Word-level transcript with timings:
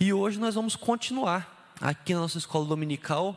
E 0.00 0.12
hoje 0.12 0.38
nós 0.38 0.54
vamos 0.54 0.76
continuar 0.76 1.74
aqui 1.80 2.14
na 2.14 2.20
nossa 2.20 2.38
escola 2.38 2.64
dominical. 2.64 3.36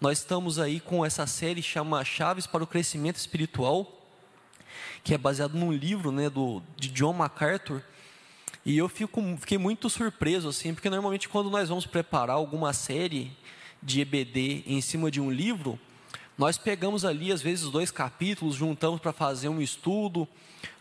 Nós 0.00 0.18
estamos 0.18 0.58
aí 0.58 0.80
com 0.80 1.06
essa 1.06 1.24
série 1.24 1.62
chama 1.62 2.04
Chaves 2.04 2.48
para 2.48 2.64
o 2.64 2.66
Crescimento 2.66 3.14
Espiritual, 3.14 4.04
que 5.04 5.14
é 5.14 5.18
baseado 5.18 5.54
num 5.54 5.70
livro, 5.72 6.10
né, 6.10 6.28
do 6.28 6.60
de 6.76 6.88
John 6.88 7.12
MacArthur. 7.12 7.80
E 8.66 8.76
eu 8.76 8.88
fico, 8.88 9.22
fiquei 9.38 9.56
muito 9.56 9.88
surpreso 9.88 10.48
assim, 10.48 10.74
porque 10.74 10.90
normalmente 10.90 11.28
quando 11.28 11.48
nós 11.48 11.68
vamos 11.68 11.86
preparar 11.86 12.34
alguma 12.34 12.72
série 12.72 13.30
de 13.80 14.00
EBD 14.00 14.64
em 14.66 14.80
cima 14.80 15.12
de 15.12 15.20
um 15.20 15.30
livro, 15.30 15.78
nós 16.36 16.58
pegamos 16.58 17.04
ali, 17.04 17.30
às 17.30 17.40
vezes, 17.40 17.70
dois 17.70 17.90
capítulos, 17.90 18.56
juntamos 18.56 19.00
para 19.00 19.12
fazer 19.12 19.48
um 19.48 19.60
estudo, 19.60 20.26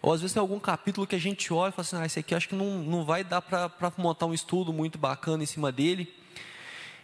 ou 0.01 0.11
às 0.11 0.21
vezes 0.21 0.33
tem 0.33 0.41
algum 0.41 0.59
capítulo 0.59 1.05
que 1.05 1.15
a 1.15 1.19
gente 1.19 1.53
olha 1.53 1.69
e 1.69 1.71
fala 1.71 1.81
assim: 1.81 1.95
ah, 1.97 2.05
esse 2.05 2.19
aqui 2.19 2.33
acho 2.33 2.49
que 2.49 2.55
não, 2.55 2.79
não 2.79 3.05
vai 3.05 3.23
dar 3.23 3.41
para 3.41 3.93
montar 3.97 4.25
um 4.25 4.33
estudo 4.33 4.73
muito 4.73 4.97
bacana 4.97 5.43
em 5.43 5.45
cima 5.45 5.71
dele. 5.71 6.13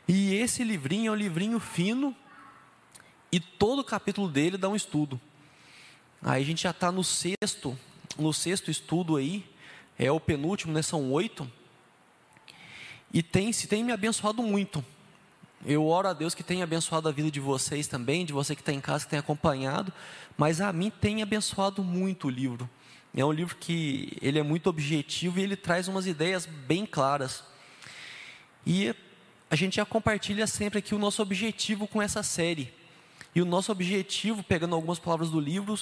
E 0.07 0.33
esse 0.33 0.63
livrinho 0.63 1.09
é 1.09 1.11
um 1.11 1.15
livrinho 1.15 1.59
fino, 1.59 2.15
e 3.31 3.39
todo 3.39 3.83
capítulo 3.83 4.27
dele 4.27 4.57
dá 4.57 4.67
um 4.67 4.75
estudo. 4.75 5.21
Aí 6.21 6.41
a 6.41 6.45
gente 6.45 6.63
já 6.63 6.71
está 6.71 6.91
no 6.91 7.03
sexto, 7.03 7.77
no 8.17 8.33
sexto 8.33 8.71
estudo 8.71 9.15
aí, 9.15 9.45
é 9.97 10.11
o 10.11 10.19
penúltimo, 10.19 10.73
né? 10.73 10.81
São 10.81 11.11
oito. 11.11 11.49
E 13.13 13.21
tem, 13.21 13.53
se 13.53 13.67
tem 13.67 13.83
me 13.83 13.91
abençoado 13.91 14.41
muito. 14.41 14.83
Eu 15.65 15.85
oro 15.85 16.07
a 16.07 16.13
Deus 16.13 16.33
que 16.33 16.41
tenha 16.41 16.63
abençoado 16.63 17.09
a 17.09 17.11
vida 17.11 17.29
de 17.29 17.39
vocês 17.39 17.85
também, 17.87 18.25
de 18.25 18.31
você 18.31 18.55
que 18.55 18.61
está 18.61 18.71
em 18.71 18.79
casa, 18.79 19.03
que 19.03 19.09
tem 19.09 19.19
acompanhado, 19.19 19.91
mas 20.37 20.61
a 20.61 20.71
mim 20.71 20.89
tem 20.89 21.21
abençoado 21.21 21.83
muito 21.83 22.27
o 22.27 22.29
livro. 22.29 22.69
É 23.13 23.25
um 23.25 23.31
livro 23.31 23.55
que 23.57 24.17
ele 24.21 24.39
é 24.39 24.43
muito 24.43 24.69
objetivo 24.69 25.39
e 25.39 25.43
ele 25.43 25.57
traz 25.57 25.87
umas 25.87 26.07
ideias 26.07 26.45
bem 26.45 26.85
claras. 26.85 27.43
E 28.65 28.95
a 29.49 29.55
gente 29.55 29.77
já 29.77 29.85
compartilha 29.85 30.47
sempre 30.47 30.79
aqui 30.79 30.95
o 30.95 30.99
nosso 30.99 31.21
objetivo 31.21 31.87
com 31.87 32.01
essa 32.01 32.23
série. 32.23 32.73
E 33.35 33.41
o 33.41 33.45
nosso 33.45 33.71
objetivo, 33.71 34.43
pegando 34.43 34.75
algumas 34.75 34.99
palavras 34.99 35.29
do 35.29 35.39
livro, 35.39 35.77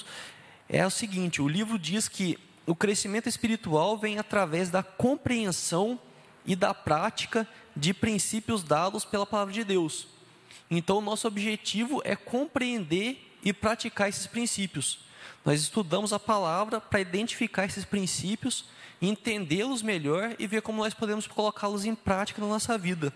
é 0.68 0.84
o 0.84 0.90
seguinte: 0.90 1.40
o 1.40 1.46
livro 1.46 1.78
diz 1.78 2.08
que 2.08 2.38
o 2.66 2.74
crescimento 2.74 3.28
espiritual 3.28 3.96
vem 3.96 4.18
através 4.18 4.70
da 4.70 4.82
compreensão 4.82 6.00
e 6.44 6.56
da 6.56 6.74
prática 6.74 7.46
de 7.78 7.94
princípios 7.94 8.62
dados 8.62 9.04
pela 9.04 9.24
palavra 9.24 9.54
de 9.54 9.62
Deus. 9.62 10.08
Então, 10.70 11.00
nosso 11.00 11.28
objetivo 11.28 12.02
é 12.04 12.16
compreender 12.16 13.38
e 13.42 13.52
praticar 13.52 14.08
esses 14.08 14.26
princípios. 14.26 14.98
Nós 15.44 15.62
estudamos 15.62 16.12
a 16.12 16.18
palavra 16.18 16.80
para 16.80 17.00
identificar 17.00 17.64
esses 17.64 17.84
princípios, 17.84 18.64
entendê-los 19.00 19.80
melhor 19.80 20.34
e 20.38 20.46
ver 20.46 20.60
como 20.60 20.82
nós 20.82 20.92
podemos 20.92 21.26
colocá-los 21.26 21.84
em 21.84 21.94
prática 21.94 22.42
na 22.42 22.48
nossa 22.48 22.76
vida. 22.76 23.14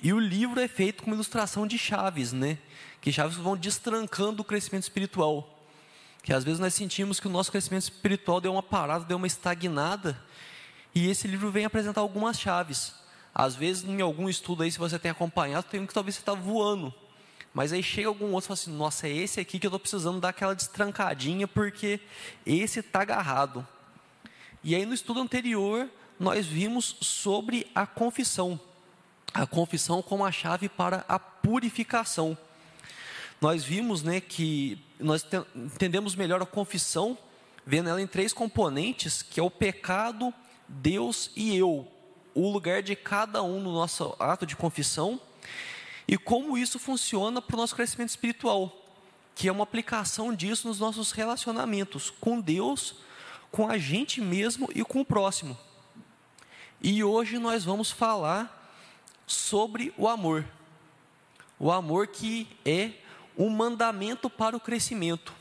E 0.00 0.12
o 0.12 0.20
livro 0.20 0.60
é 0.60 0.68
feito 0.68 1.02
com 1.02 1.12
ilustração 1.12 1.66
de 1.66 1.76
chaves, 1.76 2.32
né? 2.32 2.58
Que 3.00 3.10
chaves 3.10 3.36
vão 3.36 3.56
destrancando 3.56 4.42
o 4.42 4.44
crescimento 4.44 4.84
espiritual. 4.84 5.64
Que 6.22 6.32
às 6.32 6.44
vezes 6.44 6.60
nós 6.60 6.74
sentimos 6.74 7.18
que 7.18 7.26
o 7.26 7.30
nosso 7.30 7.50
crescimento 7.50 7.82
espiritual 7.82 8.40
deu 8.40 8.52
uma 8.52 8.62
parada, 8.62 9.04
deu 9.04 9.16
uma 9.16 9.26
estagnada, 9.26 10.20
e 10.94 11.08
esse 11.08 11.26
livro 11.26 11.50
vem 11.50 11.64
apresentar 11.64 12.00
algumas 12.00 12.38
chaves. 12.38 12.94
Às 13.38 13.54
vezes, 13.54 13.84
em 13.84 14.00
algum 14.00 14.30
estudo 14.30 14.62
aí, 14.62 14.72
se 14.72 14.78
você 14.78 14.98
tem 14.98 15.10
acompanhado, 15.10 15.66
tem 15.70 15.78
um 15.78 15.86
que 15.86 15.92
talvez 15.92 16.14
você 16.14 16.22
está 16.22 16.32
voando. 16.32 16.92
Mas 17.52 17.70
aí 17.70 17.82
chega 17.82 18.08
algum 18.08 18.32
outro 18.32 18.46
e 18.46 18.48
fala 18.48 18.54
assim: 18.54 18.74
nossa, 18.74 19.06
é 19.06 19.12
esse 19.12 19.38
aqui 19.38 19.58
que 19.58 19.66
eu 19.66 19.68
estou 19.68 19.78
precisando 19.78 20.18
dar 20.18 20.30
aquela 20.30 20.54
destrancadinha, 20.54 21.46
porque 21.46 22.00
esse 22.46 22.80
está 22.80 23.02
agarrado. 23.02 23.66
E 24.64 24.74
aí, 24.74 24.86
no 24.86 24.94
estudo 24.94 25.20
anterior, 25.20 25.86
nós 26.18 26.46
vimos 26.46 26.96
sobre 27.02 27.66
a 27.74 27.86
confissão. 27.86 28.58
A 29.34 29.46
confissão 29.46 30.00
como 30.00 30.24
a 30.24 30.32
chave 30.32 30.66
para 30.66 31.04
a 31.06 31.18
purificação. 31.18 32.38
Nós 33.38 33.62
vimos 33.62 34.02
né, 34.02 34.18
que 34.18 34.82
nós 34.98 35.26
entendemos 35.54 36.14
melhor 36.14 36.40
a 36.40 36.46
confissão, 36.46 37.18
vendo 37.66 37.90
ela 37.90 38.00
em 38.00 38.06
três 38.06 38.32
componentes, 38.32 39.20
que 39.20 39.38
é 39.38 39.42
o 39.42 39.50
pecado, 39.50 40.32
Deus 40.66 41.30
e 41.36 41.54
eu, 41.54 41.86
o 42.36 42.50
lugar 42.50 42.82
de 42.82 42.94
cada 42.94 43.42
um 43.42 43.60
no 43.60 43.72
nosso 43.72 44.14
ato 44.18 44.46
de 44.46 44.54
confissão 44.54 45.20
e 46.06 46.16
como 46.16 46.56
isso 46.56 46.78
funciona 46.78 47.40
para 47.40 47.56
o 47.56 47.58
nosso 47.58 47.74
crescimento 47.74 48.10
espiritual, 48.10 48.72
que 49.34 49.48
é 49.48 49.52
uma 49.52 49.64
aplicação 49.64 50.34
disso 50.34 50.68
nos 50.68 50.78
nossos 50.78 51.10
relacionamentos 51.10 52.10
com 52.20 52.40
Deus, 52.40 52.96
com 53.50 53.68
a 53.68 53.78
gente 53.78 54.20
mesmo 54.20 54.68
e 54.74 54.84
com 54.84 55.00
o 55.00 55.04
próximo. 55.04 55.58
E 56.80 57.02
hoje 57.02 57.38
nós 57.38 57.64
vamos 57.64 57.90
falar 57.90 58.70
sobre 59.26 59.92
o 59.96 60.06
amor. 60.06 60.46
O 61.58 61.72
amor 61.72 62.06
que 62.06 62.46
é 62.64 62.92
um 63.36 63.48
mandamento 63.48 64.28
para 64.28 64.56
o 64.56 64.60
crescimento. 64.60 65.32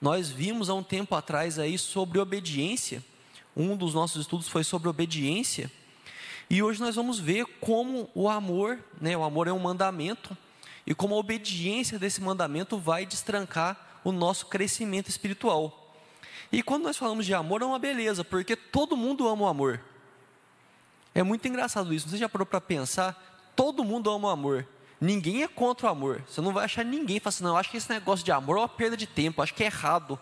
Nós 0.00 0.30
vimos 0.30 0.70
há 0.70 0.74
um 0.74 0.82
tempo 0.82 1.14
atrás 1.14 1.58
aí 1.58 1.78
sobre 1.78 2.18
obediência 2.18 3.04
um 3.58 3.76
dos 3.76 3.92
nossos 3.92 4.20
estudos 4.20 4.46
foi 4.46 4.62
sobre 4.62 4.88
obediência. 4.88 5.68
E 6.50 6.62
hoje 6.62 6.80
nós 6.80 6.96
vamos 6.96 7.18
ver 7.18 7.44
como 7.60 8.08
o 8.14 8.28
amor, 8.28 8.78
né, 9.00 9.16
o 9.16 9.22
amor 9.22 9.48
é 9.48 9.52
um 9.52 9.58
mandamento, 9.58 10.36
e 10.86 10.94
como 10.94 11.14
a 11.14 11.18
obediência 11.18 11.98
desse 11.98 12.20
mandamento 12.20 12.78
vai 12.78 13.04
destrancar 13.04 14.00
o 14.02 14.10
nosso 14.10 14.46
crescimento 14.46 15.08
espiritual. 15.08 15.94
E 16.50 16.62
quando 16.62 16.84
nós 16.84 16.96
falamos 16.96 17.26
de 17.26 17.34
amor, 17.34 17.60
é 17.60 17.66
uma 17.66 17.78
beleza, 17.78 18.24
porque 18.24 18.56
todo 18.56 18.96
mundo 18.96 19.28
ama 19.28 19.42
o 19.42 19.48
amor. 19.48 19.80
É 21.14 21.22
muito 21.22 21.46
engraçado 21.46 21.92
isso. 21.92 22.08
Você 22.08 22.16
já 22.16 22.28
parou 22.28 22.46
para 22.46 22.60
pensar? 22.60 23.52
Todo 23.54 23.84
mundo 23.84 24.10
ama 24.10 24.28
o 24.28 24.30
amor. 24.30 24.66
Ninguém 25.00 25.42
é 25.42 25.48
contra 25.48 25.86
o 25.86 25.90
amor. 25.90 26.22
Você 26.26 26.40
não 26.40 26.52
vai 26.52 26.64
achar 26.64 26.84
ninguém 26.84 27.20
falando 27.20 27.34
assim, 27.34 27.44
não, 27.44 27.56
acho 27.56 27.70
que 27.70 27.76
esse 27.76 27.90
negócio 27.90 28.24
de 28.24 28.32
amor 28.32 28.56
é 28.56 28.60
uma 28.60 28.68
perda 28.68 28.96
de 28.96 29.06
tempo, 29.06 29.42
acho 29.42 29.52
que 29.52 29.62
é 29.62 29.66
errado. 29.66 30.18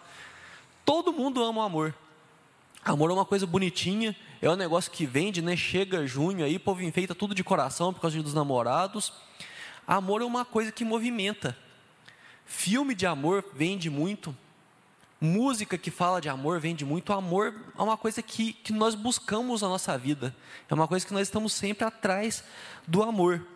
Todo 0.84 1.12
mundo 1.12 1.42
ama 1.42 1.60
o 1.60 1.64
amor. 1.64 1.94
Amor 2.84 3.10
é 3.10 3.14
uma 3.14 3.24
coisa 3.24 3.46
bonitinha, 3.46 4.16
é 4.40 4.50
um 4.50 4.56
negócio 4.56 4.90
que 4.90 5.06
vende, 5.06 5.40
né? 5.40 5.56
Chega 5.56 6.06
junho 6.06 6.44
aí, 6.44 6.56
o 6.56 6.60
povo 6.60 6.82
enfeita 6.82 7.14
tudo 7.14 7.34
de 7.34 7.42
coração 7.42 7.92
por 7.92 8.00
causa 8.00 8.22
dos 8.22 8.34
namorados. 8.34 9.12
Amor 9.86 10.22
é 10.22 10.24
uma 10.24 10.44
coisa 10.44 10.70
que 10.70 10.84
movimenta. 10.84 11.56
Filme 12.44 12.94
de 12.94 13.06
amor 13.06 13.44
vende 13.54 13.88
muito. 13.88 14.36
Música 15.20 15.78
que 15.78 15.90
fala 15.90 16.20
de 16.20 16.28
amor 16.28 16.60
vende 16.60 16.84
muito. 16.84 17.12
Amor 17.12 17.54
é 17.78 17.82
uma 17.82 17.96
coisa 17.96 18.20
que, 18.20 18.52
que 18.52 18.72
nós 18.72 18.94
buscamos 18.94 19.62
na 19.62 19.68
nossa 19.68 19.96
vida. 19.96 20.34
É 20.68 20.74
uma 20.74 20.86
coisa 20.86 21.06
que 21.06 21.14
nós 21.14 21.22
estamos 21.22 21.52
sempre 21.52 21.86
atrás 21.86 22.44
do 22.86 23.02
amor. 23.02 23.46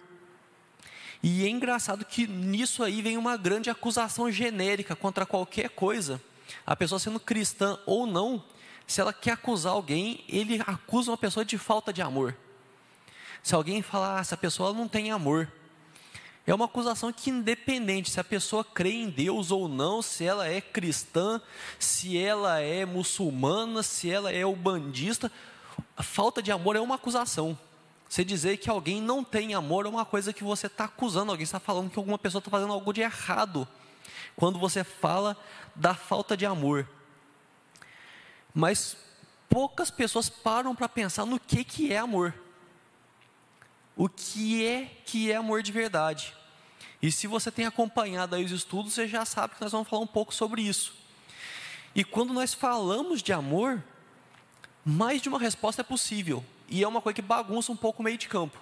E 1.22 1.44
é 1.44 1.48
engraçado 1.48 2.04
que 2.04 2.26
nisso 2.26 2.82
aí 2.82 3.02
vem 3.02 3.18
uma 3.18 3.36
grande 3.36 3.68
acusação 3.68 4.30
genérica 4.30 4.96
contra 4.96 5.26
qualquer 5.26 5.68
coisa. 5.68 6.20
A 6.64 6.74
pessoa 6.74 6.98
sendo 6.98 7.20
cristã 7.20 7.78
ou 7.84 8.06
não, 8.06 8.42
se 8.90 9.00
ela 9.00 9.12
quer 9.12 9.32
acusar 9.32 9.72
alguém, 9.72 10.24
ele 10.28 10.60
acusa 10.66 11.12
uma 11.12 11.16
pessoa 11.16 11.44
de 11.44 11.56
falta 11.56 11.92
de 11.92 12.02
amor. 12.02 12.36
Se 13.42 13.54
alguém 13.54 13.82
falar, 13.82 14.18
ah, 14.18 14.20
essa 14.20 14.36
pessoa 14.36 14.72
não 14.72 14.88
tem 14.88 15.12
amor, 15.12 15.50
é 16.44 16.52
uma 16.52 16.64
acusação 16.64 17.12
que 17.12 17.30
independente 17.30 18.10
se 18.10 18.18
a 18.18 18.24
pessoa 18.24 18.64
crê 18.64 18.90
em 18.90 19.08
Deus 19.08 19.52
ou 19.52 19.68
não, 19.68 20.02
se 20.02 20.24
ela 20.24 20.48
é 20.48 20.60
cristã, 20.60 21.40
se 21.78 22.18
ela 22.18 22.58
é 22.58 22.84
muçulmana, 22.84 23.82
se 23.84 24.10
ela 24.10 24.32
é 24.32 24.44
ubandista, 24.44 25.30
a 25.96 26.02
falta 26.02 26.42
de 26.42 26.50
amor 26.50 26.74
é 26.74 26.80
uma 26.80 26.96
acusação. 26.96 27.56
Você 28.08 28.24
dizer 28.24 28.56
que 28.56 28.68
alguém 28.68 29.00
não 29.00 29.22
tem 29.22 29.54
amor 29.54 29.86
é 29.86 29.88
uma 29.88 30.04
coisa 30.04 30.32
que 30.32 30.42
você 30.42 30.66
está 30.66 30.86
acusando, 30.86 31.30
alguém 31.30 31.44
está 31.44 31.60
falando 31.60 31.90
que 31.90 31.98
alguma 31.98 32.18
pessoa 32.18 32.40
está 32.40 32.50
fazendo 32.50 32.72
algo 32.72 32.92
de 32.92 33.02
errado. 33.02 33.68
Quando 34.34 34.58
você 34.58 34.82
fala 34.82 35.36
da 35.76 35.94
falta 35.94 36.36
de 36.36 36.44
amor. 36.44 36.88
Mas 38.54 38.96
poucas 39.48 39.90
pessoas 39.90 40.28
param 40.28 40.74
para 40.74 40.88
pensar 40.88 41.26
no 41.26 41.38
que, 41.38 41.64
que 41.64 41.92
é 41.92 41.98
amor. 41.98 42.34
O 43.96 44.08
que 44.08 44.64
é 44.64 44.86
que 45.04 45.30
é 45.30 45.36
amor 45.36 45.62
de 45.62 45.72
verdade. 45.72 46.34
E 47.02 47.10
se 47.10 47.26
você 47.26 47.50
tem 47.50 47.66
acompanhado 47.66 48.36
aí 48.36 48.44
os 48.44 48.52
estudos, 48.52 48.92
você 48.92 49.08
já 49.08 49.24
sabe 49.24 49.54
que 49.54 49.60
nós 49.60 49.72
vamos 49.72 49.88
falar 49.88 50.02
um 50.02 50.06
pouco 50.06 50.34
sobre 50.34 50.62
isso. 50.62 50.94
E 51.94 52.04
quando 52.04 52.32
nós 52.32 52.54
falamos 52.54 53.22
de 53.22 53.32
amor, 53.32 53.82
mais 54.84 55.20
de 55.20 55.28
uma 55.28 55.38
resposta 55.38 55.82
é 55.82 55.84
possível. 55.84 56.44
E 56.68 56.82
é 56.82 56.88
uma 56.88 57.00
coisa 57.00 57.14
que 57.14 57.22
bagunça 57.22 57.72
um 57.72 57.76
pouco 57.76 58.00
o 58.00 58.04
meio 58.04 58.18
de 58.18 58.28
campo. 58.28 58.58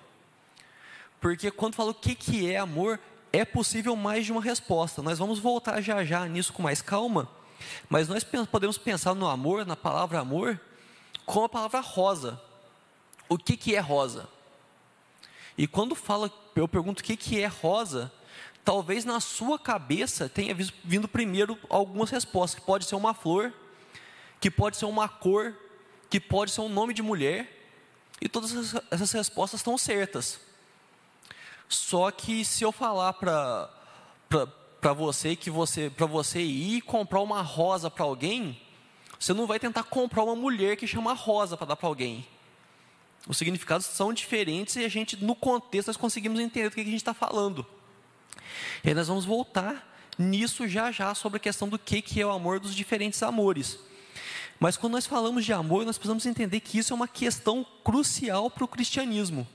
Porque 1.21 1.51
quando 1.51 1.75
fala 1.75 1.91
o 1.91 1.95
que, 1.95 2.15
que 2.15 2.51
é 2.51 2.59
amor, 2.59 2.99
é 3.33 3.45
possível 3.45 3.95
mais 3.97 4.25
de 4.25 4.33
uma 4.33 4.41
resposta. 4.41 5.03
Nós 5.03 5.19
vamos 5.19 5.39
voltar 5.39 5.81
já 5.81 6.05
já 6.05 6.25
nisso 6.27 6.53
com 6.53 6.63
mais 6.63 6.81
calma. 6.81 7.29
Mas 7.89 8.09
nós 8.09 8.25
podemos 8.51 8.79
pensar 8.79 9.15
no 9.15 9.29
amor, 9.29 9.67
na 9.67 9.77
palavra 9.77 10.19
amor, 10.19 10.61
com 11.27 11.45
a 11.45 11.49
palavra 11.49 11.81
rosa. 11.81 12.41
O 13.29 13.37
que, 13.37 13.57
que 13.57 13.75
é 13.75 13.81
rosa? 13.81 14.29
E 15.57 15.67
quando 15.67 15.95
fala, 15.95 16.33
eu 16.55 16.69
pergunto 16.69 17.01
o 17.01 17.05
que, 17.05 17.17
que 17.17 17.41
é 17.41 17.47
rosa, 17.47 18.13
talvez 18.65 19.05
na 19.05 19.21
sua 19.21 19.59
cabeça 19.59 20.29
tenha 20.29 20.55
vindo 20.85 21.09
primeiro 21.09 21.59
algumas 21.69 22.11
respostas, 22.11 22.61
que 22.61 22.67
pode 22.67 22.85
ser 22.85 22.95
uma 22.95 23.13
flor, 23.13 23.53
que 24.41 24.51
pode 24.51 24.77
ser 24.77 24.85
uma 24.85 25.09
cor, 25.09 25.55
que 26.09 26.21
pode 26.21 26.53
ser 26.53 26.61
um 26.61 26.69
nome 26.69 26.95
de 26.95 27.03
mulher, 27.03 27.57
E 28.21 28.29
todas 28.29 28.75
essas 28.91 29.13
respostas 29.13 29.61
estão 29.61 29.79
certas. 29.79 30.41
Só 31.69 32.11
que 32.11 32.45
se 32.45 32.65
eu 32.65 32.73
falar 32.73 33.13
para 33.13 33.71
para 34.81 34.93
você 34.93 35.35
que 35.35 35.51
você 35.51 35.91
para 35.91 36.07
você 36.07 36.41
ir 36.41 36.83
comprar 36.83 37.21
uma 37.21 37.43
rosa 37.43 37.91
para 37.91 38.05
alguém, 38.05 38.61
você 39.19 39.33
não 39.33 39.47
vai 39.47 39.59
tentar 39.59 39.83
comprar 39.85 40.23
uma 40.23 40.37
mulher 40.37 40.77
que 40.77 40.87
chama 40.87 41.13
rosa 41.13 41.57
para 41.57 41.69
dar 41.69 41.77
para 41.77 41.89
alguém. 41.89 42.27
Os 43.27 43.37
significados 43.37 43.87
são 43.87 44.13
diferentes 44.13 44.77
e 44.77 44.85
a 44.85 44.89
gente, 44.89 45.17
no 45.17 45.35
contexto, 45.35 45.89
nós 45.89 45.97
conseguimos 45.97 46.41
entender 46.41 46.71
do 46.71 46.75
que 46.75 46.81
a 46.81 46.85
gente 46.85 46.97
está 46.97 47.13
falando. 47.13 47.67
E 48.85 48.89
aí 48.89 48.95
nós 48.95 49.09
vamos 49.09 49.25
voltar 49.25 49.87
nisso 50.17 50.67
já 50.67 50.91
já 50.91 51.15
sobre 51.15 51.37
a 51.37 51.41
questão 51.41 51.69
do 51.69 51.79
que, 51.79 52.01
que 52.01 52.21
é 52.21 52.27
o 52.27 52.31
amor 52.31 52.61
dos 52.61 52.75
diferentes 52.75 53.23
amores. 53.23 53.79
Mas 54.59 54.77
quando 54.77 54.95
nós 54.95 55.07
falamos 55.07 55.45
de 55.45 55.53
amor, 55.53 55.85
nós 55.85 55.99
precisamos 55.99 56.27
entender 56.27 56.61
que 56.61 56.79
isso 56.79 56.93
é 56.93 56.97
uma 56.97 57.07
questão 57.07 57.65
crucial 57.85 58.51
para 58.51 58.65
o 58.65 58.69
cristianismo. 58.69 59.47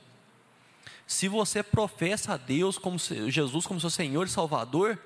Se 1.06 1.28
você 1.28 1.62
professa 1.62 2.34
a 2.34 2.38
Deus 2.38 2.78
como 2.78 2.98
Jesus 2.98 3.66
como 3.66 3.80
seu 3.80 3.90
Senhor 3.90 4.26
e 4.26 4.30
Salvador, 4.30 4.98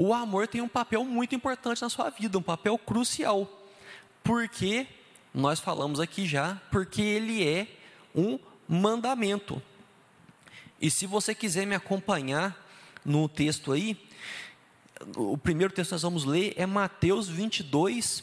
o 0.00 0.14
amor 0.14 0.46
tem 0.46 0.60
um 0.60 0.68
papel 0.68 1.04
muito 1.04 1.34
importante 1.34 1.82
na 1.82 1.88
sua 1.90 2.08
vida, 2.08 2.38
um 2.38 2.42
papel 2.42 2.78
crucial. 2.78 3.66
Porque 4.22 4.86
nós 5.34 5.58
falamos 5.58 5.98
aqui 5.98 6.24
já, 6.24 6.54
porque 6.70 7.02
ele 7.02 7.44
é 7.44 7.66
um 8.14 8.38
mandamento. 8.68 9.60
E 10.80 10.88
se 10.88 11.04
você 11.04 11.34
quiser 11.34 11.66
me 11.66 11.74
acompanhar 11.74 12.56
no 13.04 13.28
texto 13.28 13.72
aí, 13.72 14.00
o 15.16 15.36
primeiro 15.36 15.72
texto 15.72 15.88
que 15.88 15.94
nós 15.94 16.02
vamos 16.02 16.24
ler 16.24 16.54
é 16.56 16.64
Mateus 16.64 17.28
22, 17.28 18.22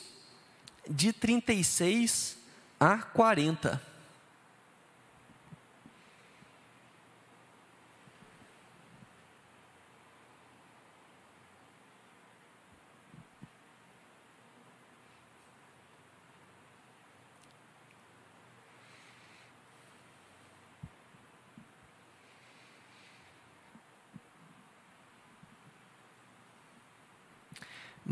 de 0.89 1.12
36 1.12 2.38
a 2.80 3.00
40. 3.00 3.94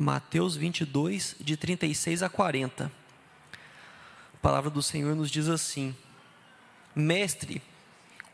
Mateus 0.03 0.57
22, 0.57 1.37
de 1.39 1.55
36 1.55 2.23
a 2.23 2.29
40. 2.29 2.91
A 4.33 4.37
palavra 4.41 4.69
do 4.69 4.83
Senhor 4.83 5.15
nos 5.15 5.31
diz 5.31 5.47
assim: 5.47 5.95
Mestre, 6.93 7.61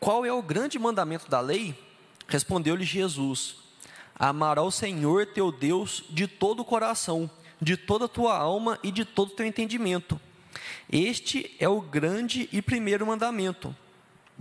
qual 0.00 0.26
é 0.26 0.32
o 0.32 0.42
grande 0.42 0.80
mandamento 0.80 1.30
da 1.30 1.38
lei? 1.40 1.78
Respondeu-lhe 2.26 2.84
Jesus: 2.84 3.58
Amará 4.16 4.62
o 4.62 4.72
Senhor 4.72 5.26
teu 5.26 5.52
Deus 5.52 6.02
de 6.10 6.26
todo 6.26 6.58
o 6.58 6.64
coração, 6.64 7.30
de 7.62 7.76
toda 7.76 8.06
a 8.06 8.08
tua 8.08 8.36
alma 8.36 8.76
e 8.82 8.90
de 8.90 9.04
todo 9.04 9.28
o 9.28 9.36
teu 9.36 9.46
entendimento. 9.46 10.20
Este 10.90 11.54
é 11.60 11.68
o 11.68 11.80
grande 11.80 12.48
e 12.50 12.60
primeiro 12.60 13.06
mandamento. 13.06 13.72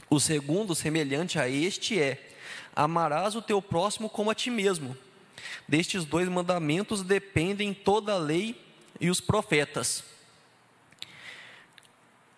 O 0.09 0.19
segundo, 0.19 0.73
semelhante 0.73 1.37
a 1.37 1.47
este, 1.47 2.01
é: 2.01 2.33
Amarás 2.75 3.35
o 3.35 3.41
teu 3.41 3.61
próximo 3.61 4.09
como 4.09 4.31
a 4.31 4.35
ti 4.35 4.49
mesmo. 4.49 4.97
Destes 5.67 6.05
dois 6.05 6.27
mandamentos 6.27 7.01
dependem 7.01 7.73
toda 7.73 8.13
a 8.13 8.17
lei 8.17 8.59
e 8.99 9.09
os 9.09 9.21
profetas. 9.21 10.03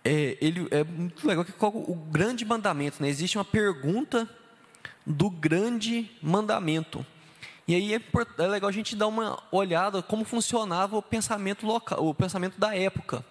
É, 0.03 0.37
ele, 0.41 0.67
é 0.71 0.83
muito 0.83 1.27
legal 1.27 1.45
que 1.45 1.53
o 1.59 1.95
grande 1.95 2.43
mandamento, 2.43 3.01
né? 3.01 3.09
Existe 3.09 3.37
uma 3.37 3.45
pergunta 3.45 4.27
do 5.05 5.29
grande 5.29 6.09
mandamento. 6.21 7.05
E 7.67 7.75
aí 7.75 7.93
é, 7.93 8.01
é, 8.37 8.47
legal 8.47 8.69
a 8.69 8.73
gente 8.73 8.95
dar 8.95 9.07
uma 9.07 9.41
olhada 9.51 10.01
como 10.01 10.25
funcionava 10.25 10.97
o 10.97 11.01
pensamento 11.01 11.65
local, 11.65 12.05
o 12.05 12.13
pensamento 12.13 12.59
da 12.59 12.75
época. 12.75 13.23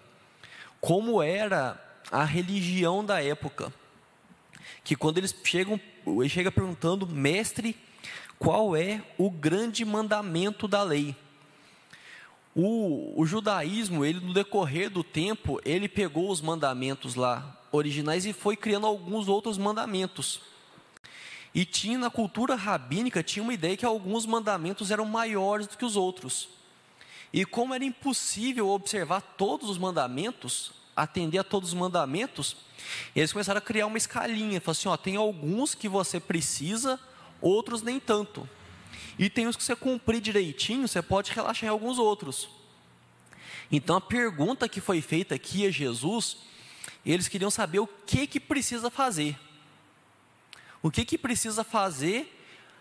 Como 0.79 1.21
era 1.21 1.79
a 2.09 2.23
religião 2.23 3.03
da 3.05 3.21
época. 3.21 3.71
Que 4.83 4.95
quando 4.95 5.17
eles 5.17 5.35
chegam, 5.43 5.79
ele 6.07 6.29
chega 6.29 6.51
perguntando, 6.51 7.05
mestre, 7.05 7.77
qual 8.41 8.75
é 8.75 9.03
o 9.19 9.29
grande 9.29 9.85
mandamento 9.85 10.67
da 10.67 10.81
lei. 10.81 11.15
O, 12.55 13.13
o, 13.15 13.23
judaísmo, 13.23 14.03
ele 14.03 14.19
no 14.19 14.33
decorrer 14.33 14.89
do 14.89 15.03
tempo, 15.03 15.61
ele 15.63 15.87
pegou 15.87 16.27
os 16.27 16.41
mandamentos 16.41 17.13
lá 17.13 17.55
originais 17.71 18.25
e 18.25 18.33
foi 18.33 18.57
criando 18.57 18.87
alguns 18.87 19.27
outros 19.27 19.59
mandamentos. 19.59 20.41
E 21.53 21.63
tinha 21.65 21.99
na 21.99 22.09
cultura 22.09 22.55
rabínica 22.55 23.21
tinha 23.21 23.43
uma 23.43 23.53
ideia 23.53 23.77
que 23.77 23.85
alguns 23.85 24.25
mandamentos 24.25 24.89
eram 24.89 25.05
maiores 25.05 25.67
do 25.67 25.77
que 25.77 25.85
os 25.85 25.95
outros. 25.95 26.49
E 27.31 27.45
como 27.45 27.75
era 27.75 27.85
impossível 27.85 28.69
observar 28.69 29.21
todos 29.21 29.69
os 29.69 29.77
mandamentos, 29.77 30.71
atender 30.95 31.37
a 31.37 31.43
todos 31.43 31.69
os 31.69 31.75
mandamentos, 31.75 32.57
eles 33.15 33.31
começaram 33.31 33.59
a 33.59 33.61
criar 33.61 33.85
uma 33.85 33.99
escalinha, 33.99 34.59
falaram 34.59 34.71
assim, 34.79 34.89
ó, 34.89 34.97
tem 34.97 35.15
alguns 35.15 35.75
que 35.75 35.87
você 35.87 36.19
precisa 36.19 36.99
outros 37.41 37.81
nem 37.81 37.99
tanto. 37.99 38.47
E 39.17 39.29
tem 39.29 39.47
os 39.47 39.55
que 39.55 39.63
você 39.63 39.75
cumprir 39.75 40.21
direitinho, 40.21 40.87
você 40.87 41.01
pode 41.01 41.31
relaxar 41.31 41.65
em 41.65 41.71
alguns 41.71 41.99
outros. 41.99 42.49
Então 43.71 43.95
a 43.95 44.01
pergunta 44.01 44.67
que 44.69 44.81
foi 44.81 45.01
feita 45.01 45.35
aqui 45.35 45.65
a 45.65 45.71
Jesus, 45.71 46.37
eles 47.05 47.27
queriam 47.27 47.49
saber 47.49 47.79
o 47.79 47.87
que 47.87 48.27
que 48.27 48.39
precisa 48.39 48.89
fazer. 48.89 49.37
O 50.81 50.89
que 50.89 51.05
que 51.05 51.17
precisa 51.17 51.63
fazer? 51.63 52.37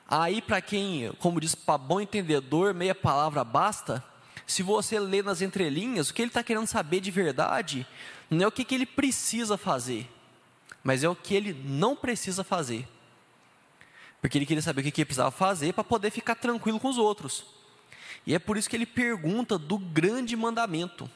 Aí 0.08 0.42
para 0.42 0.60
quem, 0.60 1.12
como 1.18 1.40
diz 1.40 1.54
para 1.54 1.78
bom 1.78 2.00
entendedor, 2.00 2.74
meia 2.74 2.94
palavra 2.94 3.44
basta. 3.44 4.02
Se 4.46 4.62
você 4.62 4.98
lê 4.98 5.22
nas 5.22 5.42
entrelinhas, 5.42 6.10
o 6.10 6.14
que 6.14 6.22
ele 6.22 6.30
está 6.30 6.42
querendo 6.42 6.66
saber 6.66 7.00
de 7.00 7.10
verdade 7.10 7.86
não 8.28 8.44
é 8.44 8.48
o 8.48 8.52
que, 8.52 8.64
que 8.64 8.74
ele 8.74 8.86
precisa 8.86 9.56
fazer, 9.56 10.08
mas 10.82 11.04
é 11.04 11.08
o 11.08 11.14
que 11.14 11.34
ele 11.34 11.52
não 11.52 11.94
precisa 11.94 12.42
fazer. 12.42 12.88
Porque 14.20 14.36
ele 14.36 14.46
queria 14.46 14.62
saber 14.62 14.80
o 14.80 14.84
que 14.84 15.00
ele 15.00 15.06
precisava 15.06 15.30
fazer 15.30 15.72
para 15.72 15.84
poder 15.84 16.10
ficar 16.10 16.34
tranquilo 16.34 16.78
com 16.78 16.88
os 16.88 16.98
outros. 16.98 17.44
E 18.26 18.34
é 18.34 18.38
por 18.38 18.56
isso 18.56 18.68
que 18.68 18.76
ele 18.76 18.86
pergunta 18.86 19.58
do 19.58 19.78
grande 19.78 20.36
mandamento. 20.36 21.10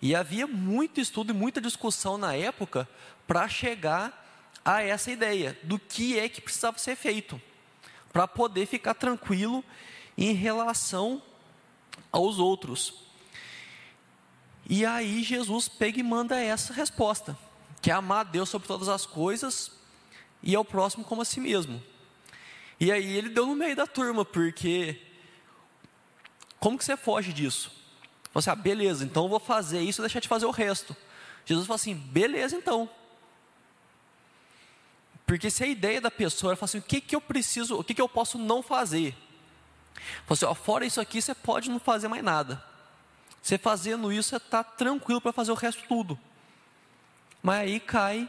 E 0.00 0.14
havia 0.14 0.46
muito 0.46 1.00
estudo 1.00 1.30
e 1.30 1.34
muita 1.34 1.60
discussão 1.60 2.16
na 2.16 2.34
época 2.34 2.88
para 3.26 3.48
chegar 3.48 4.24
a 4.64 4.82
essa 4.82 5.10
ideia 5.10 5.58
do 5.62 5.78
que 5.78 6.18
é 6.18 6.28
que 6.28 6.40
precisava 6.40 6.78
ser 6.78 6.94
feito 6.94 7.40
para 8.12 8.28
poder 8.28 8.66
ficar 8.66 8.94
tranquilo 8.94 9.64
em 10.16 10.32
relação 10.32 11.22
aos 12.12 12.38
outros. 12.38 13.06
E 14.68 14.84
aí 14.84 15.22
Jesus 15.22 15.68
pega 15.68 15.98
e 15.98 16.02
manda 16.02 16.38
essa 16.38 16.72
resposta, 16.72 17.36
que 17.80 17.90
é 17.90 17.94
amar 17.94 18.20
a 18.20 18.24
Deus 18.24 18.48
sobre 18.48 18.68
todas 18.68 18.88
as 18.88 19.06
coisas 19.06 19.72
e 20.42 20.54
ao 20.54 20.64
próximo 20.64 21.04
como 21.04 21.22
a 21.22 21.24
si 21.24 21.40
mesmo. 21.40 21.82
E 22.80 22.92
aí 22.92 23.16
ele 23.16 23.28
deu 23.28 23.46
no 23.46 23.54
meio 23.54 23.74
da 23.74 23.86
turma, 23.86 24.24
porque 24.24 25.00
como 26.60 26.78
que 26.78 26.84
você 26.84 26.96
foge 26.96 27.32
disso? 27.32 27.72
Você, 28.32 28.50
assim, 28.50 28.58
ah, 28.58 28.62
beleza, 28.62 29.04
então 29.04 29.24
eu 29.24 29.28
vou 29.28 29.40
fazer 29.40 29.80
isso 29.80 30.00
e 30.00 30.02
deixar 30.02 30.20
de 30.20 30.28
fazer 30.28 30.46
o 30.46 30.50
resto. 30.50 30.96
Jesus 31.44 31.66
falou 31.66 31.76
assim, 31.76 31.94
beleza 31.94 32.56
então. 32.56 32.88
Porque 35.26 35.50
se 35.50 35.64
a 35.64 35.66
ideia 35.66 36.00
da 36.00 36.10
pessoa 36.10 36.52
é 36.52 36.58
assim, 36.60 36.78
o 36.78 36.82
que, 36.82 37.00
que 37.00 37.16
eu 37.16 37.20
preciso, 37.20 37.78
o 37.78 37.84
que, 37.84 37.94
que 37.94 38.00
eu 38.00 38.08
posso 38.08 38.38
não 38.38 38.62
fazer? 38.62 39.16
Você, 40.26 40.44
assim, 40.44 40.52
ó, 40.52 40.54
fora 40.54 40.86
isso 40.86 41.00
aqui, 41.00 41.20
você 41.20 41.34
pode 41.34 41.68
não 41.70 41.80
fazer 41.80 42.08
mais 42.08 42.22
nada. 42.22 42.62
Você 43.42 43.58
fazendo 43.58 44.12
isso, 44.12 44.30
você 44.30 44.36
está 44.36 44.62
tranquilo 44.62 45.20
para 45.20 45.32
fazer 45.32 45.50
o 45.50 45.54
resto 45.54 45.82
tudo. 45.88 46.18
Mas 47.42 47.60
aí 47.60 47.80
cai 47.80 48.28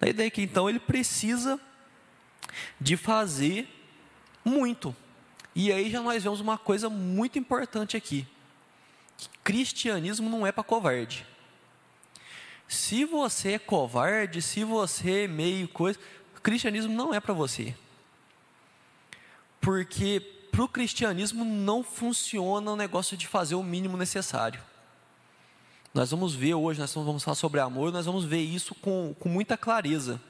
na 0.00 0.08
ideia 0.08 0.30
que 0.30 0.42
então 0.42 0.68
ele 0.68 0.78
precisa 0.78 1.60
de 2.80 2.96
fazer 2.96 3.77
muito. 4.48 4.94
E 5.54 5.72
aí 5.72 5.90
já 5.90 6.00
nós 6.00 6.22
vemos 6.22 6.40
uma 6.40 6.56
coisa 6.56 6.88
muito 6.88 7.38
importante 7.38 7.96
aqui. 7.96 8.26
Que 9.16 9.28
cristianismo 9.42 10.28
não 10.30 10.46
é 10.46 10.52
para 10.52 10.62
covarde. 10.62 11.26
Se 12.68 13.04
você 13.04 13.52
é 13.52 13.58
covarde, 13.58 14.42
se 14.42 14.62
você 14.62 15.24
é 15.24 15.28
meio 15.28 15.66
coisa, 15.68 15.98
cristianismo 16.42 16.92
não 16.92 17.12
é 17.12 17.20
para 17.20 17.34
você. 17.34 17.74
Porque 19.60 20.20
para 20.50 20.62
o 20.62 20.68
cristianismo 20.68 21.44
não 21.44 21.82
funciona 21.82 22.70
o 22.70 22.76
negócio 22.76 23.16
de 23.16 23.26
fazer 23.26 23.54
o 23.54 23.62
mínimo 23.62 23.96
necessário. 23.96 24.60
Nós 25.92 26.10
vamos 26.10 26.34
ver 26.34 26.54
hoje, 26.54 26.78
nós 26.78 26.94
vamos 26.94 27.24
falar 27.24 27.34
sobre 27.34 27.60
amor, 27.60 27.92
nós 27.92 28.06
vamos 28.06 28.24
ver 28.24 28.40
isso 28.40 28.74
com, 28.74 29.14
com 29.18 29.28
muita 29.28 29.56
clareza. 29.56 30.20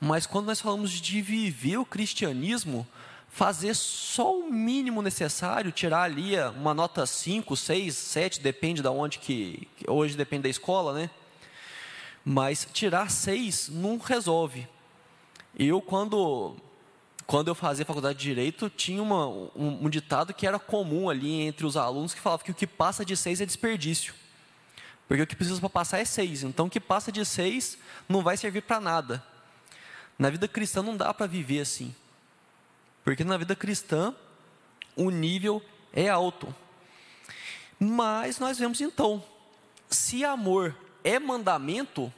Mas 0.00 0.26
quando 0.26 0.46
nós 0.46 0.60
falamos 0.60 0.90
de 0.90 1.22
viver 1.22 1.78
o 1.78 1.86
cristianismo, 1.86 2.86
fazer 3.34 3.74
só 3.74 4.38
o 4.38 4.48
mínimo 4.48 5.02
necessário, 5.02 5.72
tirar 5.72 6.02
ali 6.02 6.38
uma 6.56 6.72
nota 6.72 7.04
5, 7.04 7.56
6, 7.56 7.92
7, 7.92 8.40
depende 8.40 8.80
da 8.80 8.92
onde 8.92 9.18
que 9.18 9.66
hoje 9.88 10.16
depende 10.16 10.44
da 10.44 10.48
escola, 10.48 10.92
né? 10.94 11.10
Mas 12.24 12.64
tirar 12.72 13.10
seis 13.10 13.68
não 13.68 13.98
resolve. 13.98 14.68
Eu, 15.58 15.82
quando, 15.82 16.54
quando 17.26 17.48
eu 17.48 17.56
fazia 17.56 17.84
faculdade 17.84 18.20
de 18.20 18.24
Direito, 18.24 18.70
tinha 18.70 19.02
uma, 19.02 19.26
um, 19.26 19.80
um 19.82 19.90
ditado 19.90 20.32
que 20.32 20.46
era 20.46 20.60
comum 20.60 21.10
ali 21.10 21.40
entre 21.40 21.66
os 21.66 21.76
alunos, 21.76 22.14
que 22.14 22.20
falava 22.20 22.44
que 22.44 22.52
o 22.52 22.54
que 22.54 22.68
passa 22.68 23.04
de 23.04 23.16
seis 23.16 23.40
é 23.40 23.46
desperdício. 23.46 24.14
Porque 25.08 25.24
o 25.24 25.26
que 25.26 25.34
precisa 25.34 25.58
para 25.58 25.68
passar 25.68 25.98
é 25.98 26.04
seis. 26.04 26.44
Então, 26.44 26.66
o 26.66 26.70
que 26.70 26.78
passa 26.78 27.10
de 27.10 27.24
seis 27.24 27.76
não 28.08 28.22
vai 28.22 28.36
servir 28.36 28.62
para 28.62 28.80
nada. 28.80 29.24
Na 30.16 30.30
vida 30.30 30.46
cristã 30.46 30.84
não 30.84 30.96
dá 30.96 31.12
para 31.12 31.26
viver 31.26 31.60
assim. 31.60 31.92
Porque 33.04 33.22
na 33.22 33.36
vida 33.36 33.54
cristã, 33.54 34.14
o 34.96 35.10
nível 35.10 35.62
é 35.92 36.08
alto. 36.08 36.52
Mas 37.78 38.38
nós 38.38 38.58
vemos 38.58 38.80
então, 38.80 39.22
se 39.88 40.24
amor 40.24 40.74
é 41.04 41.18
mandamento, 41.18 42.12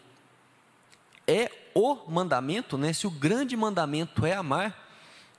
é 1.26 1.50
o 1.74 1.96
mandamento, 2.08 2.78
né? 2.78 2.92
Se 2.92 3.06
o 3.06 3.10
grande 3.10 3.56
mandamento 3.56 4.24
é 4.24 4.34
amar, 4.34 4.86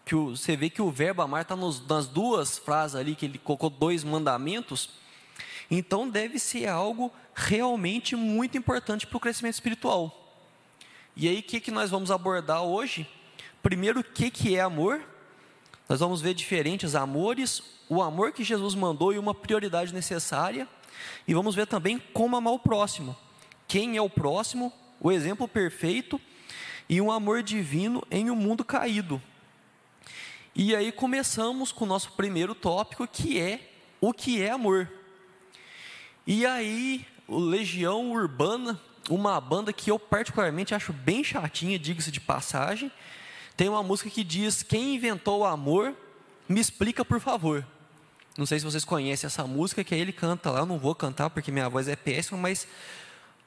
que 0.05 0.13
o, 0.13 0.35
você 0.35 0.55
vê 0.55 0.69
que 0.69 0.81
o 0.81 0.91
verbo 0.91 1.21
amar 1.21 1.41
está 1.41 1.55
nas 1.55 2.07
duas 2.07 2.57
frases 2.57 2.95
ali, 2.95 3.15
que 3.15 3.25
ele 3.25 3.37
colocou 3.37 3.69
dois 3.69 4.03
mandamentos, 4.03 4.89
então 5.71 6.09
deve 6.09 6.39
ser 6.39 6.67
algo 6.67 7.11
realmente 7.33 8.15
muito 8.15 8.57
importante 8.57 9.07
para 9.07 9.17
o 9.17 9.19
crescimento 9.19 9.55
espiritual. 9.55 10.25
E 11.15 11.27
aí, 11.27 11.39
o 11.39 11.43
que, 11.43 11.59
que 11.59 11.71
nós 11.71 11.89
vamos 11.89 12.11
abordar 12.11 12.63
hoje? 12.63 13.09
Primeiro, 13.63 14.01
o 14.01 14.03
que, 14.03 14.29
que 14.29 14.55
é 14.55 14.61
amor? 14.61 15.01
Nós 15.87 15.99
vamos 15.99 16.21
ver 16.21 16.33
diferentes 16.33 16.95
amores, 16.95 17.63
o 17.87 18.01
amor 18.01 18.31
que 18.33 18.43
Jesus 18.43 18.75
mandou 18.75 19.13
e 19.13 19.17
uma 19.17 19.33
prioridade 19.33 19.93
necessária, 19.93 20.67
e 21.27 21.33
vamos 21.33 21.55
ver 21.55 21.67
também 21.67 21.97
como 22.13 22.35
amar 22.35 22.53
o 22.53 22.59
próximo. 22.59 23.15
Quem 23.67 23.95
é 23.95 24.01
o 24.01 24.09
próximo, 24.09 24.71
o 24.99 25.11
exemplo 25.11 25.47
perfeito 25.47 26.19
e 26.89 26.99
um 26.99 27.11
amor 27.11 27.43
divino 27.43 28.03
em 28.09 28.29
um 28.29 28.35
mundo 28.35 28.65
caído. 28.65 29.21
E 30.55 30.75
aí 30.75 30.91
começamos 30.91 31.71
com 31.71 31.85
o 31.85 31.87
nosso 31.87 32.13
primeiro 32.13 32.55
tópico, 32.55 33.07
que 33.07 33.39
é 33.39 33.71
o 34.01 34.11
que 34.11 34.41
é 34.41 34.49
amor. 34.49 34.89
E 36.25 36.45
aí, 36.45 37.05
o 37.27 37.37
Legião 37.37 38.11
Urbana, 38.11 38.79
uma 39.09 39.39
banda 39.39 39.71
que 39.71 39.91
eu 39.91 39.99
particularmente 39.99 40.73
acho 40.73 40.91
bem 40.91 41.23
chatinha, 41.23 41.79
diga-se 41.79 42.11
de 42.11 42.19
passagem, 42.19 42.91
tem 43.57 43.67
uma 43.67 43.81
música 43.81 44.09
que 44.09 44.23
diz: 44.23 44.61
Quem 44.61 44.95
inventou 44.95 45.39
o 45.39 45.45
amor, 45.45 45.95
me 46.47 46.61
explica 46.61 47.03
por 47.03 47.19
favor. 47.19 47.65
Não 48.37 48.45
sei 48.45 48.59
se 48.59 48.65
vocês 48.65 48.85
conhecem 48.85 49.25
essa 49.25 49.45
música, 49.45 49.83
que 49.83 49.95
ele 49.95 50.13
canta 50.13 50.51
lá. 50.51 50.59
Eu 50.59 50.65
não 50.67 50.77
vou 50.77 50.93
cantar 50.93 51.31
porque 51.31 51.51
minha 51.51 51.67
voz 51.67 51.87
é 51.87 51.95
péssima, 51.95 52.37
mas 52.37 52.67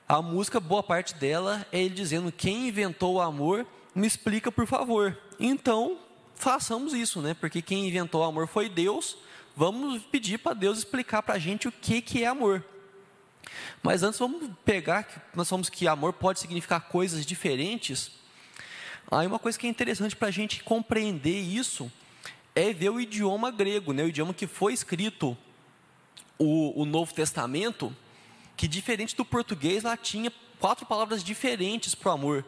a 0.09 0.21
música, 0.21 0.59
boa 0.59 0.83
parte 0.83 1.15
dela, 1.15 1.65
é 1.71 1.81
ele 1.81 1.95
dizendo: 1.95 2.33
Quem 2.33 2.67
inventou 2.67 3.15
o 3.15 3.21
amor, 3.21 3.65
me 3.95 4.07
explica 4.07 4.51
por 4.51 4.67
favor. 4.67 5.17
Então, 5.39 5.97
façamos 6.35 6.93
isso, 6.93 7.23
né? 7.23 7.33
Porque 7.33 7.63
quem 7.63 7.87
inventou 7.87 8.23
o 8.23 8.25
amor 8.25 8.49
foi 8.49 8.69
Deus. 8.69 9.17
Vamos 9.57 10.03
pedir 10.03 10.39
para 10.39 10.55
Deus 10.55 10.79
explicar 10.79 11.23
para 11.23 11.37
a 11.37 11.39
gente 11.39 11.69
o 11.69 11.73
que, 11.73 12.03
que 12.03 12.25
é 12.25 12.27
amor. 12.27 12.65
Mas 13.81 14.03
antes 14.03 14.19
vamos 14.19 14.51
pegar, 14.65 15.31
nós 15.35 15.49
falamos 15.49 15.69
que 15.69 15.87
amor 15.87 16.13
pode 16.13 16.41
significar 16.41 16.81
coisas 16.89 17.25
diferentes. 17.25 18.20
Aí 19.11 19.27
uma 19.27 19.39
coisa 19.39 19.59
que 19.59 19.67
é 19.67 19.71
interessante 19.71 20.17
para 20.17 20.29
a 20.29 20.33
gente 20.33 20.63
compreender 20.65 21.39
isso 21.39 21.91
é 22.55 22.73
ver 22.73 22.91
o 22.91 23.01
idioma 23.01 23.51
grego, 23.51 23.93
né? 23.93 24.03
o 24.03 24.09
idioma 24.09 24.35
que 24.35 24.47
foi 24.47 24.73
escrito 24.73 25.37
o, 26.39 26.83
o 26.83 26.85
Novo 26.85 27.13
Testamento, 27.15 27.95
que 28.57 28.67
diferente 28.67 29.15
do 29.17 29.25
português, 29.25 29.85
lá 29.85 29.97
tinha 29.97 30.33
quatro 30.59 30.87
palavras 30.87 31.23
diferentes 31.23 31.95
para 31.95 32.11
o 32.11 32.15
amor. 32.15 32.45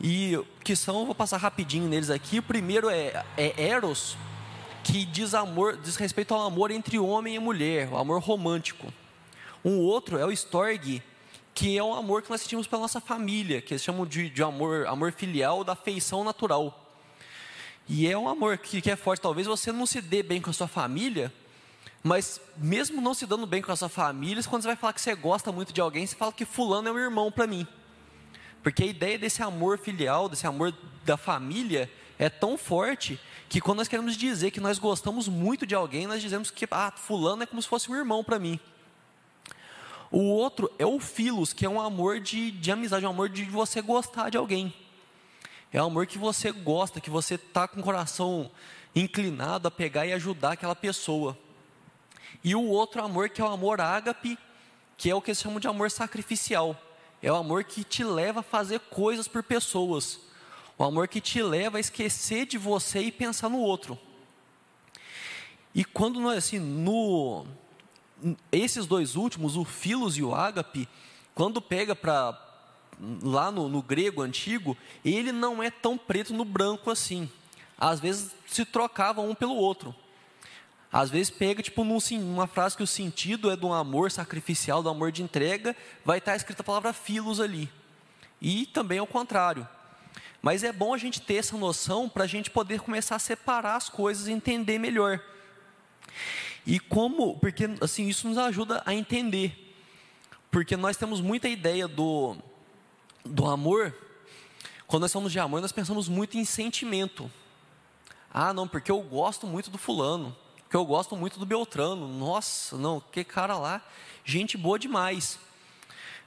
E 0.00 0.38
que 0.62 0.74
são, 0.74 1.06
vou 1.06 1.14
passar 1.14 1.36
rapidinho 1.38 1.88
neles 1.88 2.10
aqui. 2.10 2.38
O 2.38 2.42
primeiro 2.42 2.90
é, 2.90 3.24
é 3.36 3.54
eros, 3.62 4.16
que 4.82 5.04
diz 5.04 5.34
amor, 5.34 5.76
diz 5.76 5.96
respeito 5.96 6.34
ao 6.34 6.42
amor 6.42 6.70
entre 6.70 6.98
homem 6.98 7.36
e 7.36 7.38
mulher, 7.38 7.88
o 7.90 7.96
amor 7.96 8.20
romântico. 8.20 8.92
Um 9.64 9.78
outro 9.78 10.18
é 10.18 10.26
o 10.26 10.32
storge, 10.32 11.02
que 11.54 11.78
é 11.78 11.84
um 11.84 11.94
amor 11.94 12.20
que 12.20 12.30
nós 12.30 12.40
sentimos 12.40 12.66
pela 12.66 12.82
nossa 12.82 13.00
família, 13.00 13.62
que 13.62 13.72
eles 13.72 13.82
chamam 13.82 14.04
de, 14.04 14.28
de 14.28 14.42
amor, 14.42 14.86
amor 14.86 15.12
filial 15.12 15.62
da 15.62 15.72
afeição 15.72 16.24
natural. 16.24 16.80
E 17.88 18.08
é 18.08 18.18
um 18.18 18.28
amor 18.28 18.58
que, 18.58 18.82
que 18.82 18.90
é 18.90 18.96
forte. 18.96 19.20
Talvez 19.20 19.46
você 19.46 19.70
não 19.70 19.86
se 19.86 20.00
dê 20.00 20.22
bem 20.22 20.40
com 20.40 20.50
a 20.50 20.52
sua 20.52 20.66
família, 20.66 21.32
mas 22.02 22.40
mesmo 22.56 23.00
não 23.00 23.14
se 23.14 23.24
dando 23.24 23.46
bem 23.46 23.62
com 23.62 23.70
a 23.70 23.76
sua 23.76 23.88
família, 23.88 24.42
quando 24.42 24.62
você 24.62 24.68
vai 24.68 24.76
falar 24.76 24.92
que 24.92 25.00
você 25.00 25.14
gosta 25.14 25.52
muito 25.52 25.72
de 25.72 25.80
alguém, 25.80 26.04
você 26.06 26.16
fala 26.16 26.32
que 26.32 26.44
fulano 26.44 26.88
é 26.88 26.92
um 26.92 26.98
irmão 26.98 27.30
para 27.30 27.46
mim. 27.46 27.66
Porque 28.62 28.82
a 28.82 28.86
ideia 28.86 29.18
desse 29.18 29.42
amor 29.42 29.78
filial, 29.78 30.28
desse 30.28 30.46
amor 30.46 30.74
da 31.04 31.16
família, 31.16 31.90
é 32.18 32.28
tão 32.28 32.58
forte 32.58 33.20
que 33.48 33.60
quando 33.60 33.78
nós 33.78 33.88
queremos 33.88 34.16
dizer 34.16 34.50
que 34.50 34.60
nós 34.60 34.78
gostamos 34.78 35.28
muito 35.28 35.66
de 35.66 35.74
alguém, 35.74 36.06
nós 36.06 36.20
dizemos 36.20 36.50
que 36.50 36.66
ah, 36.70 36.92
fulano 36.96 37.42
é 37.44 37.46
como 37.46 37.62
se 37.62 37.68
fosse 37.68 37.90
um 37.90 37.94
irmão 37.94 38.24
para 38.24 38.38
mim. 38.38 38.58
O 40.16 40.28
outro 40.28 40.70
é 40.78 40.86
o 40.86 41.00
filos, 41.00 41.52
que 41.52 41.66
é 41.66 41.68
um 41.68 41.80
amor 41.80 42.20
de, 42.20 42.52
de 42.52 42.70
amizade, 42.70 43.04
um 43.04 43.10
amor 43.10 43.28
de 43.28 43.42
você 43.46 43.82
gostar 43.82 44.30
de 44.30 44.36
alguém. 44.36 44.72
É 45.72 45.82
um 45.82 45.86
amor 45.86 46.06
que 46.06 46.18
você 46.18 46.52
gosta, 46.52 47.00
que 47.00 47.10
você 47.10 47.34
está 47.34 47.66
com 47.66 47.80
o 47.80 47.82
coração 47.82 48.48
inclinado 48.94 49.66
a 49.66 49.72
pegar 49.72 50.06
e 50.06 50.12
ajudar 50.12 50.52
aquela 50.52 50.76
pessoa. 50.76 51.36
E 52.44 52.54
o 52.54 52.62
outro 52.62 53.02
amor 53.02 53.28
que 53.28 53.40
é 53.40 53.44
o 53.44 53.48
amor 53.48 53.80
ágape, 53.80 54.38
que 54.96 55.10
é 55.10 55.14
o 55.16 55.20
que 55.20 55.32
eles 55.32 55.40
chamam 55.40 55.58
de 55.58 55.66
amor 55.66 55.90
sacrificial. 55.90 56.80
É 57.20 57.32
o 57.32 57.34
amor 57.34 57.64
que 57.64 57.82
te 57.82 58.04
leva 58.04 58.38
a 58.38 58.44
fazer 58.44 58.78
coisas 58.78 59.26
por 59.26 59.42
pessoas. 59.42 60.20
O 60.78 60.84
amor 60.84 61.08
que 61.08 61.20
te 61.20 61.42
leva 61.42 61.78
a 61.78 61.80
esquecer 61.80 62.46
de 62.46 62.56
você 62.56 63.00
e 63.00 63.10
pensar 63.10 63.48
no 63.48 63.58
outro. 63.58 63.98
E 65.74 65.84
quando 65.84 66.20
nós, 66.20 66.38
assim, 66.38 66.60
no, 66.60 67.48
esses 68.50 68.86
dois 68.86 69.16
últimos, 69.16 69.56
o 69.56 69.64
Filos 69.64 70.16
e 70.16 70.22
o 70.22 70.34
Ágape, 70.34 70.88
quando 71.34 71.60
pega 71.60 71.94
para 71.96 72.40
lá 73.22 73.50
no, 73.50 73.68
no, 73.68 73.82
grego 73.82 74.22
antigo, 74.22 74.76
ele 75.04 75.32
não 75.32 75.62
é 75.62 75.70
tão 75.70 75.98
preto 75.98 76.32
no 76.32 76.44
branco 76.44 76.90
assim. 76.90 77.28
Às 77.76 78.00
vezes 78.00 78.32
se 78.46 78.64
trocava 78.64 79.20
um 79.20 79.34
pelo 79.34 79.54
outro. 79.54 79.94
Às 80.92 81.10
vezes 81.10 81.28
pega 81.28 81.60
tipo 81.60 81.82
num, 81.82 81.98
uma 82.20 82.46
frase 82.46 82.76
que 82.76 82.82
o 82.82 82.86
sentido 82.86 83.50
é 83.50 83.56
do 83.56 83.72
amor 83.72 84.12
sacrificial, 84.12 84.80
do 84.80 84.88
amor 84.88 85.10
de 85.10 85.24
entrega, 85.24 85.76
vai 86.04 86.18
estar 86.18 86.36
escrita 86.36 86.62
a 86.62 86.64
palavra 86.64 86.92
filos 86.92 87.40
ali. 87.40 87.68
E 88.40 88.66
também 88.66 88.98
ao 88.98 89.06
contrário. 89.06 89.66
Mas 90.40 90.62
é 90.62 90.72
bom 90.72 90.94
a 90.94 90.98
gente 90.98 91.20
ter 91.20 91.36
essa 91.36 91.56
noção 91.56 92.08
para 92.08 92.24
a 92.24 92.26
gente 92.28 92.50
poder 92.50 92.80
começar 92.80 93.16
a 93.16 93.18
separar 93.18 93.76
as 93.76 93.88
coisas 93.88 94.28
e 94.28 94.32
entender 94.32 94.78
melhor. 94.78 95.20
E 96.66 96.80
como, 96.80 97.38
porque 97.38 97.68
assim, 97.80 98.08
isso 98.08 98.28
nos 98.28 98.38
ajuda 98.38 98.82
a 98.86 98.94
entender. 98.94 99.76
Porque 100.50 100.76
nós 100.76 100.96
temos 100.96 101.20
muita 101.20 101.48
ideia 101.48 101.86
do, 101.86 102.36
do 103.24 103.46
amor. 103.46 103.94
Quando 104.86 105.02
nós 105.02 105.12
falamos 105.12 105.32
de 105.32 105.38
amor, 105.38 105.60
nós 105.60 105.72
pensamos 105.72 106.08
muito 106.08 106.38
em 106.38 106.44
sentimento. 106.44 107.30
Ah, 108.32 108.52
não, 108.52 108.66
porque 108.66 108.90
eu 108.90 109.00
gosto 109.00 109.46
muito 109.46 109.70
do 109.70 109.78
fulano, 109.78 110.36
porque 110.58 110.76
eu 110.76 110.84
gosto 110.84 111.16
muito 111.16 111.38
do 111.38 111.46
Beltrano. 111.46 112.08
Nossa, 112.08 112.76
não, 112.76 113.00
que 113.00 113.22
cara 113.22 113.56
lá, 113.56 113.82
gente 114.24 114.56
boa 114.56 114.78
demais. 114.78 115.38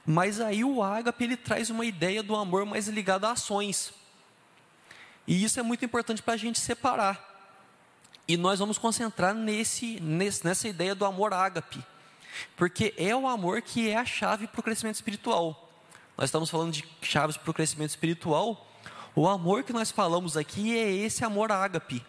Mas 0.06 0.40
aí 0.40 0.64
o 0.64 0.82
ágape 0.82 1.24
ele 1.24 1.36
traz 1.36 1.68
uma 1.68 1.84
ideia 1.84 2.22
do 2.22 2.34
amor 2.34 2.64
mais 2.64 2.88
ligado 2.88 3.26
a 3.26 3.32
ações. 3.32 3.92
E 5.26 5.44
isso 5.44 5.60
é 5.60 5.62
muito 5.62 5.84
importante 5.84 6.22
para 6.22 6.32
a 6.32 6.38
gente 6.38 6.58
separar. 6.58 7.27
E 8.28 8.36
nós 8.36 8.58
vamos 8.58 8.76
concentrar 8.76 9.34
nesse, 9.34 9.98
nesse, 10.00 10.44
nessa 10.44 10.68
ideia 10.68 10.94
do 10.94 11.06
amor 11.06 11.32
ágape, 11.32 11.82
porque 12.54 12.92
é 12.98 13.16
o 13.16 13.26
amor 13.26 13.62
que 13.62 13.88
é 13.88 13.96
a 13.96 14.04
chave 14.04 14.46
para 14.46 14.60
o 14.60 14.62
crescimento 14.62 14.96
espiritual. 14.96 15.72
Nós 16.16 16.28
estamos 16.28 16.50
falando 16.50 16.72
de 16.72 16.84
chaves 17.00 17.38
para 17.38 17.50
o 17.50 17.54
crescimento 17.54 17.90
espiritual. 17.90 18.66
O 19.16 19.26
amor 19.26 19.62
que 19.62 19.72
nós 19.72 19.90
falamos 19.90 20.36
aqui 20.36 20.76
é 20.76 20.92
esse 20.92 21.24
amor 21.24 21.50
ágape, 21.50 22.04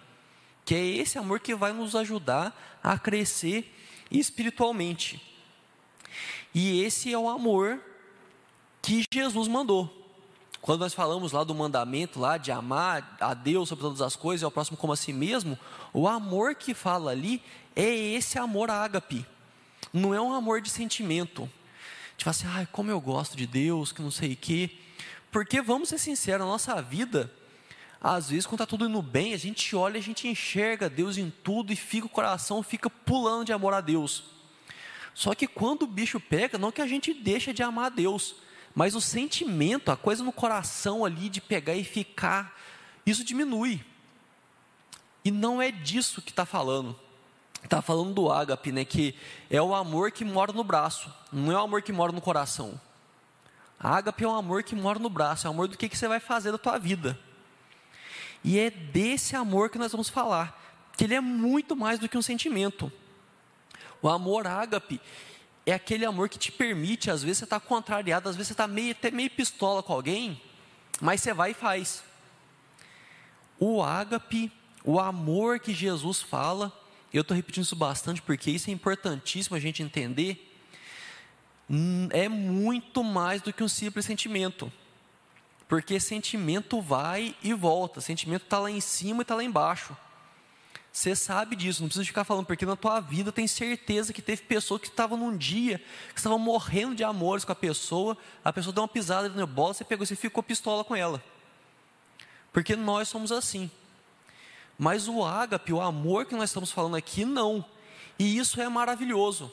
que 0.66 0.76
é 0.76 0.86
esse 0.86 1.18
amor 1.18 1.40
que 1.40 1.56
vai 1.56 1.72
nos 1.72 1.96
ajudar 1.96 2.80
a 2.84 3.00
crescer 3.00 3.74
espiritualmente. 4.12 5.26
E 6.54 6.84
esse 6.84 7.14
é 7.14 7.18
o 7.18 7.30
amor 7.30 7.80
que 8.82 9.06
Jesus 9.12 9.48
mandou. 9.48 9.99
Quando 10.62 10.82
nós 10.82 10.94
falamos 10.94 11.32
lá 11.32 11.44
do 11.44 11.56
mandamento 11.56 12.20
lá 12.20 12.38
de 12.38 12.52
amar 12.52 13.18
a 13.20 13.34
Deus 13.34 13.70
sobre 13.70 13.84
todas 13.84 14.02
as 14.02 14.16
coisas 14.16 14.42
e 14.42 14.46
ao 14.46 14.52
próximo 14.52 14.78
como 14.78 14.94
a 14.94 14.98
si 14.98 15.14
mesmo, 15.14 15.58
o 15.94 16.08
amor 16.08 16.56
que 16.56 16.74
fala 16.74 17.12
ali 17.12 17.42
é 17.76 17.90
esse 17.90 18.38
amor 18.38 18.70
ágape. 18.70 19.26
Não 19.94 20.14
é 20.14 20.22
um 20.22 20.34
amor 20.34 20.62
de 20.62 20.70
sentimento. 20.70 21.50
Tipo 22.18 22.30
assim, 22.30 22.46
ai, 22.48 22.68
como 22.72 22.92
eu 22.92 23.00
gosto 23.00 23.38
de 23.38 23.48
Deus, 23.48 23.92
que 23.92 24.02
não 24.02 24.12
sei 24.12 24.34
o 24.34 24.36
quê. 24.36 24.70
Porque 25.32 25.62
vamos 25.62 25.90
ser 25.90 25.98
sinceros, 25.98 26.46
a 26.46 26.50
nossa 26.50 26.82
vida, 26.82 27.32
às 28.02 28.30
vezes 28.30 28.46
quando 28.46 28.62
está 28.62 28.66
tudo 28.66 28.86
indo 28.86 29.02
bem, 29.02 29.34
a 29.34 29.38
gente 29.38 29.76
olha, 29.76 29.98
a 29.98 30.04
gente 30.04 30.28
enxerga 30.28 30.90
Deus 30.90 31.18
em 31.18 31.30
tudo 31.30 31.72
e 31.72 31.76
fica 31.76 32.08
o 32.08 32.10
coração 32.10 32.62
fica 32.62 32.90
pulando 32.90 33.46
de 33.46 33.54
amor 33.54 33.74
a 33.74 33.82
Deus. 33.82 34.24
Só 35.14 35.34
que 35.34 35.48
quando 35.48 35.84
o 35.84 35.88
bicho 35.88 36.20
pega, 36.20 36.58
não 36.58 36.72
que 36.72 36.82
a 36.82 36.88
gente 36.88 37.14
deixa 37.14 37.54
de 37.54 37.64
amar 37.64 37.86
a 37.86 37.90
Deus, 37.90 38.36
mas 38.76 38.96
o 38.96 39.02
sentimento, 39.02 39.92
a 39.92 39.98
coisa 39.98 40.24
no 40.24 40.32
coração 40.32 41.04
ali 41.04 41.30
de 41.30 41.42
pegar 41.42 41.76
e 41.76 41.84
ficar, 41.84 42.58
isso 43.06 43.24
diminui. 43.24 43.84
E 45.24 45.32
não 45.32 45.62
é 45.62 45.72
disso 45.72 46.22
que 46.22 46.30
está 46.30 46.46
falando. 46.46 46.98
Está 47.64 47.82
falando 47.82 48.14
do 48.14 48.32
ágape, 48.32 48.72
né? 48.72 48.86
Que 48.86 49.16
é 49.50 49.62
o 49.62 49.76
amor 49.76 50.12
que 50.12 50.24
mora 50.24 50.54
no 50.54 50.64
braço, 50.64 51.14
não 51.32 51.52
é 51.52 51.56
o 51.56 51.64
amor 51.64 51.82
que 51.82 51.92
mora 51.92 52.12
no 52.12 52.22
coração. 52.22 52.80
Ágape 53.80 54.24
é 54.24 54.28
um 54.28 54.36
amor 54.36 54.64
que 54.64 54.76
mora 54.76 55.00
no 55.00 55.10
braço, 55.10 55.48
é 55.48 55.50
o 55.50 55.54
amor 55.54 55.68
do 55.68 55.78
que, 55.78 55.90
que 55.90 55.98
você 55.98 56.08
vai 56.08 56.20
fazer 56.20 56.52
da 56.52 56.58
tua 56.58 56.78
vida. 56.78 57.20
E 58.44 58.60
é 58.60 58.70
desse 58.70 59.36
amor 59.36 59.70
que 59.70 59.78
nós 59.78 59.92
vamos 59.92 60.10
falar, 60.10 60.58
que 60.96 61.04
ele 61.04 61.16
é 61.16 61.22
muito 61.22 61.76
mais 61.76 62.00
do 62.00 62.08
que 62.08 62.18
um 62.18 62.22
sentimento. 62.22 62.92
O 64.02 64.08
amor 64.08 64.48
ágape 64.48 65.02
é 65.70 65.74
aquele 65.74 66.06
amor 66.06 66.30
que 66.30 66.38
te 66.38 66.52
permite, 66.52 67.12
às 67.12 67.22
vezes 67.22 67.40
você 67.40 67.44
está 67.44 67.60
contrariado, 67.60 68.30
às 68.30 68.36
vezes 68.36 68.48
você 68.48 68.54
está 68.54 68.68
meio, 68.68 68.92
até 68.92 69.12
meio 69.12 69.30
pistola 69.30 69.84
com 69.84 69.94
alguém, 69.94 70.42
mas 71.02 71.22
você 71.22 71.34
vai 71.34 71.52
e 71.52 71.54
faz. 71.54 72.04
O 73.60 73.84
ágape, 73.84 74.52
o 74.84 75.00
amor 75.00 75.60
que 75.60 75.74
Jesus 75.74 76.22
fala, 76.22 76.72
eu 77.14 77.22
estou 77.22 77.36
repetindo 77.36 77.64
isso 77.64 77.76
bastante 77.76 78.22
porque 78.22 78.50
isso 78.50 78.70
é 78.70 78.74
importantíssimo 78.74 79.56
a 79.56 79.60
gente 79.60 79.84
entender, 79.84 80.56
hum, 81.70 82.08
é 82.12 82.30
muito 82.30 83.04
mais 83.04 83.42
do 83.42 83.52
que 83.52 83.64
um 83.64 83.68
simples 83.68 84.06
sentimento. 84.06 84.72
Porque 85.68 86.00
sentimento 86.00 86.82
vai 86.82 87.36
e 87.44 87.54
volta, 87.54 88.02
sentimento 88.02 88.44
está 88.44 88.58
lá 88.60 88.72
em 88.72 88.82
cima 88.82 89.22
e 89.22 89.24
está 89.24 89.36
lá 89.36 89.44
embaixo. 89.44 89.96
Você 90.92 91.16
sabe 91.16 91.56
disso, 91.56 91.82
não 91.82 91.88
precisa 91.88 92.06
ficar 92.06 92.24
falando, 92.24 92.46
porque 92.46 92.66
na 92.66 92.76
tua 92.76 93.00
vida 93.00 93.32
tem 93.32 93.48
certeza 93.48 94.12
que 94.12 94.22
teve 94.22 94.42
pessoa 94.42 94.80
que 94.80 94.88
estava 94.88 95.16
num 95.16 95.38
dia, 95.38 95.78
que 96.14 96.20
estava 96.20 96.38
morrendo 96.38 96.96
de 96.96 97.04
amores 97.04 97.46
com 97.46 97.52
a 97.52 97.56
pessoa, 97.56 98.18
a 98.44 98.52
pessoa 98.52 98.74
deu 98.74 98.82
uma 98.82 98.88
pisada 98.88 99.30
no 99.30 99.48
bola, 99.48 99.74
você 99.74 99.84
pegou, 99.84 100.06
você 100.06 100.16
ficou 100.16 100.42
pistola 100.42 100.84
com 100.84 100.96
ela. 100.96 101.24
Porque 102.52 102.76
nós 102.76 103.08
somos 103.08 103.32
assim. 103.32 103.70
Mas 104.78 105.08
o 105.08 105.24
ágape, 105.24 105.72
o 105.72 105.82
amor 105.82 106.26
que 106.26 106.36
nós 106.36 106.50
estamos 106.50 106.72
falando 106.72 106.96
aqui, 106.96 107.24
não. 107.24 107.64
E 108.18 108.38
isso 108.38 108.60
é 108.60 108.68
maravilhoso. 108.68 109.52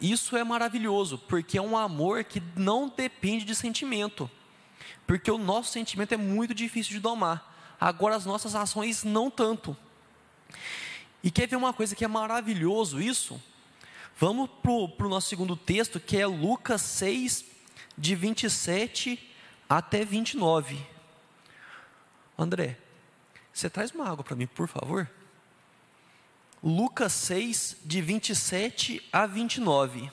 Isso 0.00 0.36
é 0.36 0.42
maravilhoso, 0.42 1.16
porque 1.16 1.56
é 1.56 1.62
um 1.62 1.76
amor 1.76 2.24
que 2.24 2.42
não 2.56 2.88
depende 2.88 3.44
de 3.44 3.54
sentimento. 3.54 4.28
Porque 5.06 5.30
o 5.30 5.38
nosso 5.38 5.70
sentimento 5.70 6.12
é 6.12 6.16
muito 6.16 6.52
difícil 6.52 6.92
de 6.92 7.00
domar. 7.00 7.76
Agora 7.80 8.16
as 8.16 8.26
nossas 8.26 8.54
ações 8.54 9.04
não 9.04 9.30
tanto. 9.30 9.76
E 11.22 11.30
quer 11.30 11.46
ver 11.46 11.56
uma 11.56 11.72
coisa 11.72 11.94
que 11.94 12.04
é 12.04 12.08
maravilhoso 12.08 13.00
isso? 13.00 13.40
Vamos 14.18 14.50
para 14.62 15.06
o 15.06 15.08
nosso 15.08 15.28
segundo 15.28 15.56
texto, 15.56 15.98
que 15.98 16.16
é 16.16 16.26
Lucas 16.26 16.82
6, 16.82 17.44
de 17.96 18.14
27 18.14 19.30
até 19.68 20.04
29. 20.04 20.78
André, 22.38 22.78
você 23.52 23.68
traz 23.68 23.90
uma 23.92 24.08
água 24.08 24.24
para 24.24 24.36
mim, 24.36 24.46
por 24.46 24.66
favor? 24.68 25.08
Lucas 26.62 27.12
6, 27.12 27.78
de 27.84 28.00
27 28.00 29.02
a 29.12 29.26
29. 29.26 30.10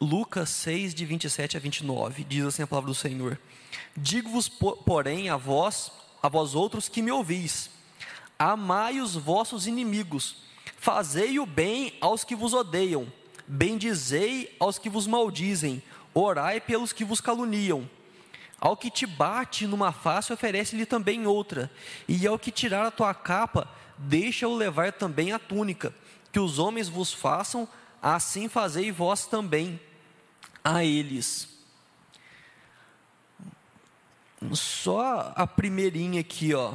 Lucas 0.00 0.50
6, 0.50 0.94
de 0.94 1.06
27 1.06 1.56
a 1.56 1.60
29, 1.60 2.24
diz 2.24 2.44
assim 2.44 2.62
a 2.62 2.66
palavra 2.66 2.90
do 2.90 2.94
Senhor: 2.94 3.38
Digo-vos, 3.96 4.48
porém, 4.48 5.30
a 5.30 5.36
vós, 5.36 5.90
a 6.22 6.28
vós 6.28 6.54
outros 6.54 6.88
que 6.88 7.00
me 7.00 7.10
ouvis, 7.10 7.70
amai 8.38 9.00
os 9.00 9.14
vossos 9.14 9.66
inimigos, 9.66 10.42
fazei 10.76 11.38
o 11.38 11.46
bem 11.46 11.94
aos 11.98 12.24
que 12.24 12.36
vos 12.36 12.52
odeiam, 12.52 13.10
bendizei 13.46 14.54
aos 14.60 14.78
que 14.78 14.90
vos 14.90 15.06
maldizem, 15.06 15.82
orai 16.12 16.60
pelos 16.60 16.92
que 16.92 17.04
vos 17.04 17.20
caluniam. 17.20 17.88
Ao 18.58 18.76
que 18.76 18.90
te 18.90 19.06
bate 19.06 19.66
numa 19.66 19.92
face, 19.92 20.32
oferece-lhe 20.32 20.86
também 20.86 21.26
outra, 21.26 21.70
e 22.06 22.26
ao 22.26 22.38
que 22.38 22.50
tirar 22.50 22.86
a 22.86 22.90
tua 22.90 23.14
capa, 23.14 23.68
deixa-o 23.96 24.54
levar 24.54 24.92
também 24.92 25.32
a 25.32 25.38
túnica. 25.38 25.94
Que 26.32 26.40
os 26.40 26.58
homens 26.58 26.88
vos 26.88 27.12
façam, 27.12 27.68
assim 28.14 28.48
fazei 28.48 28.92
vós 28.92 29.26
também 29.26 29.80
a 30.62 30.84
eles. 30.84 31.48
Só 34.52 35.32
a 35.34 35.44
primeirinha 35.44 36.20
aqui, 36.20 36.54
ó. 36.54 36.74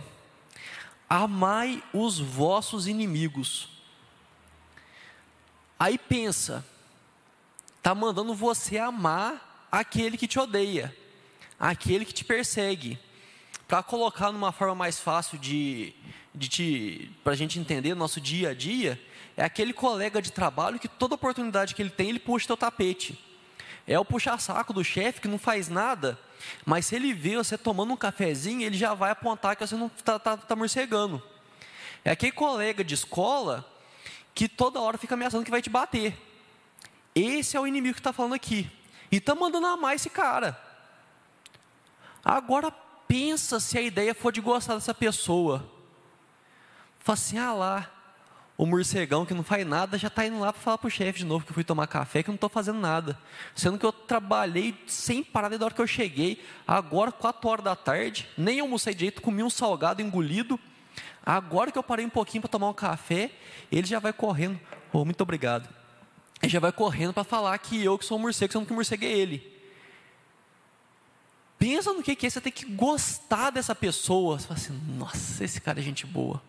Amai 1.09 1.81
os 1.93 2.19
vossos 2.19 2.85
inimigos. 2.85 3.69
Aí 5.79 5.97
pensa, 5.97 6.65
tá 7.81 7.95
mandando 7.95 8.35
você 8.35 8.77
amar 8.77 9.67
aquele 9.71 10.17
que 10.17 10.27
te 10.27 10.37
odeia, 10.37 10.95
aquele 11.57 12.03
que 12.03 12.13
te 12.13 12.25
persegue. 12.25 12.99
Para 13.71 13.81
colocar 13.81 14.33
numa 14.33 14.51
forma 14.51 14.75
mais 14.75 14.99
fácil 14.99 15.37
de, 15.37 15.93
de 16.35 16.49
te, 16.49 17.11
para 17.23 17.31
a 17.31 17.35
gente 17.37 17.57
entender 17.57 17.95
nosso 17.95 18.19
dia 18.19 18.49
a 18.49 18.53
dia, 18.53 19.01
é 19.37 19.45
aquele 19.45 19.71
colega 19.71 20.21
de 20.21 20.29
trabalho 20.29 20.77
que 20.77 20.89
toda 20.89 21.15
oportunidade 21.15 21.73
que 21.73 21.81
ele 21.81 21.89
tem, 21.89 22.09
ele 22.09 22.19
puxa 22.19 22.47
teu 22.47 22.57
tapete. 22.57 23.17
É 23.87 23.97
o 23.97 24.03
puxa-saco 24.03 24.73
do 24.73 24.83
chefe 24.83 25.21
que 25.21 25.27
não 25.29 25.39
faz 25.39 25.69
nada, 25.69 26.19
mas 26.65 26.87
se 26.87 26.97
ele 26.97 27.13
vê 27.13 27.37
você 27.37 27.57
tomando 27.57 27.93
um 27.93 27.95
cafezinho, 27.95 28.61
ele 28.61 28.77
já 28.77 28.93
vai 28.93 29.11
apontar 29.11 29.55
que 29.55 29.65
você 29.65 29.77
não 29.77 29.87
está 29.87 30.19
tá, 30.19 30.35
tá 30.35 30.53
morcegando. 30.53 31.23
É 32.03 32.11
aquele 32.11 32.33
colega 32.33 32.83
de 32.83 32.93
escola 32.93 33.65
que 34.35 34.49
toda 34.49 34.81
hora 34.81 34.97
fica 34.97 35.15
ameaçando 35.15 35.45
que 35.45 35.49
vai 35.49 35.61
te 35.61 35.69
bater. 35.69 36.13
Esse 37.15 37.55
é 37.55 37.59
o 37.61 37.65
inimigo 37.65 37.93
que 37.93 38.01
está 38.01 38.11
falando 38.11 38.33
aqui. 38.33 38.69
E 39.09 39.15
está 39.15 39.33
mandando 39.33 39.67
amar 39.67 39.95
esse 39.95 40.09
cara. 40.09 40.61
Agora 42.21 42.69
pensa 43.11 43.59
se 43.59 43.77
a 43.77 43.81
ideia 43.81 44.15
for 44.15 44.31
de 44.31 44.39
gostar 44.39 44.75
dessa 44.75 44.93
pessoa. 44.93 45.69
Fala 46.99 47.13
assim, 47.13 47.37
ah 47.37 47.51
lá, 47.51 47.91
o 48.57 48.65
morcegão 48.65 49.25
que 49.25 49.33
não 49.33 49.43
faz 49.43 49.67
nada 49.67 49.97
já 49.97 50.07
está 50.07 50.25
indo 50.25 50.39
lá 50.39 50.53
para 50.53 50.61
falar 50.61 50.77
para 50.77 50.87
o 50.87 50.89
chefe 50.89 51.19
de 51.19 51.25
novo 51.25 51.43
que 51.43 51.51
eu 51.51 51.53
fui 51.53 51.65
tomar 51.65 51.87
café, 51.87 52.23
que 52.23 52.29
eu 52.29 52.31
não 52.31 52.37
estou 52.37 52.49
fazendo 52.49 52.79
nada. 52.79 53.19
Sendo 53.53 53.77
que 53.77 53.85
eu 53.85 53.91
trabalhei 53.91 54.73
sem 54.87 55.21
parar 55.21 55.49
desde 55.49 55.61
a 55.61 55.65
hora 55.65 55.75
que 55.75 55.81
eu 55.81 55.87
cheguei, 55.87 56.41
agora, 56.65 57.11
quatro 57.11 57.49
horas 57.49 57.65
da 57.65 57.75
tarde, 57.75 58.29
nem 58.37 58.61
almocei 58.61 58.93
direito, 58.93 59.21
comi 59.21 59.43
um 59.43 59.49
salgado 59.49 60.01
engolido. 60.01 60.57
Agora 61.25 61.69
que 61.69 61.77
eu 61.77 61.83
parei 61.83 62.05
um 62.05 62.09
pouquinho 62.09 62.41
para 62.43 62.49
tomar 62.49 62.69
um 62.69 62.73
café, 62.73 63.29
ele 63.69 63.87
já 63.87 63.99
vai 63.99 64.13
correndo. 64.13 64.57
Oh, 64.93 65.03
muito 65.03 65.19
obrigado. 65.19 65.67
Ele 66.41 66.49
já 66.49 66.61
vai 66.61 66.71
correndo 66.71 67.11
para 67.11 67.25
falar 67.25 67.57
que 67.57 67.83
eu 67.83 67.97
que 67.97 68.05
sou 68.05 68.17
um 68.17 68.21
morcego, 68.21 68.53
sendo 68.53 68.65
que 68.65 68.71
o 68.71 68.75
morcego 68.75 69.03
é 69.03 69.09
ele. 69.09 69.50
Pensa 71.61 71.93
no 71.93 72.01
que 72.01 72.17
é, 72.25 72.27
você 72.27 72.41
tem 72.41 72.51
que 72.51 72.65
gostar 72.65 73.51
dessa 73.51 73.75
pessoa. 73.75 74.39
Você 74.39 74.47
fala 74.47 74.59
assim, 74.59 74.81
nossa, 74.97 75.43
esse 75.43 75.61
cara 75.61 75.79
é 75.79 75.83
gente 75.83 76.07
boa. 76.07 76.41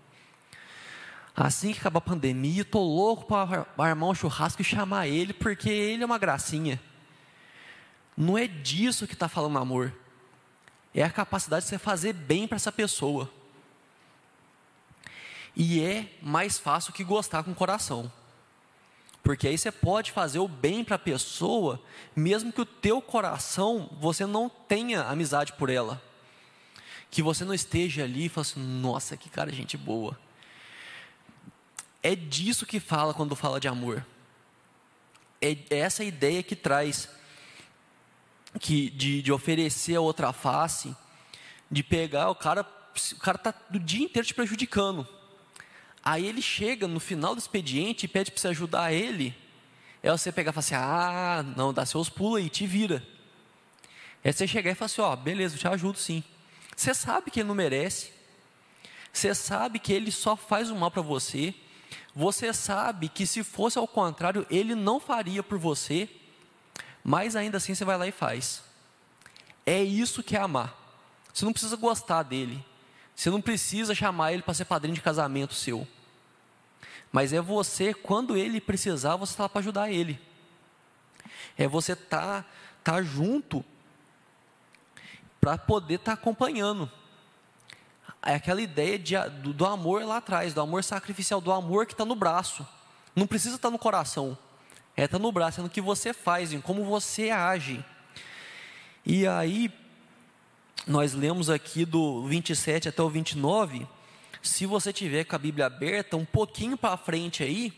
Assim 1.36 1.74
que 1.74 1.80
acabar 1.80 1.98
a 1.98 2.00
pandemia, 2.00 2.62
estou 2.62 2.82
louco 2.82 3.26
para 3.26 3.66
armar 3.76 4.08
um 4.08 4.14
churrasco 4.14 4.62
e 4.62 4.64
chamar 4.64 5.08
ele, 5.08 5.34
porque 5.34 5.68
ele 5.68 6.02
é 6.02 6.06
uma 6.06 6.16
gracinha. 6.16 6.80
Não 8.16 8.38
é 8.38 8.46
disso 8.46 9.06
que 9.06 9.12
está 9.12 9.28
falando 9.28 9.58
amor. 9.58 9.92
É 10.94 11.02
a 11.02 11.10
capacidade 11.10 11.66
de 11.66 11.68
você 11.68 11.78
fazer 11.78 12.14
bem 12.14 12.48
para 12.48 12.56
essa 12.56 12.72
pessoa. 12.72 13.30
E 15.54 15.82
é 15.82 16.08
mais 16.22 16.58
fácil 16.58 16.90
que 16.90 17.04
gostar 17.04 17.42
com 17.42 17.50
o 17.50 17.54
coração. 17.54 18.10
Porque 19.22 19.46
aí 19.46 19.56
você 19.56 19.70
pode 19.70 20.10
fazer 20.10 20.40
o 20.40 20.48
bem 20.48 20.82
para 20.82 20.96
a 20.96 20.98
pessoa, 20.98 21.80
mesmo 22.14 22.52
que 22.52 22.60
o 22.60 22.66
teu 22.66 23.00
coração 23.00 23.88
você 24.00 24.26
não 24.26 24.48
tenha 24.48 25.02
amizade 25.02 25.52
por 25.52 25.70
ela. 25.70 26.02
Que 27.10 27.22
você 27.22 27.44
não 27.44 27.54
esteja 27.54 28.02
ali 28.02 28.24
e 28.24 28.28
fale 28.28 28.46
assim, 28.46 28.60
nossa, 28.60 29.16
que 29.16 29.30
cara 29.30 29.52
gente 29.52 29.76
boa. 29.76 30.18
É 32.02 32.16
disso 32.16 32.66
que 32.66 32.80
fala 32.80 33.14
quando 33.14 33.36
fala 33.36 33.60
de 33.60 33.68
amor. 33.68 34.04
É, 35.40 35.56
é 35.70 35.78
essa 35.78 36.02
ideia 36.02 36.42
que 36.42 36.56
traz 36.56 37.08
que 38.60 38.90
de, 38.90 39.22
de 39.22 39.32
oferecer 39.32 39.94
a 39.94 40.00
outra 40.00 40.32
face, 40.32 40.94
de 41.70 41.82
pegar 41.82 42.28
o 42.28 42.34
cara, 42.34 42.66
o 43.12 43.18
cara 43.18 43.38
tá 43.38 43.54
do 43.70 43.78
dia 43.78 44.04
inteiro 44.04 44.26
te 44.26 44.34
prejudicando. 44.34 45.06
Aí 46.04 46.26
ele 46.26 46.42
chega 46.42 46.88
no 46.88 46.98
final 46.98 47.34
do 47.34 47.38
expediente 47.38 48.06
e 48.06 48.08
pede 48.08 48.30
para 48.30 48.40
você 48.40 48.48
ajudar 48.48 48.92
ele. 48.92 49.34
É 50.02 50.10
você 50.10 50.32
pegar 50.32 50.50
e 50.50 50.54
falar 50.54 50.60
assim: 50.60 50.74
ah, 50.74 51.44
não, 51.56 51.72
dá 51.72 51.86
seus 51.86 52.08
pulos 52.08 52.38
aí, 52.38 52.50
te 52.50 52.66
vira. 52.66 53.06
É 54.24 54.32
você 54.32 54.46
chegar 54.46 54.72
e 54.72 54.74
falar 54.74 54.86
assim: 54.86 55.00
ó, 55.00 55.12
oh, 55.12 55.16
beleza, 55.16 55.54
eu 55.54 55.58
te 55.58 55.68
ajudo 55.68 55.98
sim. 55.98 56.24
Você 56.76 56.92
sabe 56.92 57.30
que 57.30 57.40
ele 57.40 57.48
não 57.48 57.54
merece. 57.54 58.12
Você 59.12 59.34
sabe 59.34 59.78
que 59.78 59.92
ele 59.92 60.10
só 60.10 60.36
faz 60.36 60.70
o 60.70 60.76
mal 60.76 60.90
para 60.90 61.02
você. 61.02 61.54
Você 62.14 62.52
sabe 62.52 63.08
que 63.08 63.26
se 63.26 63.44
fosse 63.44 63.78
ao 63.78 63.86
contrário, 63.86 64.46
ele 64.50 64.74
não 64.74 64.98
faria 64.98 65.42
por 65.42 65.58
você, 65.58 66.08
mas 67.02 67.36
ainda 67.36 67.56
assim 67.56 67.74
você 67.74 67.84
vai 67.84 67.96
lá 67.96 68.06
e 68.06 68.12
faz. 68.12 68.62
É 69.64 69.82
isso 69.82 70.22
que 70.22 70.36
é 70.36 70.40
amar. 70.40 70.76
Você 71.32 71.44
não 71.44 71.52
precisa 71.52 71.76
gostar 71.76 72.22
dele. 72.22 72.62
Você 73.14 73.30
não 73.30 73.40
precisa 73.40 73.94
chamar 73.94 74.32
ele 74.32 74.42
para 74.42 74.54
ser 74.54 74.64
padrinho 74.64 74.94
de 74.94 75.00
casamento 75.00 75.54
seu. 75.54 75.86
mas 77.10 77.32
é 77.32 77.40
você, 77.40 77.92
quando 77.92 78.36
ele 78.36 78.60
precisar, 78.60 79.16
você 79.16 79.32
está 79.32 79.44
lá 79.44 79.48
para 79.48 79.60
ajudar 79.60 79.90
ele. 79.90 80.20
É 81.56 81.68
você 81.68 81.92
estar 81.92 82.42
tá, 82.42 82.48
tá 82.82 83.02
junto 83.02 83.64
para 85.40 85.58
poder 85.58 85.94
estar 85.94 86.16
tá 86.16 86.20
acompanhando. 86.20 86.90
É 88.24 88.34
aquela 88.34 88.62
ideia 88.62 88.98
de, 88.98 89.18
do, 89.42 89.52
do, 89.52 89.66
amor 89.66 90.04
lá 90.04 90.18
atrás, 90.18 90.54
do 90.54 90.60
amor 90.60 90.84
sacrificial, 90.84 91.40
do 91.40 91.50
amor 91.50 91.86
que 91.86 91.92
está 91.92 92.04
no 92.04 92.14
braço. 92.14 92.66
Não 93.16 93.26
precisa 93.26 93.56
estar 93.56 93.68
tá 93.68 93.72
no 93.72 93.78
coração. 93.78 94.38
É 94.96 95.04
estar 95.04 95.18
tá 95.18 95.22
no 95.22 95.32
braço, 95.32 95.60
é 95.60 95.62
no 95.62 95.68
que 95.68 95.80
você 95.80 96.12
faz, 96.12 96.52
em 96.52 96.60
como 96.60 96.84
você 96.84 97.30
age. 97.30 97.84
E 99.04 99.26
aí, 99.26 99.68
nós 100.86 101.12
lemos 101.12 101.48
aqui 101.48 101.84
do 101.84 102.26
27 102.26 102.88
até 102.88 103.02
o 103.02 103.08
29. 103.08 103.86
Se 104.42 104.66
você 104.66 104.92
tiver 104.92 105.24
com 105.24 105.36
a 105.36 105.38
Bíblia 105.38 105.66
aberta, 105.66 106.16
um 106.16 106.24
pouquinho 106.24 106.76
para 106.76 106.96
frente 106.96 107.42
aí, 107.42 107.72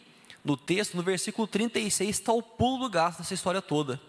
no 0.44 0.56
texto, 0.56 0.96
no 0.96 1.02
versículo 1.02 1.46
36, 1.46 2.10
está 2.10 2.32
o 2.32 2.42
pulo 2.42 2.84
do 2.84 2.90
gato 2.90 3.18
dessa 3.18 3.34
história 3.34 3.60
toda. 3.60 4.00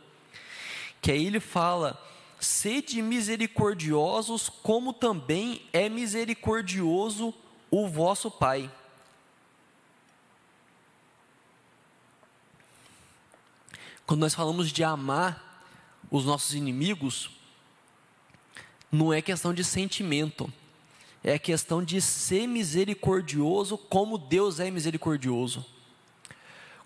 Que 1.01 1.11
aí 1.11 1.25
ele 1.25 1.39
fala: 1.39 2.01
Sede 2.39 3.01
misericordiosos, 3.01 4.49
como 4.49 4.93
também 4.93 5.61
é 5.73 5.89
misericordioso 5.89 7.33
o 7.69 7.87
vosso 7.87 8.29
Pai. 8.31 8.71
Quando 14.05 14.21
nós 14.21 14.35
falamos 14.35 14.71
de 14.71 14.83
amar 14.83 15.63
os 16.11 16.25
nossos 16.25 16.53
inimigos, 16.53 17.31
não 18.95 19.13
é 19.13 19.21
questão 19.21 19.53
de 19.53 19.63
sentimento, 19.63 20.51
é 21.23 21.37
questão 21.37 21.83
de 21.83 21.99
ser 22.01 22.47
misericordioso 22.47 23.77
como 23.77 24.17
Deus 24.17 24.59
é 24.59 24.71
misericordioso. 24.71 25.65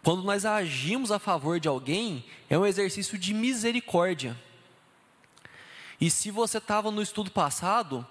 Quando 0.02 0.24
nós 0.24 0.46
agimos 0.46 1.12
a 1.12 1.20
favor 1.20 1.60
de 1.60 1.68
alguém, 1.68 2.24
é 2.50 2.58
um 2.58 2.66
exercício 2.66 3.18
de 3.18 3.34
misericórdia. 3.34 4.36
E 6.00 6.10
se 6.10 6.32
você 6.32 6.58
estava 6.58 6.90
no 6.90 7.02
estudo 7.02 7.30
passado, 7.30 8.08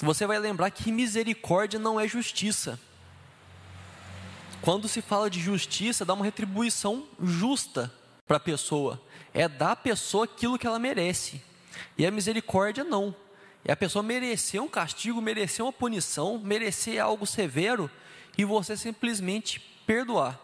você 0.00 0.26
vai 0.26 0.38
lembrar 0.38 0.70
que 0.70 0.92
misericórdia 0.92 1.80
não 1.80 1.98
é 1.98 2.06
justiça. 2.06 2.78
Quando 4.62 4.88
se 4.88 5.02
fala 5.02 5.28
de 5.28 5.40
justiça, 5.40 6.04
dá 6.04 6.14
uma 6.14 6.24
retribuição 6.24 7.06
justa 7.20 7.92
para 8.26 8.36
a 8.36 8.40
pessoa. 8.40 9.02
É 9.34 9.48
dar 9.48 9.72
à 9.72 9.76
pessoa 9.76 10.24
aquilo 10.24 10.58
que 10.58 10.66
ela 10.66 10.78
merece. 10.78 11.42
E 11.98 12.06
a 12.06 12.10
misericórdia 12.10 12.84
não. 12.84 13.14
É 13.68 13.72
a 13.72 13.76
pessoa 13.76 14.00
merecer 14.00 14.62
um 14.62 14.68
castigo, 14.68 15.20
merecer 15.20 15.64
uma 15.64 15.72
punição, 15.72 16.38
merecer 16.38 17.02
algo 17.02 17.26
severo 17.26 17.90
e 18.38 18.44
você 18.44 18.76
simplesmente 18.76 19.58
perdoar. 19.84 20.38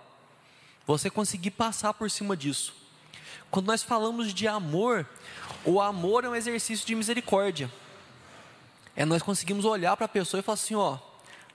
Você 0.85 1.09
conseguir 1.09 1.53
passar 1.53 1.95
por 1.95 2.11
cima 2.11 2.37
disso. 2.37 2.75
Quando 3.49 3.69
nós 3.69 3.81
falamos 3.81 4.35
de 4.35 4.49
amor, 4.49 5.07
o 5.65 5.81
amor 5.81 6.25
é 6.25 6.29
um 6.29 6.35
exercício 6.35 6.85
de 6.85 6.97
misericórdia. 6.97 7.71
É 8.97 9.05
nós 9.05 9.23
conseguimos 9.23 9.65
olhar 9.65 9.97
para 9.97 10.07
a 10.07 10.09
pessoa 10.09 10.41
e 10.41 10.43
falar 10.43 10.55
assim, 10.55 10.75
ó, 10.75 10.99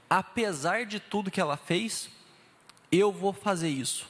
apesar 0.09 0.85
de 0.85 1.01
tudo 1.01 1.29
que 1.29 1.41
ela 1.41 1.57
fez, 1.57 2.09
eu 2.89 3.11
vou 3.11 3.33
fazer 3.33 3.67
isso. 3.67 4.07